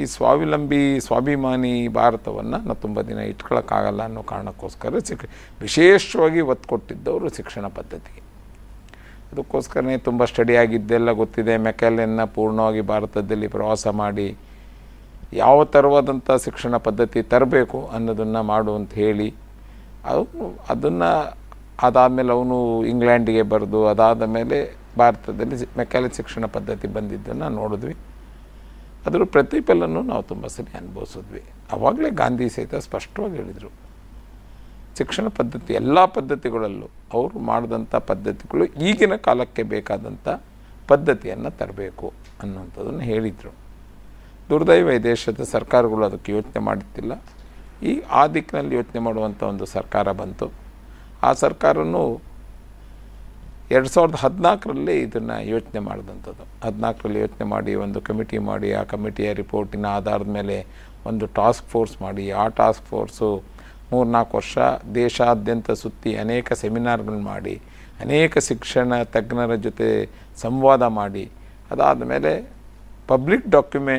[0.00, 5.28] ಈ ಸ್ವಾವಲಂಬಿ, ಸ್ವಾಭಿಮಾನಿ ಭಾರತವನ್ನು ನಾವು ತುಂಬ ದಿನ ಇಟ್ಕೊಳ್ಳೋಕ್ಕಾಗಲ್ಲ ಅನ್ನೋ ಕಾರಣಕ್ಕೋಸ್ಕರ ಶಿಕ್ಷ
[5.60, 8.21] ವಿಶೇಷವಾಗಿ ಒತ್ತು ಕೊಟ್ಟಿದ್ದವರು ಶಿಕ್ಷಣ ಪದ್ಧತಿಗೆ.
[9.32, 11.56] ಅದಕ್ಕೋಸ್ಕರನೇ ತುಂಬ ಸ್ಟಡಿ ಆಗಿದ್ದೆಲ್ಲ ಗೊತ್ತಿದೆ.
[11.56, 14.36] ಮೆಕ್ಯಾಲೆನ್ನ ಪೂರ್ಣವಾಗಿ ಭಾರತದಲ್ಲಿ ಪ್ರವಾಸ ಮಾಡಿ
[15.32, 19.34] ಯಾವ ಥರವಾದಂಥ ಶಿಕ್ಷಣ ಪದ್ಧತಿ ತರಬೇಕು ಅನ್ನೋದನ್ನು ಮಾಡು ಅಂತ ಹೇಳಿ.
[20.04, 21.36] ಅದು ಅದನ್ನು
[21.82, 27.96] ಅದಾದಮೇಲೆ ಅವನು ಇಂಗ್ಲೆಂಡಿಗೆ ಬರೆದು ಅದಾದ ಮೇಲೆ ಭಾರತದಲ್ಲಿ ಮೆಕ್ಯಾಲೆ ಶಿಕ್ಷಣ ಪದ್ಧತಿ ಬಂದಿದ್ದನ್ನು ನೋಡಿದ್ವಿ.
[29.06, 31.42] ಅದರ ಪ್ರತಿಫಲನೂ ನಾವು ತುಂಬ ಸರಿ ಅನುಭವಿಸಿದ್ವಿ.
[31.72, 33.81] ಆವಾಗಲೇ ಗಾಂಧಿ ಸಹಿತ ಸ್ಪಷ್ಟವಾಗಿ ಹೇಳಿದರು.
[34.98, 40.28] ಶಿಕ್ಷಣ ಪದ್ಧತಿ ಎಲ್ಲ ಪದ್ಧತಿಗಳಲ್ಲೂ ಅವರು ಮಾಡಿದಂಥ ಪದ್ಧತಿಗಳು ಈಗಿನ ಕಾಲಕ್ಕೆ ಬೇಕಾದಂಥ
[40.88, 42.12] ಪದ್ಧತಿಯನ್ನು ತರಬೇಕು
[42.42, 43.52] ಅನ್ನುವಂಥದ್ದನ್ನು ಹೇಳಿದರು.
[44.50, 47.12] ದುರ್ದೈವ ದೇಶದ ಸರ್ಕಾರಗಳು ಅದಕ್ಕೆ ಯೋಚನೆ ಮಾಡುತ್ತಿಲ್ಲ
[47.82, 50.46] ಈ ಆ ದಿಕ್ಕಿನಲ್ಲಿ ಯೋಚನೆ ಮಾಡುವಂಥ ಒಂದು ಸರ್ಕಾರ ಬಂತು.
[51.22, 52.20] ಆ ಸರ್ಕಾರನೂ
[53.70, 56.44] ಎರಡು ಸಾವಿರದ ಹದಿನಾಲ್ಕರಲ್ಲಿ ಇದನ್ನು ಯೋಚನೆ ಮಾಡಿದಂಥದ್ದು.
[56.66, 60.56] ಹದಿನಾಲ್ಕರಲ್ಲಿ ಯೋಚನೆ ಮಾಡಿ, ಒಂದು ಕಮಿಟಿ ಮಾಡಿ, ಆ ಕಮಿಟಿಯ ರಿಪೋರ್ಟಿನ ಆಧಾರದ ಮೇಲೆ
[61.06, 63.42] ಒಂದು ಟಾಸ್ಕ್ ಫೋರ್ಸ್ ಮಾಡಿ, ಆ ಟಾಸ್ಕ್ ಫೋರ್ಸು
[63.92, 64.58] ಮೂರ್ನಾಲ್ಕು ವರ್ಷ
[65.00, 67.54] ದೇಶಾದ್ಯಂತ ಸುತ್ತಿ ಅನೇಕ ಸೆಮಿನಾರ್ಗಳು ಮಾಡಿ,
[68.04, 69.88] ಅನೇಕ ಶಿಕ್ಷಣ ತಜ್ಞರ ಜೊತೆ
[70.44, 71.24] ಸಂವಾದ ಮಾಡಿ,
[71.72, 72.32] ಅದಾದ ಮೇಲೆ
[73.10, 73.96] ಪಬ್ಲಿಕ್ ಡಾಕ್ಯುಮೆ,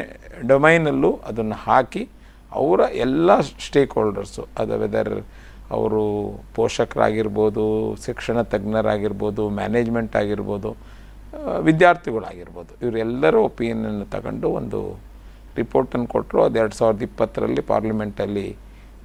[0.51, 2.03] ಡೊಮೈನಲ್ಲೂ ಅದನ್ನು ಹಾಕಿ
[2.51, 3.29] ಅವರ ಎಲ್ಲ
[3.65, 5.15] ಸ್ಟೇಕ್ ಹೋಲ್ಡರ್ಸು ಅದು ವೆದರ್
[5.75, 6.01] ಅವರು
[6.55, 7.63] ಪೋಷಕರಾಗಿರ್ಬೋದು,
[8.05, 10.71] ಶಿಕ್ಷಣ ತಜ್ಞರಾಗಿರ್ಬೋದು, ಮ್ಯಾನೇಜ್ಮೆಂಟ್ ಆಗಿರ್ಬೋದು
[11.69, 14.79] ವಿದ್ಯಾರ್ಥಿಗಳಾಗಿರ್ಬೋದು, ಇವರೆಲ್ಲರ ಒಪಿನಿಯನನ್ನು ತಗೊಂಡು ಒಂದು
[15.59, 18.47] ರಿಪೋರ್ಟನ್ನು ಕೊಟ್ಟರು ಅದು ಎರಡು ಸಾವಿರದ ಇಪ್ಪತ್ತರಲ್ಲಿ ಪಾರ್ಲಿಮೆಂಟಲ್ಲಿ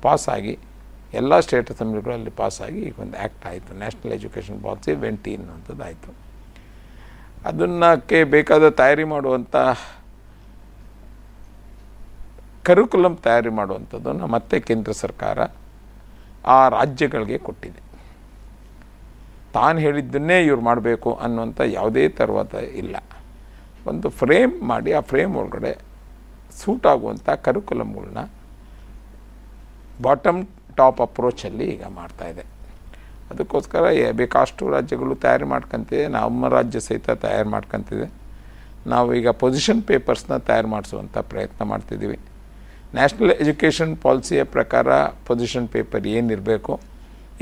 [0.05, 0.55] ಪಾಸಾಗಿ
[1.13, 3.79] ಎಲ್ಲ ಸ್ಟೇಟ್ ಅಸೆಂಬ್ಲಿಗಳಲ್ಲಿ ಪಾಸಾಗಿ ಈಗ ಒಂದು ಆ್ಯಕ್ಟ್ ಆಯಿತು.
[3.79, 6.15] ನ್ಯಾಷನಲ್ ಎಜುಕೇಷನ್ ಪಾಲಿಸಿ ವೆಂಟಿ ಅನ್ನುವಂಥದ್ದು ಆಯಿತು.
[7.45, 9.57] ಅದನ್ನಕ್ಕೆ ಬೇಕಾದ ತಯಾರಿ ಮಾಡುವಂಥ
[12.63, 15.39] ಕರಿಕುಲಮ್ ತಯಾರಿ ಮಾಡುವಂಥದ್ದನ್ನು ಮತ್ತೆ ಕೇಂದ್ರ ಸರ್ಕಾರ
[16.47, 17.81] ಆ ರಾಜ್ಯಗಳಿಗೆ ಕೊಟ್ಟಿದೆ.
[19.53, 22.97] ತಾನು ಹೇಳಿದ್ದನ್ನೇ ಇವ್ರು ಮಾಡಬೇಕು ಅನ್ನುವಂಥ ಯಾವುದೇ ತರುವಾತ ಇಲ್ಲ.
[23.87, 25.79] ಒಂದು ಫ್ರೇಮ್ ಮಾಡಿ ಆ ಫ್ರೇಮ್ ಒಳಗಡೆ
[26.53, 28.19] ಸೂಟ್ ಆಗುವಂಥ ಕರಿಕುಲಮ್ಗಳನ್ನ
[30.03, 30.47] ಬಾಟಮ್
[30.81, 32.45] ಟಾಪ್ ಅಪ್ರೋಚಲ್ಲಿ ಈಗ ಮಾಡ್ತಾ ಇದೆ.
[33.33, 33.85] ಅದಕ್ಕೋಸ್ಕರ
[34.21, 38.07] ಬೇಕಾಷ್ಟು ರಾಜ್ಯಗಳು ತಯಾರು ಮಾಡ್ಕೊತಿದೆ, ನಮ್ಮ ರಾಜ್ಯ ಸಹಿತ ತಯಾರು ಮಾಡ್ಕೊತಿದೆ.
[38.93, 42.19] ನಾವು ಈಗ ಪೊಸಿಷನ್ ಪೇಪರ್ಸ್ನ ತಯಾರು ಮಾಡಿಸುವಂಥ ಪ್ರಯತ್ನ ಮಾಡ್ತಿದ್ದೀವಿ.
[42.97, 44.89] ನ್ಯಾಷನಲ್ ಎಜುಕೇಷನ್ ಪಾಲಿಸಿಯ ಪ್ರಕಾರ
[45.29, 46.75] ಪೊಸಿಷನ್ ಪೇಪರ್ ಏನಿರಬೇಕು,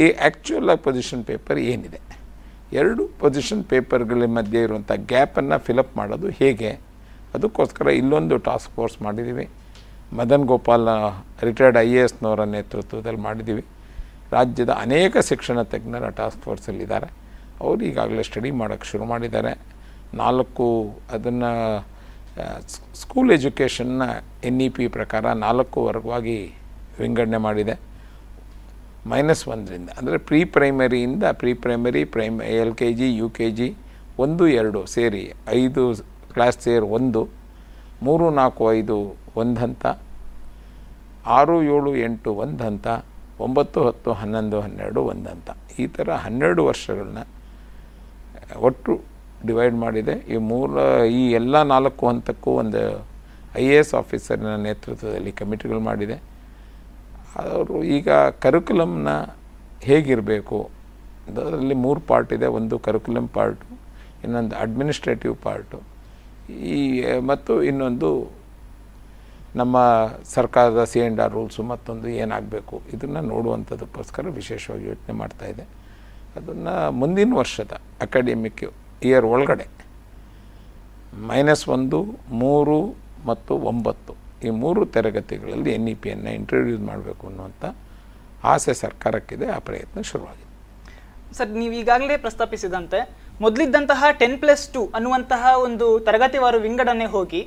[0.05, 2.01] ಈ ಆ್ಯಕ್ಚುಲಾಗಿ ಪೊಸಿಷನ್ ಪೇಪರ್ ಏನಿದೆ.
[2.81, 6.73] ಎರಡು ಪೊಸಿಷನ್ ಪೇಪರ್ಗಳ ಮಧ್ಯೆ ಇರುವಂಥ ಗ್ಯಾಪನ್ನು ಫಿಲಪ್ ಮಾಡೋದು ಹೇಗೆ?
[7.37, 9.47] ಅದಕ್ಕೋಸ್ಕರ ಇಲ್ಲೊಂದು ಟಾಸ್ಕ್ ಫೋರ್ಸ್ ಮಾಡಿದ್ದೀವಿ.
[10.19, 10.89] Madan Gopal
[11.47, 13.65] retired I A ಎಸ್ನವರ ನೇತೃತ್ವದಲ್ಲಿ ಮಾಡಿದ್ದೀವಿ.
[14.35, 17.09] ರಾಜ್ಯದ ಅನೇಕ ಶಿಕ್ಷಣ ತಜ್ಞರ ಟಾಸ್ಕ್ ಫೋರ್ಸಲ್ಲಿದ್ದಾರೆ
[17.63, 19.53] ಅವರು ಈಗಾಗಲೇ ಸ್ಟಡಿ ಮಾಡೋಕ್ಕೆ ಶುರು ಮಾಡಿದ್ದಾರೆ.
[20.23, 20.67] ನಾಲ್ಕು
[21.17, 21.51] ಅದನ್ನು
[23.03, 24.03] ಸ್ಕೂಲ್ ಎಜುಕೇಷನ್ನ
[24.49, 26.39] ಎನ್ ಇ ಪಿ ಪ್ರಕಾರ ನಾಲ್ಕು ವರ್ಗವಾಗಿ
[27.03, 27.75] ವಿಂಗಡಣೆ ಮಾಡಿದೆ.
[29.13, 33.69] ಮೈನಸ್ ಒಂದರಿಂದ, ಅಂದರೆ pre ಪ್ರೈಮರಿಯಿಂದ pre primary prime L K G U K G
[34.25, 35.25] ಒಂದು ಎರಡು ಸೇರಿ
[35.61, 35.83] ಐದು
[36.35, 37.23] ಕ್ಲಾಸ್ ಸೇರಿ ಒಂದು,
[38.07, 38.97] ಮೂರು ನಾಲ್ಕು ಐದು
[39.43, 39.85] ಒಂದು ಹಂತ
[41.37, 42.87] ಆರು, ಏಳು, ಎಂಟು ಒಂದು ಹಂತ
[43.45, 45.51] ಒಂಬತ್ತು, ಹತ್ತು, ಹನ್ನೊಂದು, ಹನ್ನೆರಡು ಒಂದು ಹಂತ
[45.83, 47.23] ಈ ಥರ ಹನ್ನೆರಡು ವರ್ಷಗಳನ್ನ
[48.69, 48.93] ಒಟ್ಟು
[49.47, 50.15] ಡಿವೈಡ್ ಮಾಡಿದೆ.
[50.35, 50.77] ಈ ಮೂಲ,
[51.19, 52.83] ಈ ಎಲ್ಲ ನಾಲ್ಕು ಹಂತಕ್ಕೂ ಒಂದು
[53.63, 56.17] ಐ ಎ ಎಸ್ ಆಫೀಸರ್ನ ನೇತೃತ್ವದಲ್ಲಿ ಕಮಿಟಿಗಳು ಮಾಡಿದೆ.
[57.53, 58.09] ಅವರು ಈಗ
[58.45, 59.11] ಕರಿಕ್ಯುಲಮ್ನ
[59.89, 60.59] ಹೇಗಿರಬೇಕು?
[61.29, 62.49] ಅದರಲ್ಲಿ ಮೂರು ಪಾರ್ಟ್ ಇದೆ.
[62.59, 63.67] ಒಂದು ಕರಿಕ್ಯುಲಮ್ ಪಾರ್ಟು
[64.25, 65.79] ಇನ್ನೊಂದು ಅಡ್ಮಿನಿಸ್ಟ್ರೇಟಿವ್ ಪಾರ್ಟು
[66.73, 66.81] ಈ,
[67.31, 68.11] ಮತ್ತು ಇನ್ನೊಂದು
[69.61, 69.77] ನಮ್ಮ
[70.35, 75.65] ಸರ್ಕಾರದ ಸಿ ಎಂಡ್ ಆರ್ ರೂಲ್ಸು ಮತ್ತೊಂದು ಏನಾಗಬೇಕು ಇದನ್ನು ನೋಡುವಂಥದ್ದಕ್ಕೋಸ್ಕರ ವಿಶೇಷವಾಗಿ ಯೋಚನೆ ಮಾಡ್ತಾಯಿದೆ
[76.39, 77.73] ಅದನ್ನು ಮುಂದಿನ ವರ್ಷದ
[78.07, 78.65] ಅಕಾಡೆಮಿಕ್
[79.09, 79.67] ಇಯರ್ ಒಳಗಡೆ
[81.29, 81.99] ಮೈನಸ್ ಒಂದು,
[82.45, 82.79] ಮೂರು
[83.31, 84.13] ಮತ್ತು ಒಂಬತ್ತು
[84.47, 87.65] ಈ ಮೂರು ತರಗತಿಗಳಲ್ಲಿ ಎನ್ ಇ ಪಿಯನ್ನು ಇಂಟ್ರೊಡ್ಯೂಸ್ ಮಾಡಬೇಕು ಅನ್ನುವಂಥ
[88.53, 90.45] ಆಸೆ ಸರ್ಕಾರಕ್ಕಿದೆ, ಆ ಪ್ರಯತ್ನ ಶುರುವಾಗಿದೆ.
[91.37, 92.99] ಸರ್, ನೀವು ಈಗಾಗಲೇ ಪ್ರಸ್ತಾಪಿಸಿದಂತೆ
[93.45, 97.41] ಮೊದಲಿದ್ದಂತಹ ಟೆನ್ ಪ್ಲಸ್ ಟು ಅನ್ನುವಂತಹ ಒಂದು ತರಗತಿವಾರು ವಿಂಗಡಣೆ ಹೋಗಿ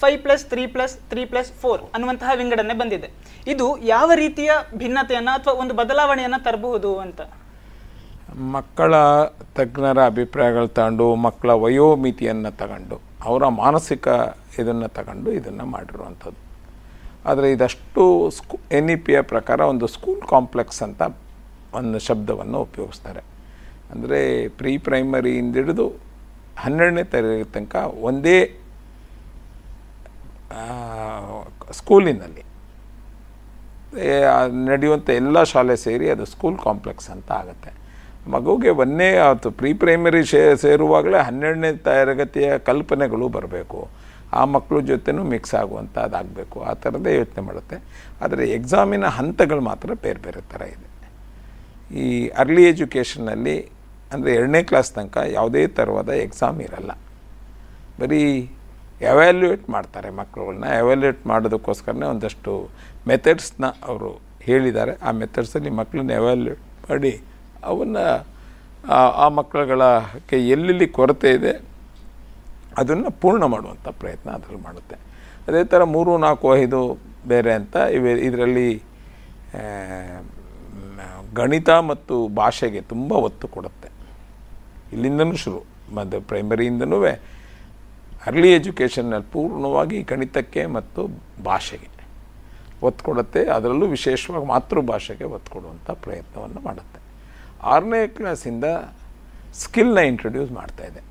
[0.00, 3.08] five plus three plus three plus four ಅನ್ನುವಂತಹ ವಿಂಗಡಣೆ ಬಂದಿದೆ.
[3.52, 4.50] ಇದು ಯಾವ ರೀತಿಯ
[4.82, 7.20] ಭಿನ್ನತೆಯನ್ನು ಅಥವಾ ಒಂದು ಬದಲಾವಣೆಯನ್ನು ತರಬಹುದು ಅಂತ?
[8.56, 8.94] ಮಕ್ಕಳ
[9.56, 12.96] ತಜ್ಞರ ಅಭಿಪ್ರಾಯಗಳು ತಗೊಂಡು ಮಕ್ಕಳ ವಯೋಮಿತಿಯನ್ನು ತಗೊಂಡು,
[13.28, 14.06] ಅವರ ಮಾನಸಿಕ
[14.60, 16.40] ಇದನ್ನು ತಗೊಂಡು ಇದನ್ನು ಮಾಡಿರುವಂಥದ್ದು.
[17.30, 18.02] ಆದರೆ ಇದಷ್ಟು
[18.38, 21.02] ಸ್ಕೂ ಎನ್ ಇ ಪಿಯ ಪ್ರಕಾರ ಒಂದು ಸ್ಕೂಲ್ ಕಾಂಪ್ಲೆಕ್ಸ್ ಅಂತ
[21.80, 23.22] ಒಂದು ಶಬ್ದವನ್ನು ಉಪಯೋಗಿಸ್ತಾರೆ.
[23.92, 24.20] ಅಂದರೆ
[24.60, 25.86] ಪ್ರೀ ಪ್ರೈಮರಿಯಿಂದ ಹಿಡಿದು
[26.62, 27.76] ಹನ್ನೆರಡನೇ ತರಗತಿ ತನಕ
[28.08, 28.38] ಒಂದೇ
[31.78, 32.44] ಸ್ಕೂಲಿನಲ್ಲಿ.
[34.70, 37.70] ನಡೆಯುವಂಥ ಎಲ್ಲ ಶಾಲೆ ಸೇರಿ ಅದು ಸ್ಕೂಲ್ ಕಾಂಪ್ಲೆಕ್ಸ್ ಅಂತ ಆಗುತ್ತೆ.
[38.34, 43.80] ಮಗುಗೆ ಒಂದೇ ಆತು ಪ್ರೀ ಪ್ರೈಮರಿ ಶೇ, ಸೇರುವಾಗಲೇ ಹನ್ನೆರಡನೇ ತರಗತಿಯ ಕಲ್ಪನೆಗಳು ಬರಬೇಕು.
[44.38, 47.76] ಆ ಮಕ್ಕಳ ಜೊತೆನೂ ಮಿಕ್ಸ್ ಆಗುವಂಥದ್ದಾಗಬೇಕು ಆ ಥರದ್ದೇ ಯೋಚನೆ ಮಾಡುತ್ತೆ.
[48.24, 50.88] ಆದರೆ ಎಕ್ಸಾಮಿನ ಹಂತಗಳು ಮಾತ್ರ ಬೇರೆ ಬೇರೆ ಥರ ಇದೆ.
[52.02, 52.06] ಈ
[52.42, 53.56] ಅರ್ಲಿ ಎಜುಕೇಷನ್ನಲ್ಲಿ
[54.14, 56.92] ಅಂದರೆ ಎರಡನೇ ಕ್ಲಾಸ್ ತನಕ ಯಾವುದೇ ಥರವಾದ ಎಕ್ಸಾಮ್ ಇರಲ್ಲ.
[58.00, 58.22] ಬರೀ
[59.00, 62.68] ಎವ್ಯಾಲ್ಯೂಯೇಟ್ ಮಾಡ್ತಾರೆ ಮಕ್ಕಳುಗಳನ್ನ ಎವ್ಯಾಲ್ಯೂಯೇಟ್ ಮಾಡೋದಕ್ಕೋಸ್ಕರನೇ ಒಂದಷ್ಟು
[63.06, 64.92] ಮೆಥಡ್ಸ್ನ ಅವರು ಹೇಳಿದ್ದಾರೆ.
[65.02, 67.20] ಆ ಮೆಥಡ್ಸಲ್ಲಿ ಮಕ್ಕಳನ್ನ ಎವ್ಯಾಲ್ಯೂಯೇಟ್ ಮಾಡಿ
[67.64, 68.26] ಅವನ್ನು,
[68.92, 71.52] ಆ ಮಕ್ಕಳುಗಳಿಗೆ ಎಲ್ಲೆಲ್ಲಿ ಕೊರತೆ ಇದೆ
[72.78, 74.96] ಅದನ್ನು ಪೂರ್ಣ ಮಾಡುವಂಥ ಪ್ರಯತ್ನ ಅದರಲ್ಲಿ ಮಾಡುತ್ತೆ.
[75.48, 76.98] ಅದೇ ಥರ ಮೂರು, ನಾಲ್ಕು, ಐದು
[77.28, 78.82] ಬೇರೆ ಅಂತ ಇವೆ, ಇದರಲ್ಲಿ
[81.34, 83.88] ಗಣಿತ ಮತ್ತು ಭಾಷೆಗೆ ತುಂಬ ಒತ್ತು ಕೊಡುತ್ತೆ.
[84.92, 85.64] ಇಲ್ಲಿಂದನೂ ಶುರು.
[85.94, 87.02] ಮತ್ತು ಪ್ರೈಮರಿಯಿಂದನೂ
[88.26, 91.02] ಅರ್ಲಿ ಎಜುಕೇಷನ್ನಲ್ಲಿ ಪೂರ್ಣವಾಗಿ ಗಣಿತಕ್ಕೆ ಮತ್ತು
[91.48, 91.90] ಭಾಷೆಗೆ
[92.82, 97.00] ಒತ್ತು ಕೊಡುತ್ತೆ ಅದರಲ್ಲೂ ವಿಶೇಷವಾಗಿ ಮಾತೃಭಾಷೆಗೆ ಒತ್ತು ಕೊಡುವಂಥ ಪ್ರಯತ್ನವನ್ನು ಮಾಡುತ್ತೆ.
[97.62, 98.64] ಆರನೇ ಕ್ಲಾಸಿಂದ
[99.62, 101.02] ಸ್ಕಿಲ್ನ ಇಂಟ್ರೊಡ್ಯೂಸ್ ಮಾಡ್ತಾಯಿದೆ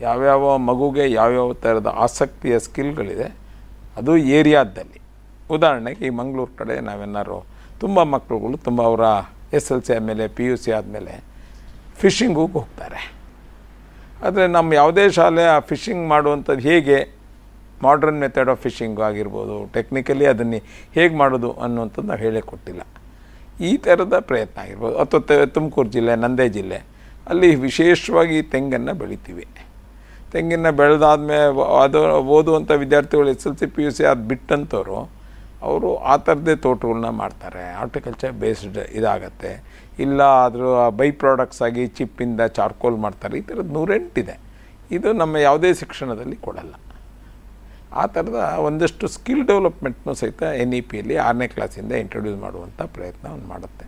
[0.00, 3.28] ಯಾವ್ಯಾವ ಮಗುಗೆ ಯಾವ್ಯಾವ ಥರದ ಆಸಕ್ತಿಯ ಸ್ಕಿಲ್ಗಳಿದೆ
[3.96, 5.00] ಅದು ಏರಿಯಾದಲ್ಲಿ.
[5.50, 7.38] ಉದಾಹರಣೆಗೆ ಈ ಮಂಗಳೂರು ಕಡೆ ನಾವೇನಾದ್ರು
[7.80, 9.04] ತುಂಬ ಮಕ್ಕಳುಗಳು ತುಂಬ ಅವರ
[9.52, 11.14] ಎಸ್ ಎಲ್ ಸಿ ಆದಮೇಲೆ, ಪಿ ಯು ಸಿ ಆದಮೇಲೆ
[12.00, 13.15] ಫಿಶಿಂಗಿಗೆ ಹೋಗ್ತಾರೆ.
[14.22, 16.98] ಆದರೆ ನಮ್ಮ ಯಾವುದೇ ಶಾಲೆ ಆ ಫಿಶಿಂಗ್ ಮಾಡುವಂಥದ್ದು ಹೇಗೆ?
[17.82, 20.58] ಮಾಡ್ರನ್ ಮೆಥಡ್ ಆಫ್ ಫಿಶಿಂಗ್ ಆಗಿರ್ಬೋದು ಟೆಕ್ನಿಕಲಿ ಅದನ್ನು
[20.96, 22.82] ಹೇಗೆ ಮಾಡೋದು ಅನ್ನುವಂಥದ್ದು ನಾವು ಹೇಳೇ ಕೊಟ್ಟಿಲ್ಲ
[23.60, 24.96] ಈ ಥರದ ಪ್ರಯತ್ನ ಆಗಿರ್ಬೋದು.
[24.98, 26.78] ಅಥವಾ ತುಮಕೂರು ಜಿಲ್ಲೆ, ನಂದೇ ಜಿಲ್ಲೆ,
[27.30, 29.46] ಅಲ್ಲಿ ವಿಶೇಷವಾಗಿ ತೆಂಗನ್ನು ಬೆಳಿತೀವಿ.
[30.32, 31.46] ತೆಂಗಿನ ಬೆಳೆದಾದ್ಮೇಲೆ
[31.84, 32.00] ಅದು
[32.36, 34.98] ಓದುವಂಥ ವಿದ್ಯಾರ್ಥಿಗಳು S L C, P U C ಅದು ಬಿಟ್ಟಂಥವ್ರು
[35.62, 37.72] ಅವರು ಆ ಥರದ್ದೇ ತೋಟಗಳನ್ನ ಮಾಡ್ತಾರೆ.
[37.72, 39.62] ಆರ್ಟಿಕಲ್ಚರ್ ಬೇಸ್ಡ್ ಇದಾಗತ್ತೆ.
[39.98, 43.38] ಇಲ್ಲ ಆದರೂ ಬೈ ಪ್ರಾಡಕ್ಟ್ಸ್ ಆಗಿ ಚಿಪ್ಪಿಂದ ಚಾರ್ಕೋಲ್ ಮಾಡ್ತಾರೆ.
[43.38, 44.40] ಈ ಥರದ್ದು ನೂರೆಂಟಿದೆ
[44.90, 45.12] ಇದು.
[45.12, 46.74] ನಮ್ಮ ಯಾವುದೇ ಶಿಕ್ಷಣದಲ್ಲಿ ಕೊಡಲ್ಲ.
[47.92, 53.86] ಆ ಥರದ ಒಂದಷ್ಟು ಸ್ಕಿಲ್ ಡೆವಲಪ್ಮೆಂಟ್ನೂ ಸಹಿತ ಎನ್ ಇ ಪಿಯಲ್ಲಿ ಆರನೇ ಕ್ಲಾಸಿಂದ ಇಂಟ್ರೊಡ್ಯೂಸ್ ಮಾಡುವಂಥ ಪ್ರಯತ್ನವನ್ನು ಮಾಡುತ್ತೆ.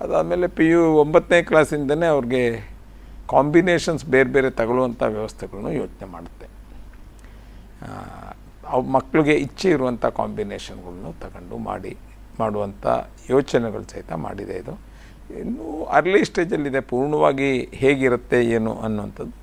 [0.00, 2.70] ಅದಾದಮೇಲೆ ಪಿ ಯು ಒಂಬತ್ತನೇ ಕ್ಲಾಸಿಂದನೇ ಅವ್ರಿಗೆ
[3.30, 6.46] ಕಾಂಬಿನೇಷನ್ಸ್ ಬೇರೆ ಬೇರೆ ತಗೊಳ್ಳುವಂಥ ವ್ಯವಸ್ಥೆಗಳನ್ನು ಯೋಚನೆ ಮಾಡುತ್ತೆ.
[8.72, 11.92] ಅವು ಮಕ್ಕಳಿಗೆ ಇಚ್ಛೆ ಇರುವಂಥ ಕಾಂಬಿನೇಷನ್ಗಳನ್ನು ತಗೊಂಡು ಮಾಡಿ,
[12.40, 12.86] ಮಾಡುವಂಥ
[13.32, 14.74] ಯೋಚನೆಗಳು ಸಹಿತ ಮಾಡಿದೆ ಇದು.
[15.42, 15.66] ಇನ್ನೂ
[15.98, 17.50] ಅರ್ಲಿ ಸ್ಟೇಜಲ್ಲಿದೆ, ಪೂರ್ಣವಾಗಿ
[17.82, 19.36] ಹೇಗಿರುತ್ತೆ, ಏನು ಅನ್ನುವಂಥದ್ದು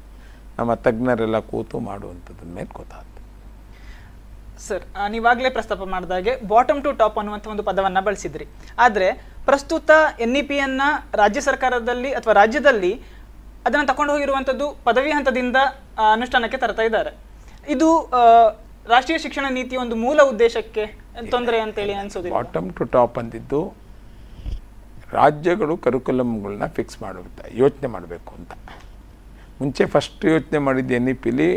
[0.60, 3.12] ನಮ್ಮ ತಜ್ಞರೆಲ್ಲ ಕೂತು ಮಾಡುವಂಥದ್ದನ್ನ ಮೇಲೆ ಗೊತ್ತಾಗುತ್ತೆ.
[4.66, 4.84] ಸರ್
[5.14, 8.46] ನೀವಾಗಲೇ ಪ್ರಸ್ತಾಪ ಮಾಡಿದಾಗೆ ಬಾಟಮ್ ಟು ಟಾಪ್ ಅನ್ನುವಂಥ ಒಂದು ಪದವನ್ನು ಬಳಸಿದ್ರಿ.
[8.86, 9.08] ಆದರೆ
[9.50, 9.92] ಪ್ರಸ್ತುತ
[10.26, 10.88] ಎನ್ ಇ ಪಿಯನ್ನು
[11.22, 12.94] ರಾಜ್ಯ ಸರ್ಕಾರದಲ್ಲಿ ಅಥವಾ ರಾಜ್ಯದಲ್ಲಿ
[13.68, 15.58] ಅದನ್ನು ತಗೊಂಡು ಹೋಗಿರುವಂಥದ್ದು ಪದವಿ ಹಂತದಿಂದ
[16.14, 17.12] ಅನುಷ್ಠಾನಕ್ಕೆ ತರ್ತಾ ಇದ್ದಾರೆ.
[17.76, 17.90] ಇದು
[18.92, 20.84] ರಾಷ್ಟ್ರೀಯ ಶಿಕ್ಷಣ ನೀತಿ ಒಂದು ಮೂಲ ಉದ್ದೇಶಕ್ಕೆ
[21.34, 23.62] ತೊಂದರೆ ಅಂತೇಳಿ ಅನ್ಸೋದು ಬಾಟಮ್ ಟು ಟಾಪ್ ಅಂದಿದ್ದು
[25.20, 28.54] ರಾಜ್ಯಗಳು ಕರಿಕ್ಯುಲಮ್ಗಳನ್ನ ಫಿಕ್ಸ್ ಮಾಡುತ್ತೆ, ಯೋಚನೆ ಮಾಡಬೇಕು ಅಂತ.
[29.60, 31.50] ಮುಂಚೆ ಫಸ್ಟ್ ಯೋಚನೆ ಮಾಡಿದ್ದು ಎನ್ ಇ ಪಿಲಿ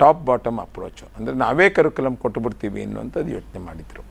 [0.00, 4.04] ಟಾಪ್ ಬಾಟಮ್ ಅಪ್ರೋಚು ಅಂದರೆ ನಾವೇ ಕರಿಕ್ಯುಲಮ್ ಕೊಟ್ಟುಬಿಡ್ತೀವಿ ಅನ್ನುವಂಥದ್ದು ಯೋಚನೆ ಮಾಡಿದರು.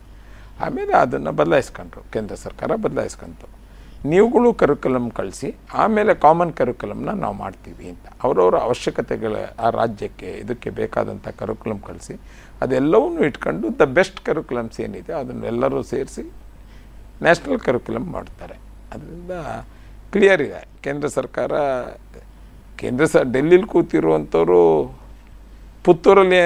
[0.65, 3.47] ಆಮೇಲೆ ಅದನ್ನು ಬದಲಾಯಿಸ್ಕೊಂಡ್ರು, ಕೇಂದ್ರ ಸರ್ಕಾರ ಬದಲಾಯಿಸ್ಕೊಂತು.
[4.05, 8.05] ನೀವುಗಳು ಕರಿಕ್ಯುಲಮ್ ಕಳಿಸಿ, ಆಮೇಲೆ ಕಾಮನ್ ಕರಿಕ್ಯುಲಮ್ನ ನಾವು ಮಾಡ್ತೀವಿ ಅಂತ.
[8.23, 12.15] ಅವರವರ ಅವಶ್ಯಕತೆಗಳ ಆ ರಾಜ್ಯಕ್ಕೆ, ಇದಕ್ಕೆ ಬೇಕಾದಂಥ ಕರಿಕ್ಯುಲಮ್ ಕಳಿಸಿ,
[12.61, 16.23] ಅದೆಲ್ಲವನ್ನೂ ಇಟ್ಕೊಂಡು ದ ಬೆಸ್ಟ್ ಕರಿಕ್ಯುಲಮ್ಸ್ ಏನಿದೆ ಅದನ್ನೆಲ್ಲರೂ ಸೇರಿಸಿ
[17.21, 18.57] ನ್ಯಾಷನಲ್ ಕರಿಕ್ಯುಲಮ್ ಮಾಡ್ತಾರೆ.
[18.93, 19.31] ಅದರಿಂದ
[20.11, 20.67] ಕ್ಲಿಯರ್ ಇದೆ.
[20.83, 21.51] ಕೇಂದ್ರ ಸರ್ಕಾರ,
[22.75, 24.61] ಕೇಂದ್ರ ಸ, ಡೆಲ್ಲಿಲಿ ಕೂತಿರುವಂಥವ್ರು
[25.85, 26.39] ಪುತ್ತೂರಲ್ಲಿ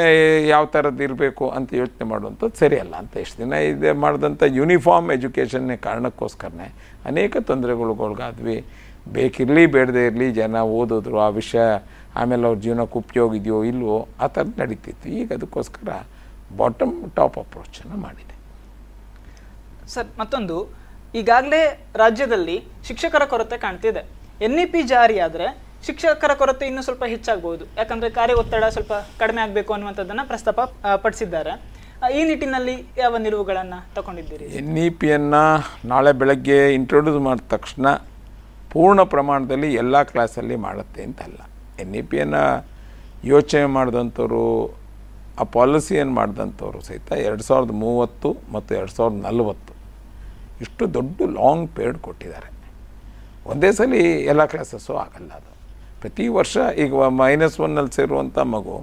[0.48, 6.68] ಯಾವ ಥರದ್ದು ಇರಬೇಕು ಅಂತ ಯೋಚನೆ ಮಾಡುವಂಥದ್ದು ಸರಿಯಲ್ಲ ಅಂತ ಎಷ್ಟು ದಿನ ಇದೆ ಮಾಡಿದಂಥ ಯೂನಿಫಾರ್ಮ್ ಎಜುಕೇಷನ್ನೇ ಕಾರಣಕ್ಕೋಸ್ಕರನೇ
[7.06, 8.66] ಅನೇಕ ತೊಂದರೆಗಳಿಗೊಳಗಾದ್ವಿ.
[9.08, 11.66] ಬೇಕಿರಲಿ, ಬೇಡದೇ ಇರಲಿ, ಜನ ಓದಿದ್ರು, ಆ ವಿಷಯ
[12.16, 15.10] ಆಮೇಲೆ ಅವ್ರ ಜೀವನಕ್ಕೆ ಉಪಯೋಗ ಇದೆಯೋ ಇಲ್ವೋ ಆ ಥರದ್ದು ನಡೀತಿತ್ತು.
[15.10, 15.90] ಈಗ ಅದಕ್ಕೋಸ್ಕರ
[16.58, 18.36] ಬಾಟಮ್ ಟಾಪ್ ಅಪ್ರೋಚನ್ನು ಮಾಡಿದೆ.
[19.88, 20.58] ಸರ್, ಮತ್ತೊಂದು.
[21.16, 21.62] ಈಗಾಗಲೇ
[21.96, 24.04] ರಾಜ್ಯದಲ್ಲಿ ಶಿಕ್ಷಕರ ಕೊರತೆ ಕಾಣ್ತಿದೆ.
[24.46, 29.72] ಎನ್ ಇ ಪಿ ಜಾರಿಯಾದರೆ ಶಿಕ್ಷಕರ ಕೊರತೆ ಇನ್ನೂ ಸ್ವಲ್ಪ ಹೆಚ್ಚಾಗಬಹುದು ಯಾಕಂದ್ರೆ ಕಾರ್ಯ ಒತ್ತಡ ಸ್ವಲ್ಪ ಕಡಿಮೆ ಆಗಬೇಕು
[29.76, 30.60] ಅನ್ನುವಂಥದ್ದನ್ನು ಪ್ರಸ್ತಾಪ
[31.04, 31.54] ಪಡಿಸಿದ್ದಾರೆ.
[32.18, 34.46] ಈ ನಿಟ್ಟಿನಲ್ಲಿ ಯಾವ ನಿಲುವುಗಳನ್ನು ತಗೊಂಡಿದ್ದೀರಿ?
[34.60, 35.44] ಎನ್ ಇ ಪಿಯನ್ನು
[35.92, 37.88] ನಾಳೆ ಬೆಳಗ್ಗೆ ಇಂಟ್ರೊಡ್ಯೂಸ್ ಮಾಡಿದ ತಕ್ಷಣ
[38.74, 41.40] ಪೂರ್ಣ ಪ್ರಮಾಣದಲ್ಲಿ ಎಲ್ಲ ಕ್ಲಾಸಲ್ಲಿ ಮಾಡುತ್ತೆ ಅಂತಲ್ಲ.
[41.84, 42.44] ಎನ್ ಇ ಪಿಯನ್ನು
[43.34, 44.44] ಯೋಚನೆ ಮಾಡಿದಂಥವ್ರು,
[45.42, 49.74] ಆ ಪಾಲಿಸಿಯನ್ನು ಮಾಡಿದಂಥವ್ರು ಸಹಿತ ಎರಡು ಸಾವಿರದ ಮೂವತ್ತು ಮತ್ತು ಎರಡು ಸಾವಿರದ ನಲವತ್ತು
[50.66, 52.50] ಇಷ್ಟು ದೊಡ್ಡ ಲಾಂಗ್ ಪೀರಿಯಡ್ ಕೊಟ್ಟಿದ್ದಾರೆ.
[53.52, 53.94] ಒಂದೇ ಸಲ
[54.34, 55.52] ಎಲ್ಲ ಕ್ಲಾಸಸ್ಸು ಆಗಲ್ಲ ಅದು.
[56.06, 58.76] ಪ್ರತಿ ವರ್ಷ ಈಗ ಮೈನಸ್ ಒನ್ನಲ್ಲಿ ಸೇರುವಂಥ ಮಗು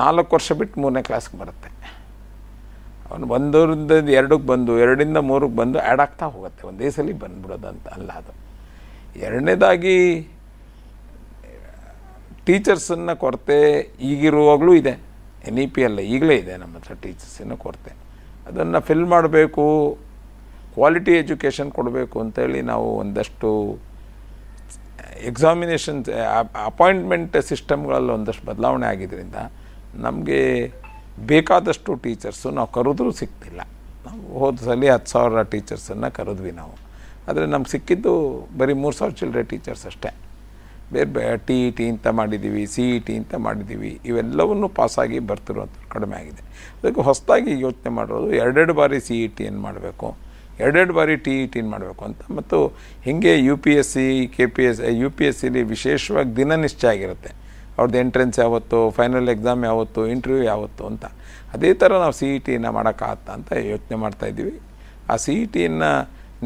[0.00, 1.68] ನಾಲ್ಕು ವರ್ಷ ಬಿಟ್ಟು ಮೂರನೇ ಕ್ಲಾಸ್ಗೆ ಬರುತ್ತೆ.
[3.08, 6.62] ಅವನು ಒಂದರಿಂದ ಎರಡಕ್ಕೆ ಬಂದು, ಎರಡರಿಂದ ಮೂರಕ್ಕೆ ಬಂದು ಆ್ಯಡ್ ಆಗ್ತಾ ಹೋಗುತ್ತೆ.
[6.70, 8.32] ಒಂದೇ ಸಲ ಬಂದ್ಬಿಡೋದಂತ ಅಲ್ಲ ಅದು.
[9.26, 9.96] ಎರಡನೇದಾಗಿ
[12.46, 13.58] ಟೀಚರ್ಸನ್ನು ಕೊರತೆ
[14.08, 14.94] ಈಗಿರುವಾಗಲೂ ಇದೆ.
[15.48, 17.92] ಎನ್ ಇ ಪಿ ಅಲ್ಲ, ಈಗಲೇ ಇದೆ ನಮ್ಮ ಹತ್ರ ಟೀಚರ್ಸಿನ ಕೊರತೆ.
[18.48, 19.64] ಅದನ್ನು ಫಿಲ್ ಮಾಡಬೇಕು
[20.74, 23.50] ಕ್ವಾಲಿಟಿ ಎಜುಕೇಷನ್ ಕೊಡಬೇಕು ಅಂತೇಳಿ ನಾವು ಒಂದಷ್ಟು
[25.30, 26.00] ಎಕ್ಸಾಮಿನೇಷನ್
[26.70, 29.38] ಅಪಾಯಿಂಟ್ಮೆಂಟ್ ಸಿಸ್ಟಮ್ಗಳಲ್ಲಿ ಒಂದಷ್ಟು ಬದಲಾವಣೆ ಆಗಿದ್ದರಿಂದ
[30.06, 30.40] ನಮಗೆ
[31.30, 33.60] ಬೇಕಾದಷ್ಟು ಟೀಚರ್ಸು ನಾವು ಕರೆದ್ರೂ ಸಿಗ್ತಿಲ್ಲ.
[34.06, 36.74] ನಾವು ಹೋದ ಸಲ ಹತ್ತು ಸಾವಿರ ಟೀಚರ್ಸನ್ನು ಕರೆದ್ವಿ ನಾವು.
[37.28, 38.12] ಆದರೆ ನಮ್ಗೆ ಸಿಕ್ಕಿದ್ದು
[38.58, 40.10] ಬರೀ ಮೂರು ಸಾವಿರ ಚಿಲ್ಲರೆ ಟೀಚರ್ಸ್ ಅಷ್ಟೇ.
[40.92, 45.88] ಬೇರೆ ಬೇ ಟಿ ಇ ಟಿ ಅಂತ ಮಾಡಿದ್ದೀವಿ ಸಿ ಇ ಟಿ ಅಂತ ಮಾಡಿದ್ದೀವಿ ಇವೆಲ್ಲವನ್ನೂ ಪಾಸಾಗಿ ಬರ್ತಿರೋದು
[45.94, 46.42] ಕಡಿಮೆ ಆಗಿದೆ.
[46.78, 50.08] ಅದಕ್ಕೆ ಹೊಸದಾಗಿ ಯೋಚನೆ ಮಾಡೋದು ಎರಡೆರಡು ಬಾರಿ ಸಿ ಇ ಟಿಯನ್ನು ಮಾಡಬೇಕು.
[50.62, 52.20] ಎರಡೆರಡು ಬಾರಿ ಟಿ ಇ ಟಿನ್ ಮಾಡಬೇಕು ಅಂತ.
[52.36, 52.58] ಮತ್ತು
[53.06, 54.04] ಹೀಗೆ U P S C,
[54.36, 57.32] K P S U P S ಸಿಲಿ ವಿಶೇಷವಾಗಿ ದಿನ ನಿಶ್ಚಯ ಆಗಿರುತ್ತೆ.
[57.76, 61.04] ಅವ್ರದ್ದು ಎಂಟ್ರೆನ್ಸ್ ಯಾವತ್ತು, ಫೈನಲ್ ಎಕ್ಸಾಮ್ ಯಾವತ್ತು, ಇಂಟರ್ವ್ಯೂ ಯಾವತ್ತು ಅಂತ.
[61.54, 64.54] ಅದೇ ಥರ ನಾವು ಸಿ ಇ ಟಿನ ಮಾಡೋಕ್ಕಾಗತ್ತಾ ಅಂತ ಯೋಚನೆ ಮಾಡ್ತಾಯಿದ್ದೀವಿ
[65.12, 65.90] ಆ ಸಿ ಇ ಟಿಯನ್ನು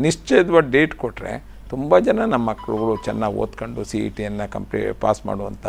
[0.05, 1.33] ನಿಶ್ಚಯದ ಡೇಟ್ ಕೊಟ್ಟರೆ
[1.73, 5.67] ತುಂಬ ಜನ ನಮ್ಮ ಮಕ್ಕಳುಗಳು ಚೆನ್ನಾಗಿ ಓದ್ಕೊಂಡು ಸಿ ಇ ಟಿಯನ್ನು ಕಂಪ್ಲೀ, ಪಾಸ್ ಮಾಡುವಂಥ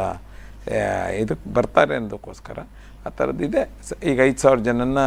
[1.22, 2.60] ಇದಕ್ಕೆ ಬರ್ತಾರೆ ಅನ್ನೋದಕ್ಕೋಸ್ಕರ
[3.06, 3.62] ಆ ಥರದ್ದಿದೆ.
[4.10, 5.04] ಈಗ ಐದು ಸಾವಿರ ಜನನ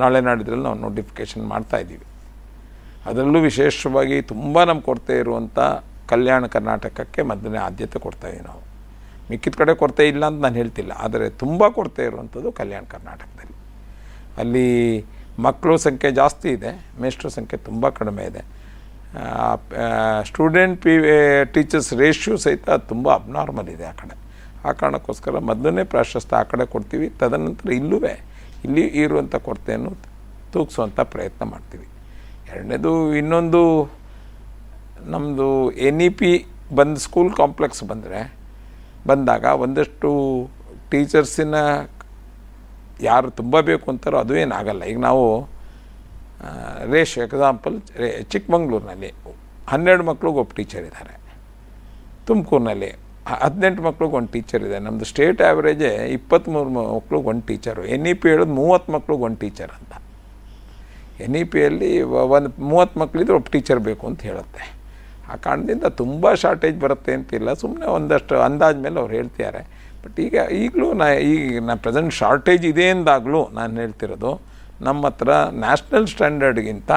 [0.00, 2.06] ನಾಳೆ ನಾಡಿದ್ರಲ್ಲಿ ನಾವು ನೋಟಿಫಿಕೇಷನ್ ಮಾಡ್ತಾಯಿದ್ದೀವಿ
[3.08, 5.58] ಅದರಲ್ಲೂ ವಿಶೇಷವಾಗಿ ತುಂಬ ನಮ್ಮ ಕೊರತೆ ಇರುವಂಥ
[6.14, 8.62] ಕಲ್ಯಾಣ ಕರ್ನಾಟಕಕ್ಕೆ ಮೊದಲನೇ ಆದ್ಯತೆ ಕೊಡ್ತಾಯಿದ್ದೀವಿ ನಾವು.
[9.30, 13.56] ಮಿಕ್ಕಿದ ಕಡೆ ಕೊರತೆ ಇಲ್ಲ ಅಂತ ನಾನು ಹೇಳ್ತಿಲ್ಲ, ಆದರೆ ತುಂಬ ಕೊರತೆ ಇರುವಂಥದ್ದು ಕಲ್ಯಾಣ ಕರ್ನಾಟಕದಲ್ಲಿ.
[14.42, 14.68] ಅಲ್ಲಿ
[15.46, 16.70] ಮಕ್ಕಳು ಸಂಖ್ಯೆ ಜಾಸ್ತಿ ಇದೆ,
[17.02, 18.42] ಮೇಷ್ಟ್ರ ಸಂಖ್ಯೆ ತುಂಬ ಕಡಿಮೆ ಇದೆ.
[20.28, 20.94] ಸ್ಟೂಡೆಂಟ್ ಪಿ
[21.54, 24.16] ಟೀಚರ್ಸ್ ರೇಷ್ಯೂ ಸಹಿತ ತುಂಬ ಅಬ್ನಾರ್ಮಲ್ ಇದೆ ಆ ಕಡೆ.
[24.68, 27.98] ಆ ಕಾರಣಕ್ಕೋಸ್ಕರ ಮೊದಲನೇ ಪ್ರಾಶಸ್ತ್ಯ ಆ ಕಡೆ ಕೊಡ್ತೀವಿ, ತದನಂತರ ಇಲ್ಲೂ
[28.66, 29.92] ಇಲ್ಲಿ ಇರುವಂಥ ಕೊರತೆಯನ್ನು
[30.54, 31.86] ತೂಗಿಸುವಂಥ ಪ್ರಯತ್ನ ಮಾಡ್ತೀವಿ.
[32.52, 33.62] ಎರಡನೇದು ಇನ್ನೊಂದು
[35.12, 36.30] ನಮ್ಮದು ಎನ್ ಇ ಪಿ
[36.74, 38.20] ಬಂದು ಸ್ಕೂಲ್ ಕಾಂಪ್ಲೆಕ್ಸ್ ಬಂದರೆ,
[39.06, 40.10] ಬಂದಾಗ ಒಂದಷ್ಟು
[40.90, 41.54] ಟೀಚರ್ಸಿನ
[43.00, 44.82] ಯಾರು ತುಂಬ ಬೇಕು ಅಂತಾರೋ ಅದು ಏನಾಗಲ್ಲ.
[44.84, 45.24] ಈಗ ನಾವು
[46.92, 49.10] ರೇಷ್ ಎಕ್ಸಾಂಪಲ್, ರೇ, ಚಿಕ್ಕಮಂಗ್ಳೂರಿನಲ್ಲಿ
[49.72, 51.14] ಹನ್ನೆರಡು ಮಕ್ಳಿಗೆ ಒಬ್ಬ ಟೀಚರ್ ಇದ್ದಾರೆ.
[52.26, 52.90] ತುಮಕೂರಿನಲ್ಲಿ
[53.26, 54.78] ಹದಿನೆಂಟು ಮಕ್ಳಿಗೆ ಒಂದು ಟೀಚರ್ ಇದೆ.
[54.78, 57.84] ನಮ್ಮದು ಸ್ಟೇಟ್ ಆ್ಯಾವ್ರೇಜೇ ಇಪ್ಪತ್ತ್ಮೂರು ಮಕ್ಳಿಗೆ ಒಂದು ಟೀಚರು.
[57.84, 59.92] ಎನ್ ಇ ಪಿ ಹೇಳೋದು ಮೂವತ್ತು ಮಕ್ಳಿಗೆ ಒಂದು ಟೀಚರ್ ಅಂತ.
[61.24, 61.90] ಎನ್ ಇ ಪಿಯಲ್ಲಿ
[62.36, 64.64] ಒಂದು ಮೂವತ್ತು ಮಕ್ಕಳಿದ್ರೆ ಒಬ್ಬ ಟೀಚರ್ ಬೇಕು ಅಂತ ಹೇಳುತ್ತೆ.
[65.30, 67.52] ಆ ಕಾರಣದಿಂದ ತುಂಬ ಶಾರ್ಟೇಜ್ ಬರುತ್ತೆ ಅಂತಿಲ್ಲ.
[67.62, 69.62] ಸುಮ್ಮನೆ ಒಂದಷ್ಟು ಅಂದಾಜ ಮೇಲೆ ಅವ್ರು ಹೇಳ್ತಿದ್ದಾರೆ.
[70.02, 74.32] ಬಟ್ ಈಗ, ಈಗಲೂ ನಾ, ಈಗ ನಾ ಪ್ರೆಸೆಂಟ್ ಶಾರ್ಟೇಜ್ ಇದೆ ಅಂದಾಗಲೂ ನಾನು ಹೇಳ್ತಿರೋದು,
[74.86, 75.30] ನಮ್ಮ ಹತ್ರ
[75.64, 76.90] ನ್ಯಾಷನಲ್ ಸ್ಟ್ಯಾಂಡರ್ಡ್ಗಿಂತ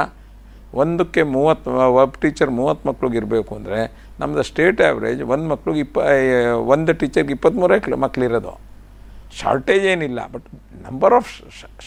[0.81, 1.69] ಒಂದಕ್ಕೆ ಮೂವತ್ತು
[2.01, 3.79] ಒಬ್ಬ ಟೀಚರ್ ಮೂವತ್ತು ಮಕ್ಳಿಗೆ ಇರಬೇಕು ಅಂದರೆ
[4.19, 5.97] ನಮ್ಮದು ಸ್ಟೇಟ್ ಆ್ಯಾವ್ರೇಜ್ ಒಂದು ಮಕ್ಳಿಗೆ ಇಪ್ಪ
[6.73, 8.53] ಒಂದು ಟೀಚರ್ಗೆ ಇಪ್ಪತ್ತ್ಮೂರೇ ಮಕ್ಕಳಿರೋದು
[9.39, 10.19] ಶಾರ್ಟೇಜ್ ಏನಿಲ್ಲ.
[10.33, 10.47] ಬಟ್
[10.85, 11.31] ನಂಬರ್ ಆಫ್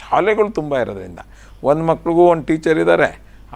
[0.00, 1.20] ಶಾಲೆಗಳು ತುಂಬ ಇರೋದ್ರಿಂದ.
[1.68, 3.10] ಒಂದು ಮಕ್ಳಿಗೂ ಒಂದು ಟೀಚರ್ ಇದ್ದಾರೆ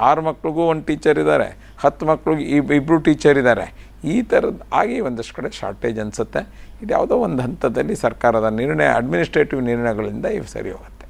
[0.08, 1.48] ಆರು ಮಕ್ಳಿಗೂ ಒಂದು ಟೀಚರ್ ಇದ್ದಾರೆ
[1.82, 3.66] ಹತ್ತು ಮಕ್ಳಿಗೆ ಇಬ್ ಇಬ್ಬರು ಟೀಚರ್ ಇದ್ದಾರೆ
[4.14, 6.40] ಈ ಥರದ್ದು ಆಗಿ ಒಂದಷ್ಟು ಕಡೆ ಶಾರ್ಟೇಜ್ ಅನಿಸುತ್ತೆ.
[6.82, 11.06] ಇದು ಯಾವುದೋ ಒಂದು ಹಂತದಲ್ಲಿ ಸರ್ಕಾರದ ನಿರ್ಣಯ ಅಡ್ಮಿನಿಸ್ಟ್ರೇಟಿವ್ ನಿರ್ಣಯಗಳಿಂದ ಇವು ಸರಿ ಹೋಗುತ್ತೆ.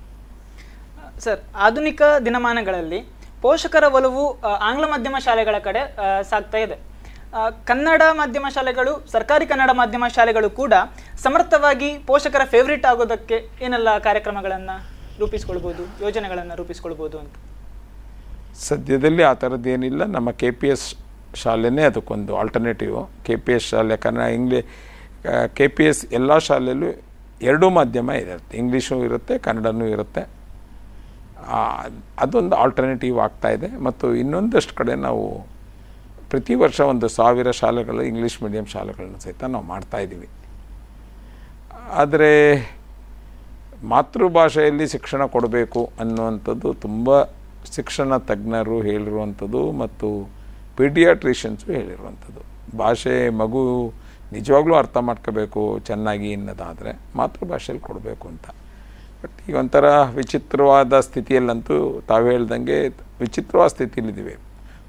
[1.25, 3.01] ಸರ್, ಆಧುನಿಕ ದಿನಮಾನಗಳಲ್ಲಿ
[3.45, 4.25] ಪೋಷಕರ ಒಲವು
[4.69, 5.83] ಆಂಗ್ಲ ಮಾಧ್ಯಮ ಶಾಲೆಗಳ ಕಡೆ
[6.31, 6.77] ಸಾಗ್ತಾ ಇದೆ.
[7.71, 10.75] ಕನ್ನಡ ಮಾಧ್ಯಮ ಶಾಲೆಗಳು, ಸರ್ಕಾರಿ ಕನ್ನಡ ಮಾಧ್ಯಮ ಶಾಲೆಗಳು ಕೂಡ
[11.25, 14.77] ಸಮರ್ಥವಾಗಿ ಪೋಷಕರ ಫೇವ್ರೇಟ್ ಆಗೋದಕ್ಕೆ ಏನೆಲ್ಲ ಕಾರ್ಯಕ್ರಮಗಳನ್ನು
[15.23, 17.35] ರೂಪಿಸ್ಕೊಳ್ಬೋದು, ಯೋಜನೆಗಳನ್ನು ರೂಪಿಸ್ಕೊಳ್ಬೋದು ಅಂತ.
[18.67, 20.87] ಸದ್ಯದಲ್ಲಿ ಆ ಥರದ್ದೇನಿಲ್ಲ ನಮ್ಮ ಕೆ ಪಿ ಎಸ್
[21.43, 22.95] ಶಾಲೆನೇ ಅದಕ್ಕೊಂದು ಆಲ್ಟರ್ನೇಟಿವ್
[23.27, 24.61] ಕೆ ಪಿ ಎಸ್ ಶಾಲೆ, ಕನ್ನಡ, ಇಂಗ್ಲಿ
[25.59, 26.91] ಕೆ ಪಿ ಎಸ್ ಎಲ್ಲ ಶಾಲೆಯಲ್ಲೂ
[27.51, 28.53] ಎರಡೂ ಮಾಧ್ಯಮ ಇರುತ್ತೆ.
[28.63, 30.23] ಇಂಗ್ಲೀಷು ಇರುತ್ತೆ, ಕನ್ನಡನೂ ಇರುತ್ತೆ.
[32.25, 33.69] ಅದೊಂದು ಆಲ್ಟರ್ನೇಟಿವ್ ಆಗ್ತಾ ಇದೆ.
[33.87, 35.25] ಮತ್ತು ಇನ್ನೊಂದಷ್ಟು ಕಡೆ ನಾವು
[36.31, 40.29] ಪ್ರತಿ ವರ್ಷ ಒಂದು ಸಾವಿರ ಶಾಲೆಗಳು, ಇಂಗ್ಲೀಷ್ ಮೀಡಿಯಂ ಶಾಲೆಗಳನ್ನು ಸಹಿತ ನಾವು ಮಾಡ್ತಾ ಇದ್ದೀವಿ.
[42.03, 42.33] ಆದರೆ
[43.85, 47.23] ಮಾತೃಭಾಷೆಯಲ್ಲಿ ಶಿಕ್ಷಣ ಕೊಡಬೇಕು ಅನ್ನುವಂಥದ್ದು ತುಂಬ
[47.75, 50.29] ಶಿಕ್ಷಣ ತಜ್ಞರು ಹೇಳಿರುವಂಥದ್ದು ಮತ್ತು
[50.77, 52.41] ಪೀಡಿಯಾಟ್ರಿಷನ್ಸು ಹೇಳಿರುವಂಥದ್ದು.
[52.79, 53.93] ಭಾಷೆ ಮಗು
[54.33, 58.49] ನಿಜವಾಗ್ಲೂ ಅರ್ಥ ಮಾಡ್ಕೋಬೇಕು, ಚೆನ್ನಾಗಿ ಅನ್ನೋದಾದರೆ ಮಾತೃಭಾಷೆಯಲ್ಲಿ ಕೊಡಬೇಕು ಅಂತ.
[59.23, 62.89] ಬಟ್ ಈಗ ಒಂಥರ ವಿಚಿತ್ರವಾದ ಸ್ಥಿತಿಯಲ್ಲಂತೂ ತಾವು ಹೇಳ್ದಂಗೆ
[63.21, 64.37] ವಿಚಿತ್ರವಾದ ಸ್ಥಿತಿಯಲ್ಲಿದ್ದೀವಿ.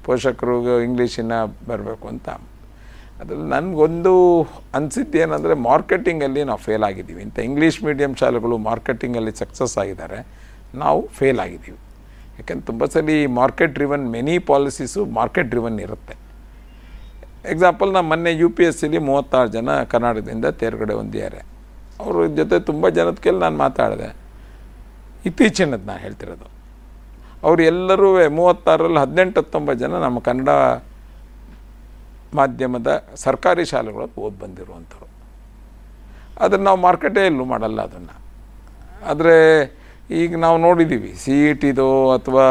[0.04, 1.32] ಪೋಷಕರು ಇಂಗ್ಲೀಷಿನ
[1.68, 2.28] ಬರಬೇಕು ಅಂತ.
[3.20, 4.42] ಅದ್ರಲ್ಲಿ ನನಗೊಂದು
[4.74, 7.22] ಅನಿಸಿದ್ದು ಏನಂದರೆ ಮಾರ್ಕೆಟಿಂಗಲ್ಲಿ ನಾವು ಫೇಲ್ ಆಗಿದ್ದೀವಿ.
[7.22, 10.26] ಇಂಥ ಇಂಗ್ಲೀಷ್ ಮೀಡಿಯಂ ಶಾಲೆಗಳು ಮಾರ್ಕೆಟಿಂಗಲ್ಲಿ ಸಕ್ಸಸ್ ಆಗಿದ್ದಾರೆ.
[10.74, 11.78] ನಾವು ಫೇಲ್ ಆಗಿದ್ದೀವಿ.
[12.38, 16.16] ಯಾಕೆಂದ್ರೆ ತುಂಬ ಸಲ market driven many policies market driven ಇರುತ್ತೆ.
[17.50, 21.46] ಎಕ್ಸಾಂಪಲ್ ನಾನು ಮೊನ್ನೆ ಯು ಪಿ ಎಸ್ ಸಿಲಿ ಮೂವತ್ತಾರು ಜನ ಕರ್ನಾಟಕದಿಂದ ತೇರ್ಗಡೆ ಹೊಂದಿದ್ದಾರೆ
[22.00, 24.16] ಅವ್ರ ಜೊತೆ ತುಂಬ ಜನದ ನಾನು ಮಾತಾಡಿದೆ.
[25.26, 26.50] ಇತ್ತೀಚಿನದ್ದು ನಾನು ಹೇಳ್ತಿರೋದು.
[27.42, 30.48] ಅವರು ಎಲ್ಲರೂ ಮೂವತ್ತಾರರಲ್ಲಿ ಹದಿನೆಂಟು ಹತ್ತೊಂಬತ್ತು ಜನ ನಮ್ಮ ಕನ್ನಡ
[32.34, 35.08] ಮಾಧ್ಯಮದ ಸರ್ಕಾರಿ ಶಾಲೆಗಳಲ್ಲಿ ಓದಿ ಬಂದಿರುವಂಥವ್ರು.
[36.40, 38.14] ಆದರೆ ನಾವು ಮಾರ್ಕೆಟೇ ಎಲ್ಲೂ ಮಾಡಲ್ಲ ಅದನ್ನು.
[39.10, 39.36] ಆದರೆ
[40.10, 42.44] ಈಗ ನಾವು ನೋಡಿದ್ದೀವಿ ಸಿ ಇ ಟಿದು ಅಥವಾ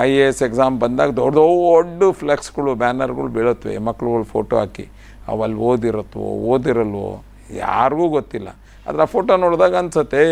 [0.00, 4.86] ಐ ಎ ಎಸ್ ಎಕ್ಸಾಮ್ ಬಂದಾಗ ದೊಡ್ಡ ದೊಡ್ಡ ಫ್ಲೆಕ್ಸ್ಗಳು, ಬ್ಯಾನರ್ಗಳು ಬೀಳುತ್ತವೆ ಮಕ್ಳುಗಳು ಫೋಟೋ ಹಾಕಿ
[5.28, 6.20] ಅವಲ್ಲಿ ಓದಿರುತ್ತೋ
[6.52, 8.48] ಓದಿರಲ್ವೋ, ಯಾರಿಗೂ ಗೊತ್ತಿಲ್ಲ.
[8.86, 10.24] ಆದರೆ ಆ ಫೋಟೋ ನೋಡಿದಾಗ ಅನ್ಸತ್ತೆ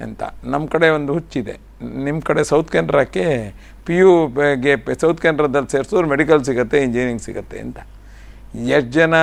[0.00, 1.54] ಅಂತ ನಮ್ಮ ಕಡೆ ಒಂದು ಹುಚ್ಚಿದೆ.
[2.04, 3.24] ನಿಮ್ಮ ಕಡೆ ಸೌತ್ ಕೆನರಾಕ್ಕೆ
[3.86, 4.10] ಪಿ ಯು
[4.64, 4.72] ಗೆ
[5.02, 7.78] ಸೌತ್ ಕೆನರಾದಲ್ಲಿ ಸೇರ್ಸೋರು ಮೆಡಿಕಲ್ ಸಿಗುತ್ತೆ ಇಂಜಿನಿಯರಿಂಗ್ ಸಿಗುತ್ತೆ ಅಂತ.
[8.76, 9.14] ಎಷ್ಟು ಜನ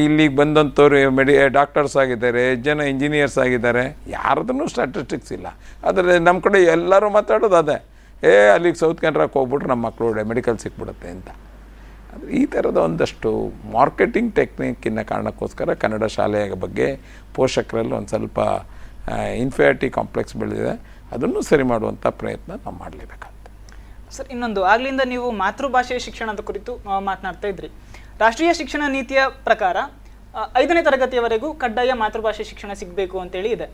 [0.00, 3.84] ಇಲ್ಲಿಗೆ ಬಂದಂಥವ್ರು ಮೆಡಿ ಡಾಕ್ಟರ್ಸ್ ಆಗಿದ್ದಾರೆ, ಎಷ್ಟು ಜನ ಇಂಜಿನಿಯರ್ಸ್ ಆಗಿದ್ದಾರೆ
[4.18, 5.48] ಯಾರದೂ ಸ್ಟ್ಯಾಟಿಸ್ಟಿಕ್ಸ್ ಇಲ್ಲ.
[5.88, 7.78] ಆದರೆ ನಮ್ಮ ಕಡೆ ಎಲ್ಲರೂ ಮಾತಾಡೋದು ಅದೇ.
[8.30, 11.28] ಏ, ಅಲ್ಲಿಗೆ ಸೌತ್ ಕೆನರಾಕ್ಕೆ ಹೋಗ್ಬಿಟ್ರೆ ನಮ್ಮ ಮಕ್ಕಳು ಮೆಡಿಕಲ್ ಸಿಕ್ಬಿಡುತ್ತೆ ಅಂತ.
[12.40, 13.30] ಈ ಥರದ ಒಂದಷ್ಟು
[13.76, 16.88] ಮಾರ್ಕೆಟಿಂಗ್ ಟೆಕ್ನಿಕ್ಕಿನ ಕಾರಣಕ್ಕೋಸ್ಕರ ಕನ್ನಡ ಶಾಲೆಯ ಬಗ್ಗೆ
[17.36, 18.40] ಪೋಷಕರಲ್ಲಿ ಒಂದು ಸ್ವಲ್ಪ
[19.44, 20.74] ಇನ್ಫಿಯಾರಿಟಿ ಕಾಂಪ್ಲೆಕ್ಸ್ ಬೆಳೆದಿದೆ.
[21.14, 23.31] ಅದನ್ನು ಸರಿ ಮಾಡುವಂಥ ಪ್ರಯತ್ನ ನಾವು ಮಾಡಲೇಬೇಕಾಗುತ್ತೆ.
[24.16, 24.60] ಸರ್, ಇನ್ನೊಂದು.
[24.72, 26.72] ಆಗ್ಲಿಂದ ನೀವು ಮಾತೃಭಾಷೆಯ ಶಿಕ್ಷಣದ ಕುರಿತು
[27.08, 27.68] ಮಾತನಾಡ್ತಾ ಇದ್ರಿ.
[28.22, 29.76] ರಾಷ್ಟ್ರೀಯ ಶಿಕ್ಷಣ ನೀತಿಯ ಪ್ರಕಾರ
[30.62, 33.66] ಐದನೇ ತರಗತಿಯವರೆಗೂ ಕಡ್ಡಾಯ ಮಾತೃಭಾಷೆ ಶಿಕ್ಷಣ ಸಿಗಬೇಕು ಅಂತೇಳಿ ಇದೆ.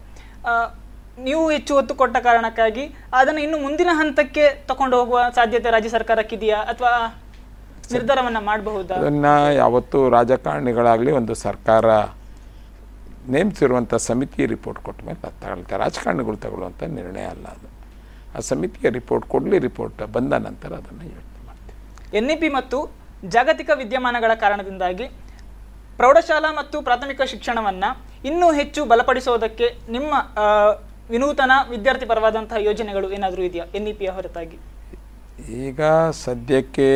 [1.27, 2.85] ನೀವು ಹೆಚ್ಚು ಒತ್ತು ಕೊಟ್ಟ ಕಾರಣಕ್ಕಾಗಿ
[3.21, 6.93] ಅದನ್ನು ಇನ್ನು ಮುಂದಿನ ಹಂತಕ್ಕೆ ತಕೊಂಡು ಹೋಗುವ ಸಾಧ್ಯತೆ ರಾಜ್ಯ ಸರ್ಕಾರಕ್ಕಿದೆಯಾ ಅಥವಾ
[7.95, 8.93] ನಿರ್ಧಾರವನ್ನು ಮಾಡಬಹುದು?
[9.01, 11.87] ಅದನ್ನು ಯಾವತ್ತೂ ರಾಜಕಾರಣಿಗಳಾಗಲಿ ಒಂದು ಸರ್ಕಾರ
[13.35, 17.69] ನೇಮಿಸಿರುವಂಥ ಸಮಿತಿ ರಿಪೋರ್ಟ್ ಕೊಟ್ಟ ಮೇಲೆ ತಗೊಳ್ತಾರೆ ರಾಜಕಾರಣಿಗಳು ತಗೊಳ್ಳುವಂಥ ನಿರ್ಣಯ ಅಲ್ಲ ಅದು.
[18.37, 21.27] ಆ ಸಮಿತಿಯ ರಿಪೋರ್ಟ್ ಕೊಡಲಿ ರಿಪೋರ್ಟ್ ಬಂದ ನಂತರ ಅದನ್ನು ಯೋಚನೆ
[22.19, 22.79] ಎನ್ ಇ ಪಿ ಮತ್ತು
[23.35, 25.07] ಜಾಗತಿಕ ವಿದ್ಯಮಾನಗಳ ಕಾರಣದಿಂದಾಗಿ
[26.01, 27.89] ಪ್ರೌಢಶಾಲಾ ಮತ್ತು ಪ್ರಾಥಮಿಕ ಶಿಕ್ಷಣವನ್ನು
[28.29, 30.13] ಇನ್ನೂ ಹೆಚ್ಚು ಬಲಪಡಿಸುವುದಕ್ಕೆ ನಿಮ್ಮ
[31.15, 33.65] ವಿನೂತನ ವಿದ್ಯಾರ್ಥಿ ಪರವಾದಂತಹ ಯೋಜನೆಗಳು ಏನಾದರೂ ಇದೆಯಾ?
[33.79, 34.59] ಎನ್ ಇ ಪಿಯ ಹೊರತಾಗಿ.
[35.65, 35.81] ಈಗ
[36.25, 36.89] ಸದ್ಯಕ್ಕೆ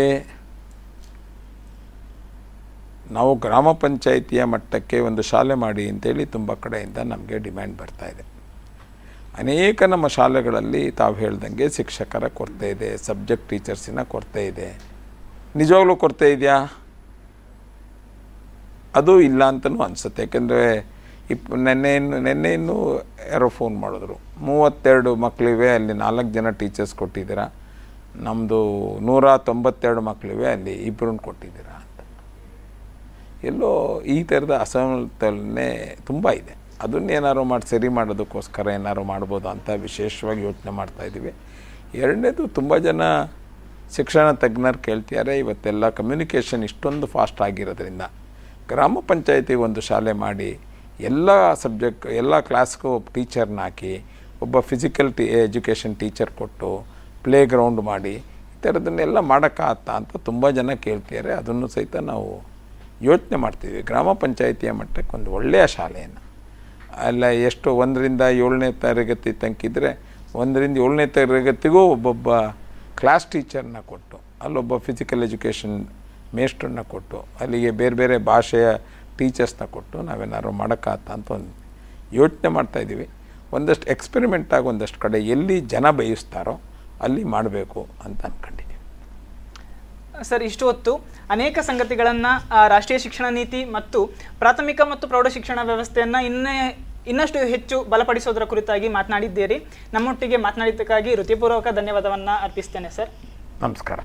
[3.17, 8.23] ನಾವು ಗ್ರಾಮ ಪಂಚಾಯಿತಿಯ ಮಟ್ಟಕ್ಕೆ ಒಂದು ಶಾಲೆ ಮಾಡಿ ಅಂತೇಳಿ ತುಂಬ ಕಡೆಯಿಂದ ನಮಗೆ ಡಿಮ್ಯಾಂಡ್ ಬರ್ತಾ ಇದೆ.
[9.39, 14.79] ಅನೇಕ ನಮ್ಮ ಶಾಲೆಗಳಲ್ಲಿ ತಾವು ಹೇಳ್ದಂಗೆ ಶಿಕ್ಷಕರ ಕೊರತೆ ಇದೆ ಸಬ್ಜೆಕ್ಟ್ ಟೀಚರ್ಸಿನ ಕೊರತೆ ಇದೆ.
[15.57, 16.83] ನಿಜವಾಗ್ಲೂ ಕೊರತೆ ಇದೆಯಾ?
[18.95, 20.23] ಅದು ಇಲ್ಲ ಅಂತಲೂ ಅನಿಸುತ್ತೆ.
[20.23, 20.87] ಯಾಕೆಂದರೆ
[21.31, 24.17] ಇಪ್ ನೆನ್ನೆ ಇನ್ನು, ನೆನ್ನೆ ಇನ್ನೂ ಯಾರೋ ಫೋನ್ ಮಾಡಿದ್ರು.
[24.39, 27.53] ಮೂವತ್ತೆರಡು ಮಕ್ಕಳಿವೆ ಅಲ್ಲಿ ನಾಲ್ಕು ಜನ ಟೀಚರ್ಸ್ ಕೊಟ್ಟಿದ್ದೀರಾ?
[28.17, 32.07] ನಮ್ಮದು ನೂರ ತೊಂಬತ್ತೆರಡು ಮಕ್ಕಳಿವೆ ಅಲ್ಲಿ ಇಬ್ಬರನ್ನು ಕೊಟ್ಟಿದ್ದೀರಾ ಅಂತ.
[33.45, 36.62] ಎಲ್ಲೋ ಈ ಥರದ ಅಸಮತೋಲನೆ ತುಂಬ ಇದೆ.
[36.85, 41.33] ಅದನ್ನೇನಾದ್ರು ಮಾಡಿ ಸರಿ ಮಾಡೋದಕ್ಕೋಸ್ಕರ ಏನಾದ್ರು ಮಾಡ್ಬೋದು ಅಂತ ವಿಶೇಷವಾಗಿ ಯೋಚನೆ ಮಾಡ್ತಾ ಇದ್ದೀವಿ.
[42.03, 43.03] ಎರಡನೇದು ತುಂಬ ಜನ
[43.97, 48.03] ಶಿಕ್ಷಣ ತಜ್ಞರು ಕೇಳ್ತಿದ್ದಾರೆ, ಇವತ್ತೆಲ್ಲ ಕಮ್ಯುನಿಕೇಷನ್ ಇಷ್ಟೊಂದು ಫಾಸ್ಟ್ ಆಗಿರೋದ್ರಿಂದ.
[48.71, 50.51] ಗ್ರಾಮ ಪಂಚಾಯಿತಿ ಒಂದು ಶಾಲೆ ಮಾಡಿ
[51.09, 51.31] ಎಲ್ಲ
[51.65, 53.93] ಸಬ್ಜೆಕ್ಟ್ ಎಲ್ಲ ಕ್ಲಾಸ್ಗೂ ಒಬ್ಬ ಟೀಚರ್ನ ಹಾಕಿ,
[54.45, 56.71] ಒಬ್ಬ ಫಿಸಿಕಲ್ ಟಿ ಎಜುಕೇಷನ್ ಟೀಚರ್ ಕೊಟ್ಟು
[57.25, 58.15] ಪ್ಲೇ ಗ್ರೌಂಡ್ ಮಾಡಿ,
[58.55, 61.33] ಈ ಥರದನ್ನೆಲ್ಲ ಮಾಡೋಕ್ಕಾಗತ್ತಾ ಅಂತ ತುಂಬ ಜನ ಕೇಳ್ತಿದ್ದಾರೆ.
[61.41, 62.29] ಅದನ್ನು ಸಹಿತ ನಾವು
[63.09, 66.21] ಯೋಚನೆ ಮಾಡ್ತೀವಿ ಗ್ರಾಮ ಪಂಚಾಯಿತಿಯ ಮಟ್ಟಕ್ಕೆ ಒಂದು ಒಳ್ಳೆಯ ಶಾಲೆಯನ್ನು.
[67.07, 69.91] ಅಲ್ಲ, ಎಷ್ಟು ಒಂದರಿಂದ ಏಳನೇ ತರಗತಿ ತನಕಿದ್ರೆ
[70.43, 72.29] ಒಂದರಿಂದ ಏಳನೇ ತರಗತಿಗೂ ಒಬ್ಬೊಬ್ಬ
[73.01, 75.77] ಕ್ಲಾಸ್ ಟೀಚರ್ನ ಕೊಟ್ಟು, ಅಲ್ಲೊಬ್ಬ ಫಿಸಿಕಲ್ ಎಜುಕೇಷನ್
[76.37, 78.67] ಮೇಸ್ಟ್ರನ್ನ ಕೊಟ್ಟು, ಅಲ್ಲಿಗೆ ಬೇರೆ ಬೇರೆ ಭಾಷೆಯ
[79.19, 81.53] ಟೀಚರ್ಸ್ನ ಕೊಟ್ಟು ನಾವೇನಾದ್ರು ಮಾಡೋಕ್ಕಾಗತ್ತ ಅಂತ ಒಂದು
[82.19, 83.07] ಯೋಚನೆ ಮಾಡ್ತಾಯಿದ್ದೀವಿ
[83.57, 86.55] ಒಂದಷ್ಟು ಎಕ್ಸ್ಪೆರಿಮೆಂಟಾಗಿ ಒಂದಷ್ಟು ಕಡೆ ಎಲ್ಲಿ ಜನ ಬಯಸ್ತಾರೋ
[87.07, 88.72] ಅಲ್ಲಿ ಮಾಡಬೇಕು ಅಂತ ಅಂದ್ಕೊಂಡಿದ್ದೀವಿ
[90.29, 90.93] ಸರ್ ಇಷ್ಟು ಹೊತ್ತು.
[91.31, 92.27] ಅನೇಕ ಸಂಗತಿಗಳನ್ನ
[92.69, 94.01] ರಾಷ್ಟ್ರೀಯ ಶಿಕ್ಷಣ ನೀತಿ ಮತ್ತು
[94.39, 96.57] ಪ್ರಾಥಮಿಕ ಮತ್ತು ಪ್ರೌಢ ಶಿಕ್ಷಣ ವ್ಯವಸ್ಥೆಯನ್ನ ಇನ್ನೇ
[97.07, 99.57] ಇನ್ನಷ್ಟು ಹೆಚ್ಚು ಬಲಪಡಿಸೋದರ ಕುರಿತಾಗಿ ಮಾತನಾಡಿದ್ದೀರಿ.
[99.93, 103.11] ನಮ್ಮೊಟ್ಟಿಗೆ ಮಾತನಾಡಿದ್ದಕ್ಕಾಗಿ ವೃತ್ತಿಪೂರ್ವಕ ಧನ್ಯವಾದವನ್ನ ಅರ್ಪಿಸ್ತೇನೆ ಸರ್.
[103.63, 104.01] ನಮಸ್ಕಾರ.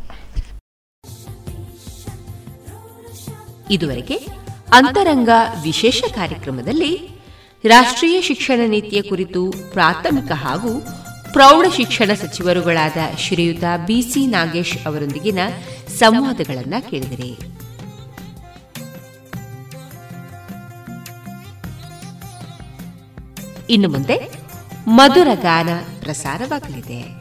[3.71, 4.17] ಇದುವರೆಗೆ
[4.73, 5.29] ಅಂತರಂಗ
[5.63, 6.91] ವಿಶೇಷ ಕಾರ್ಯಕ್ರಮದಲ್ಲಿ
[7.63, 10.71] ರಾಷ್ಟ್ರೀಯ ಶಿಕ್ಷಣ ನೀತಿಯ ಕುರಿತು ಪ್ರಾಥಮಿಕ ಹಾಗೂ
[11.38, 15.39] ಪ್ರೌಢ ಶಿಕ್ಷಣ ಸಚಿವರುಗಳಾದ ಶ್ರೀಯುತ ಬಿಸಿ ನಾಗೇಶ್ ಅವರೊಂದಿಗಿನ
[15.88, 17.30] ಸಂವಾದಗಳನ್ನು ಕೇಳಿದರೆ.
[23.69, 24.31] ಇನ್ನು ಮುಂದೆ
[24.88, 25.69] ಮಧುರ ಗಾನ
[25.99, 27.16] ಪ್ರಸಾರವಾಗಲಿದೆ.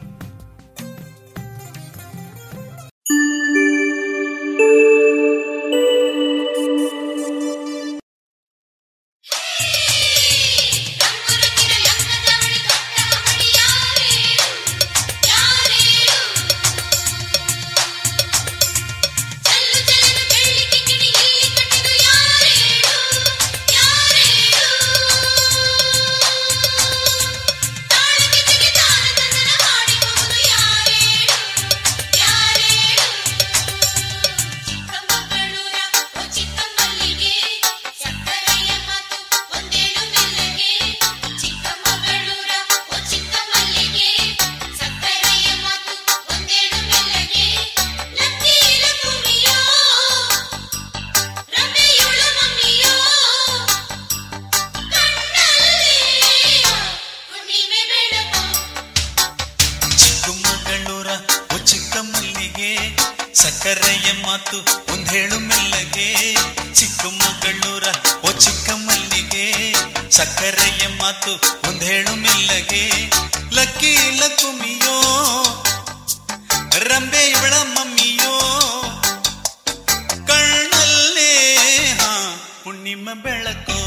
[63.67, 64.57] ಸಕ್ಕರೆಯ ಮಾತು
[64.93, 66.35] ಒಂದ್ ಹೇಳು ಮೆಲ್ಲಗೆ.
[66.73, 67.83] ಚಿಕ್ಕಮಗಳೂರ
[68.25, 69.73] ಓ ಚಿಕ್ಕ ಮಲ್ಲಿಗೆ.
[70.11, 71.31] ಸಕ್ಕರೆಯ ಮಾತು
[71.69, 73.11] ಒಂದ್ ಹೇಳು ಮೆಲ್ಲಗೆ.
[73.51, 75.01] ಲಕ್ಕಿ ಲಕ್ಕುಮಿಯೋ
[76.79, 78.39] ರಂಬೆ ಇವಳ ಮಮ್ಮಿಯೋ.
[80.27, 81.55] ಕಣ್ಣಲ್ಲೇ,
[81.99, 83.86] ಹಾ, ಹುಣ್ಣಿಮ ಬೆಳಕೋ.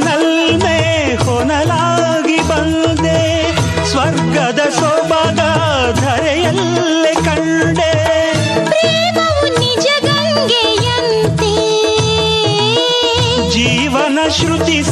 [0.00, 3.52] ಚಿಮ್ಮುವ ನಲ್ಮೆ ಹೊನಲಾಗಿ ಬಂದೆ.
[3.86, 5.40] ಸ್ವರ್ಗದ ಸೊಬಗ
[6.00, 7.92] ಧರೆಯಲ್ಲೇ ಕಂಡೆ.
[8.64, 11.54] ಪ್ರೇಮವು ನಿಜ ಗಂಗೆಯಂತೆ.
[13.50, 14.82] ಜೀವನ ಶ್ರುತಿ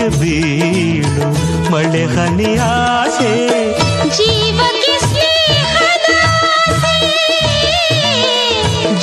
[0.00, 1.26] ಭೂಮಿಗೆ ಬೀಳು
[1.72, 3.32] ಮಳೆ ಹನಿ ಆಸೆ.
[4.08, 6.08] ಜೀವಕ್ಕೆ ಸ್ನೇಹದ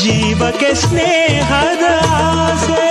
[0.03, 2.87] ಜೀವಕ್ಕೆ ಸ್ನೇಹದ ಆಸೆ.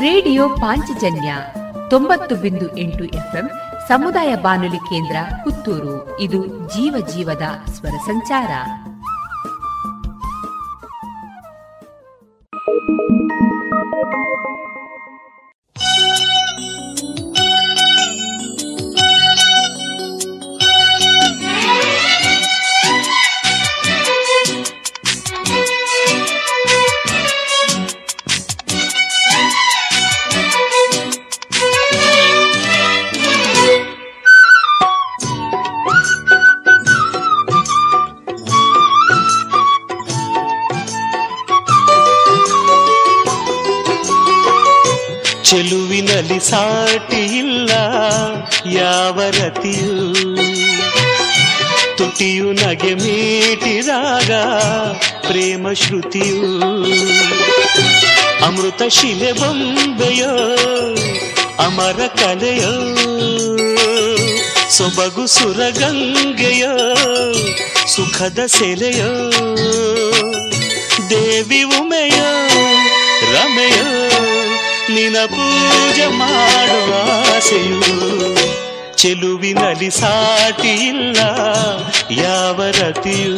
[0.00, 1.34] ರೇಡಿಯೋ ಪಾಂಚಜನ್ಯ
[1.90, 3.50] ತೊಂಬತ್ತು ಬಿಂದು ಎಂಟು ಎಫ್ಎಂ
[3.88, 5.95] ಸಮುದಾಯ ಬಾನುಲಿ ಕೇಂದ್ರ ಪುತ್ತೂರು.
[6.20, 8.50] ಇದು ಜೀವ ಜೀವದ ಸ್ವರ ಸಂಚಾರ.
[55.76, 56.40] ಶ್ರುತಿಯು
[58.42, 60.32] ಅಮೃತ ಶಿಲೆ ಬೊಂಬೆಯೋ
[61.58, 62.72] ಅಮರ ಕಲೆಯೋ
[64.70, 66.72] ಸೊಬಗು ಸುರಗಂಗೆಯೋ
[67.86, 69.10] ಸುಖದ ಸೆಲೆಯೋ
[71.10, 72.28] ದೇವಿ ಉಮೆಯೋ
[73.34, 73.78] ರಮೆಯ
[74.94, 76.90] ನಿನ ಪೂಜೆ ಮಾಡುವ
[77.36, 77.80] ಆಸೆಯು
[78.96, 81.18] ಚೆಲುವಿನಲ್ಲಿ ಸಾಟಿ ಇಲ್ಲ
[82.22, 83.34] ಯಾವ ರತಿಯೂ.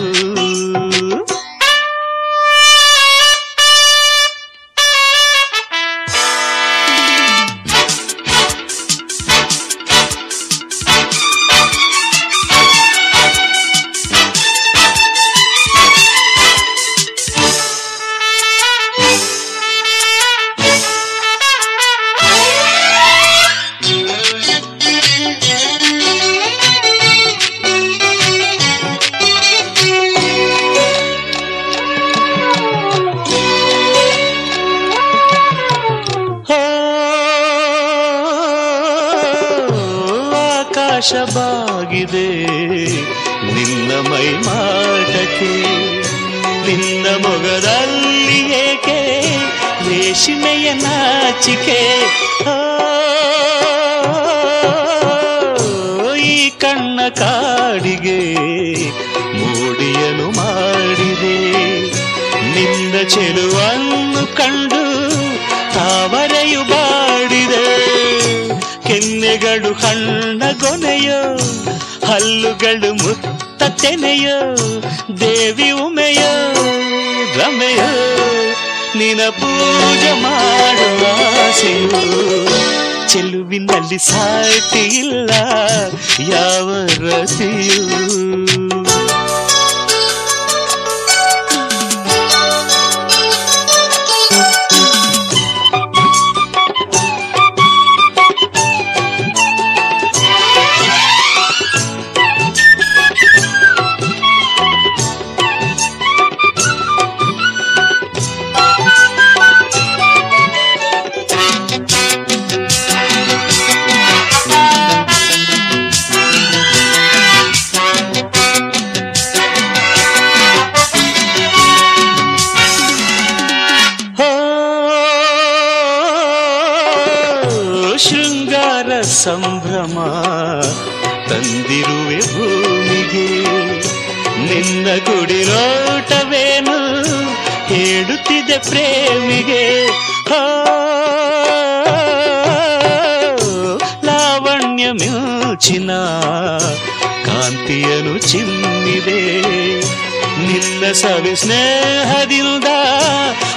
[151.38, 152.68] ಸ್ನೇಹದಿಂದ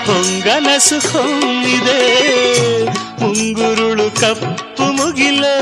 [0.08, 2.00] ಹೊಂಗನಸು ಹೊಂದಿದೆ.
[3.22, 5.56] ಮುಂಗುರುಳು ಕಪ್ಪು ಮುಗಿಲು,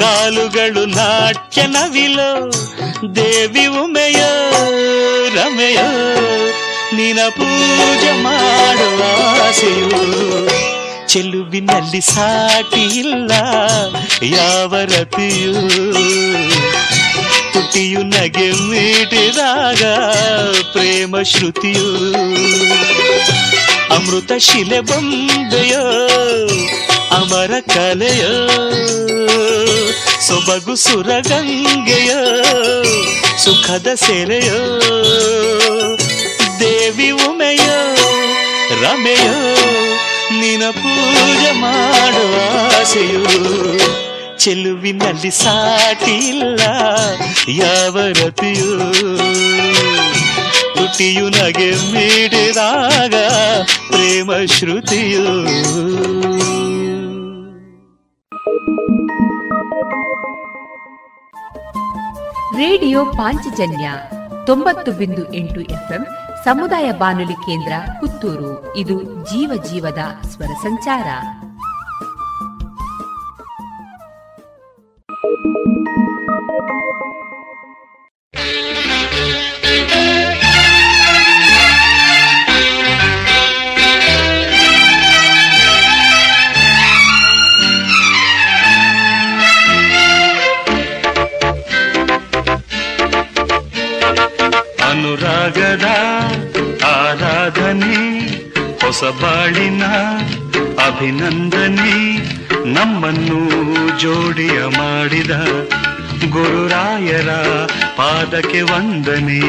[0.00, 2.30] ಕಾಲುಗಳು ನಾಟ್ಯ ನವಿಲು,
[3.18, 4.20] ದೇವಿ ಉಮೆಯ
[5.36, 5.80] ರಮೆಯ
[6.96, 9.00] ನಿನ ಪೂಜೆ ಮಾಡುವ
[9.46, 10.02] ಆಸೆಯು
[11.12, 13.32] ಚೆಲುವಿನಲ್ಲಿ ಸಾಟಿ ಇಲ್ಲ,
[14.36, 15.54] ಯಾವ ರತಿಯೂ
[17.56, 19.82] ತುಟಿಯು ನಗೆ ಮೀಟಿದಾಗ
[20.72, 21.86] ಪ್ರೇಮ ಶ್ರುತಿಯು
[23.94, 25.84] ಅಮೃತ ಶಿಲೆ ಬಂದೆಯೋ,
[27.12, 28.34] ಅಮರ ಕಲೆಯೋ,
[30.20, 32.20] ಸೊಬಗು ಸುರಗಂಗೆಯೋ,
[33.38, 34.60] ಸುಖದ ಸೆರೆಯೋ,
[36.60, 37.78] ದೇವಿ ಉಮೆಯೋ,
[38.82, 39.38] ರಮೆಯೋ
[40.40, 42.36] ನಿನ ಪೂಜೆ ಮಾಡುವ
[42.80, 43.22] ಆಸೆಯು
[44.46, 46.60] ಚೆಲುವಿನಲ್ಲಿ ಸಾಟಿಲ್ಲ
[47.48, 48.72] ಯಾವ ರತಿಯು
[51.28, 53.14] ನಗೆ ಮೀಡಿದಾಗ
[53.86, 55.24] ಪ್ರೇಮ ಶ್ರುತಿಯು
[62.58, 63.90] ರೇಡಿಯೋ ಪಾಂಚಜನ್ಯ
[64.46, 66.04] ತೊಂಬತ್ತು ಬಿಂದು ಎಂಟು ಎಫ್ಎಂ
[66.44, 69.98] ಸಮುದಾಯ ಬಾನುಲಿ ಕೇಂದ್ರ ಪುತ್ತೂರು ಇದು ಜೀವ ಜೀವದ
[70.28, 71.06] ಸ್ವರ ಸಂಚಾರ
[94.88, 95.86] ಅನುರಾಗದ
[96.92, 97.98] ಆರಾಧನೆ
[98.82, 99.84] ಹೊಸ ಬಾಳಿನ
[100.86, 101.94] ಅಭಿನಂದನೆ
[102.72, 103.40] ನಮ್ಮನ್ನು
[103.98, 105.30] ಜೋಡಿಯ ಮಾಡಿದ
[106.30, 107.30] ಗುರುರಾಯರ
[107.96, 109.42] ಪಾದಕ್ಕೆ ವಂದನೆ.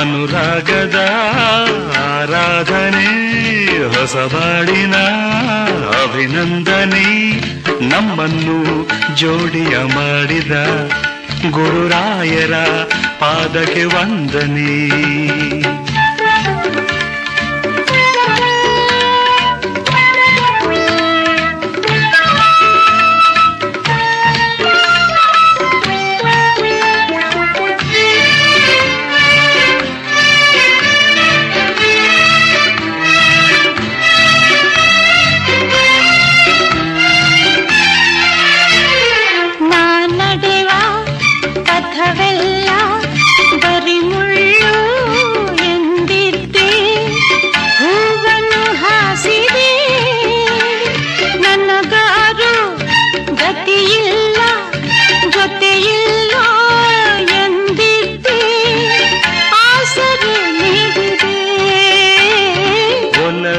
[0.00, 0.98] ಅನುರಾಗದ
[1.98, 3.10] ಆರಾಧನೆ
[3.86, 4.96] ಹೊಸಬಾಡಿನ
[6.02, 7.08] ಅಭಿನಂದನೆ.
[7.80, 10.52] ನಮ್ಮನ್ನು ಜೋಡಿಯ ಮಾಡಿದ
[11.50, 12.54] ಗುರುರಾಯರ
[13.18, 14.90] ಪಾದಕ್ಕೆ ವಂದನೆ.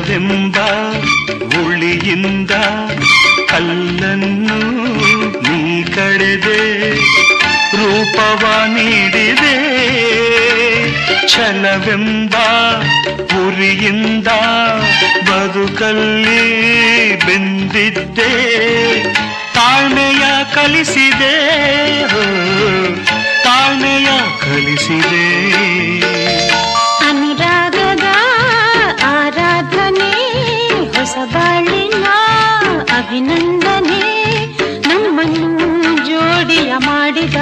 [0.06, 0.58] ಒಲವೆಂಬ
[1.60, 2.52] ಉಳಿಯಿಂದ
[3.50, 4.58] ಕಲ್ಲನ್ನು
[5.46, 6.60] ನೀ ಕಡೆದೆ,
[7.78, 9.56] ರೂಪವ ನೀಡಿದೆ.
[11.28, 12.36] ಛಲವೆಂಬ
[13.40, 14.30] ಉರಿಯಿಂದ
[15.30, 16.46] ಬದುಕಲ್ಲಿ
[17.26, 18.32] ಬೆಂದಿದ್ದೆ.
[19.54, 21.36] ತಾಳ್ಮೆಯ ಕಲಿಸಿದೆ
[23.44, 24.10] ತಾಳ್ಮೆಯ
[24.44, 25.26] ಕಲಿಸಿದೆ.
[33.06, 34.04] ಅಭಿನಂದನೆ.
[34.90, 35.68] ನಮ್ಮನ್ನು
[36.08, 37.36] ಜೋಡಿಯ ಮಾಡಿದ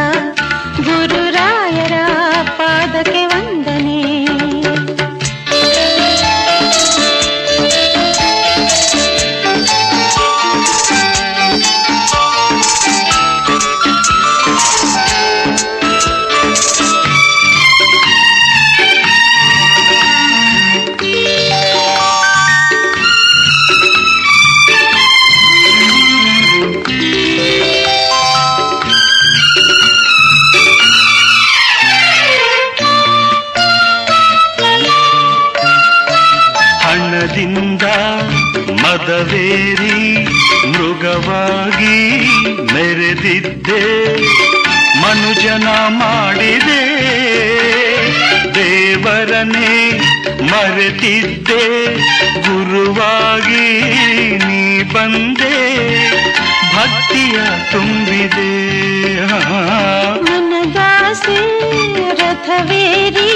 [43.65, 43.81] ಮೆರೆದಿದ್ದೆ
[45.01, 45.67] ಮನುಜನ
[45.99, 46.81] ಮಾಡಿದೆ
[48.55, 49.71] ದೇವರನೇ
[50.41, 51.63] ಮರೆತಿದ್ದೆ
[52.45, 53.67] ಗುರುವಾಗಿ
[54.45, 54.63] ನೀ
[54.93, 55.55] ಬಂದೆ
[56.75, 57.37] ಭಕ್ತಿಯ
[57.71, 58.51] ತುಂಬಿದೆ.
[60.25, 61.39] ಮನದಾಸೆ
[62.19, 63.31] ರಥವೇರಿ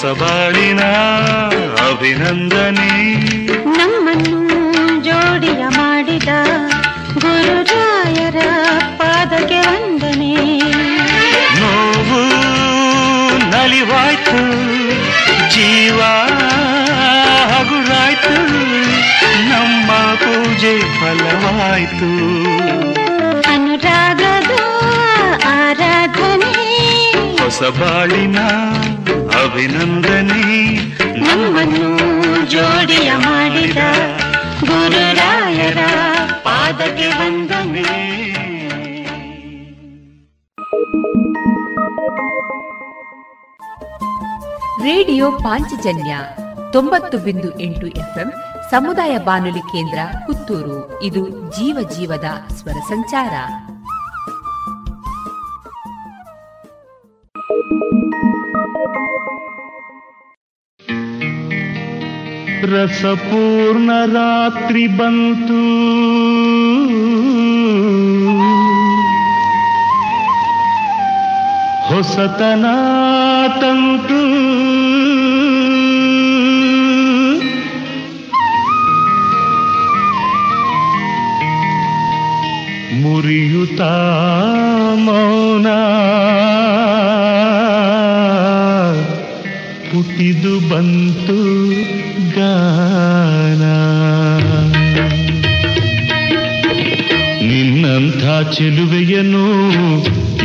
[0.00, 0.82] ಹೊಸ ಬಾಳಿನ
[1.88, 2.92] ಅಭಿನಂದನೆ.
[3.78, 4.38] ನಮ್ಮನ್ನು
[5.04, 6.30] ಜೋಡಿಯ ಮಾಡಿದ
[7.14, 8.38] ಗುರುರಾಯರ
[8.96, 10.32] ಪಾದಕ್ಕೆ ವಂದನೆ.
[11.60, 12.22] ನೋವು
[13.50, 14.40] ನಲಿವಾಯ್ತು
[15.54, 16.00] ಜೀವ
[17.52, 18.38] ಹಗುರಾಯ್ತು
[19.50, 19.90] ನಮ್ಮ
[20.22, 22.10] ಪೂಜೆ ಫಲವಾಯ್ತು.
[27.50, 28.38] ಹೊಸ ಬಾಳಿನ
[29.44, 30.74] ಅಭಿನಂದನೆ.
[31.18, 33.76] ನಮ್ಮನ್ನು ಜೋಡಿಯ ಮಾಡಿದ
[34.60, 35.78] ಗುರುರಾಯರ
[36.44, 37.82] ಪಾದಕ್ಕೆ ವಂದನೆ.
[44.82, 46.16] ರೇಡಿಯೋ ಪಾಂಚಜನ್ಯ
[46.72, 48.32] ತೊಂಬತ್ತು ಬಿಂದು ಎಂಟು ಎಫ್ಎಂ
[48.70, 51.02] ಸಮುದಾಯ ಬಾನುಲಿ ಕೇಂದ್ರ ಪುತ್ತೂರು.
[51.02, 53.32] ಇದು ಜೀವ ಜೀವದ ಸ್ವರ ಸಂಚಾರ.
[62.70, 65.60] ರಸಪೂರ್ಣ ರಾತ್ರಿ ಬಂತು.
[71.88, 72.64] ಹೊಸತನ
[73.60, 74.20] ತಂತು.
[83.02, 83.80] ಮುರಿಯುತ
[84.94, 85.66] ಮೌನ.
[89.92, 91.99] ಹುಟ್ಟಿದು ಬಂತು.
[92.40, 93.62] ಗಾನ.
[97.46, 99.46] ನಿನ್ನಂಥ ಚೆಲುವೆಯನು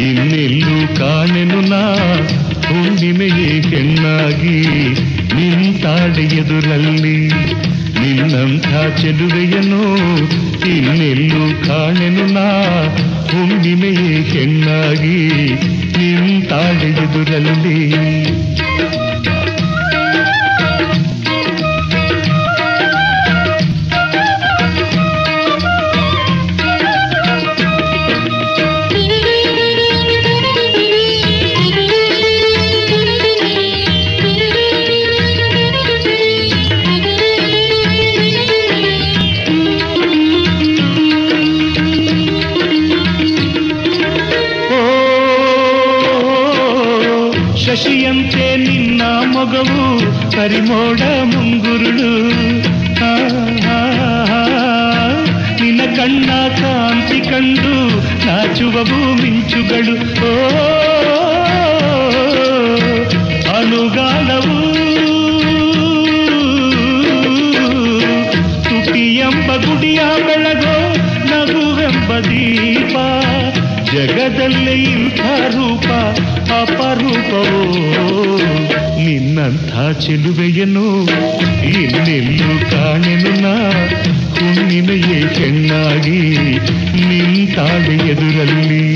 [0.02, 1.96] ಇನ್ನೆಲ್ಲೂ ಕಾಣೆನು ನಾ.
[2.68, 4.62] ಹುಣ್ಣಿಮೆಯೇ ಹೆಣ್ಣಾಗಿ
[5.36, 7.28] ನಿಂತಾಡೆಯದುರಲ್ಲಿ
[8.02, 8.68] ನಿನ್ನಂಥ
[9.02, 9.98] ಚೆಲುವೆಯನು
[10.70, 12.72] ಇನ್ನೆಲ್ಲೂ ಕಾಣೆನು ನಾ.
[13.32, 15.28] ಹುಣ್ಣಿಮೆಯೇ ಹೆಣ್ಣಾಗಿ
[15.98, 16.96] ನಿಂತಾಡೆ
[50.46, 52.10] ಕರಿಮೋಡ ಮುಂಗುರುಳು
[53.04, 53.12] ಆ,
[53.68, 53.78] ಆ,
[54.32, 54.42] ಆ,
[55.62, 57.72] ನಿನ್ನ ಕಣ್ಣ ಕಾಂತಿ ಕಂಡು
[58.26, 60.34] ನಾಚುವವು ಮಿಂಚುಗಳು ಓ
[63.56, 64.60] ಅನುಗಾಲವು
[68.64, 70.76] ತುಟಿಯೆಂಬ ಗುಡಿಯ ಬೆಳಗೋ
[71.26, 72.96] ನಗುವೆಂಬ ದೀಪ
[73.92, 75.88] ಜಗದಲ್ಲೇ ಇಂಥ ರೂಪ
[76.54, 77.64] ಅಪರೂಪವೋ
[79.16, 81.04] ನಿನ್ನಂಥ ಚೆಲುವೆಯನ್ನು
[81.64, 83.72] ಇನ್ನೆಲ್ಲೂ ಕಾಣೆನು ನಾ.
[84.34, 86.20] ಹುಣ್ಣಿಮೆಯೇ ಚೆನ್ನಾಗಿ
[87.08, 88.96] ನಿಂತಾಳೆ ಎದುರಲ್ಲಿ.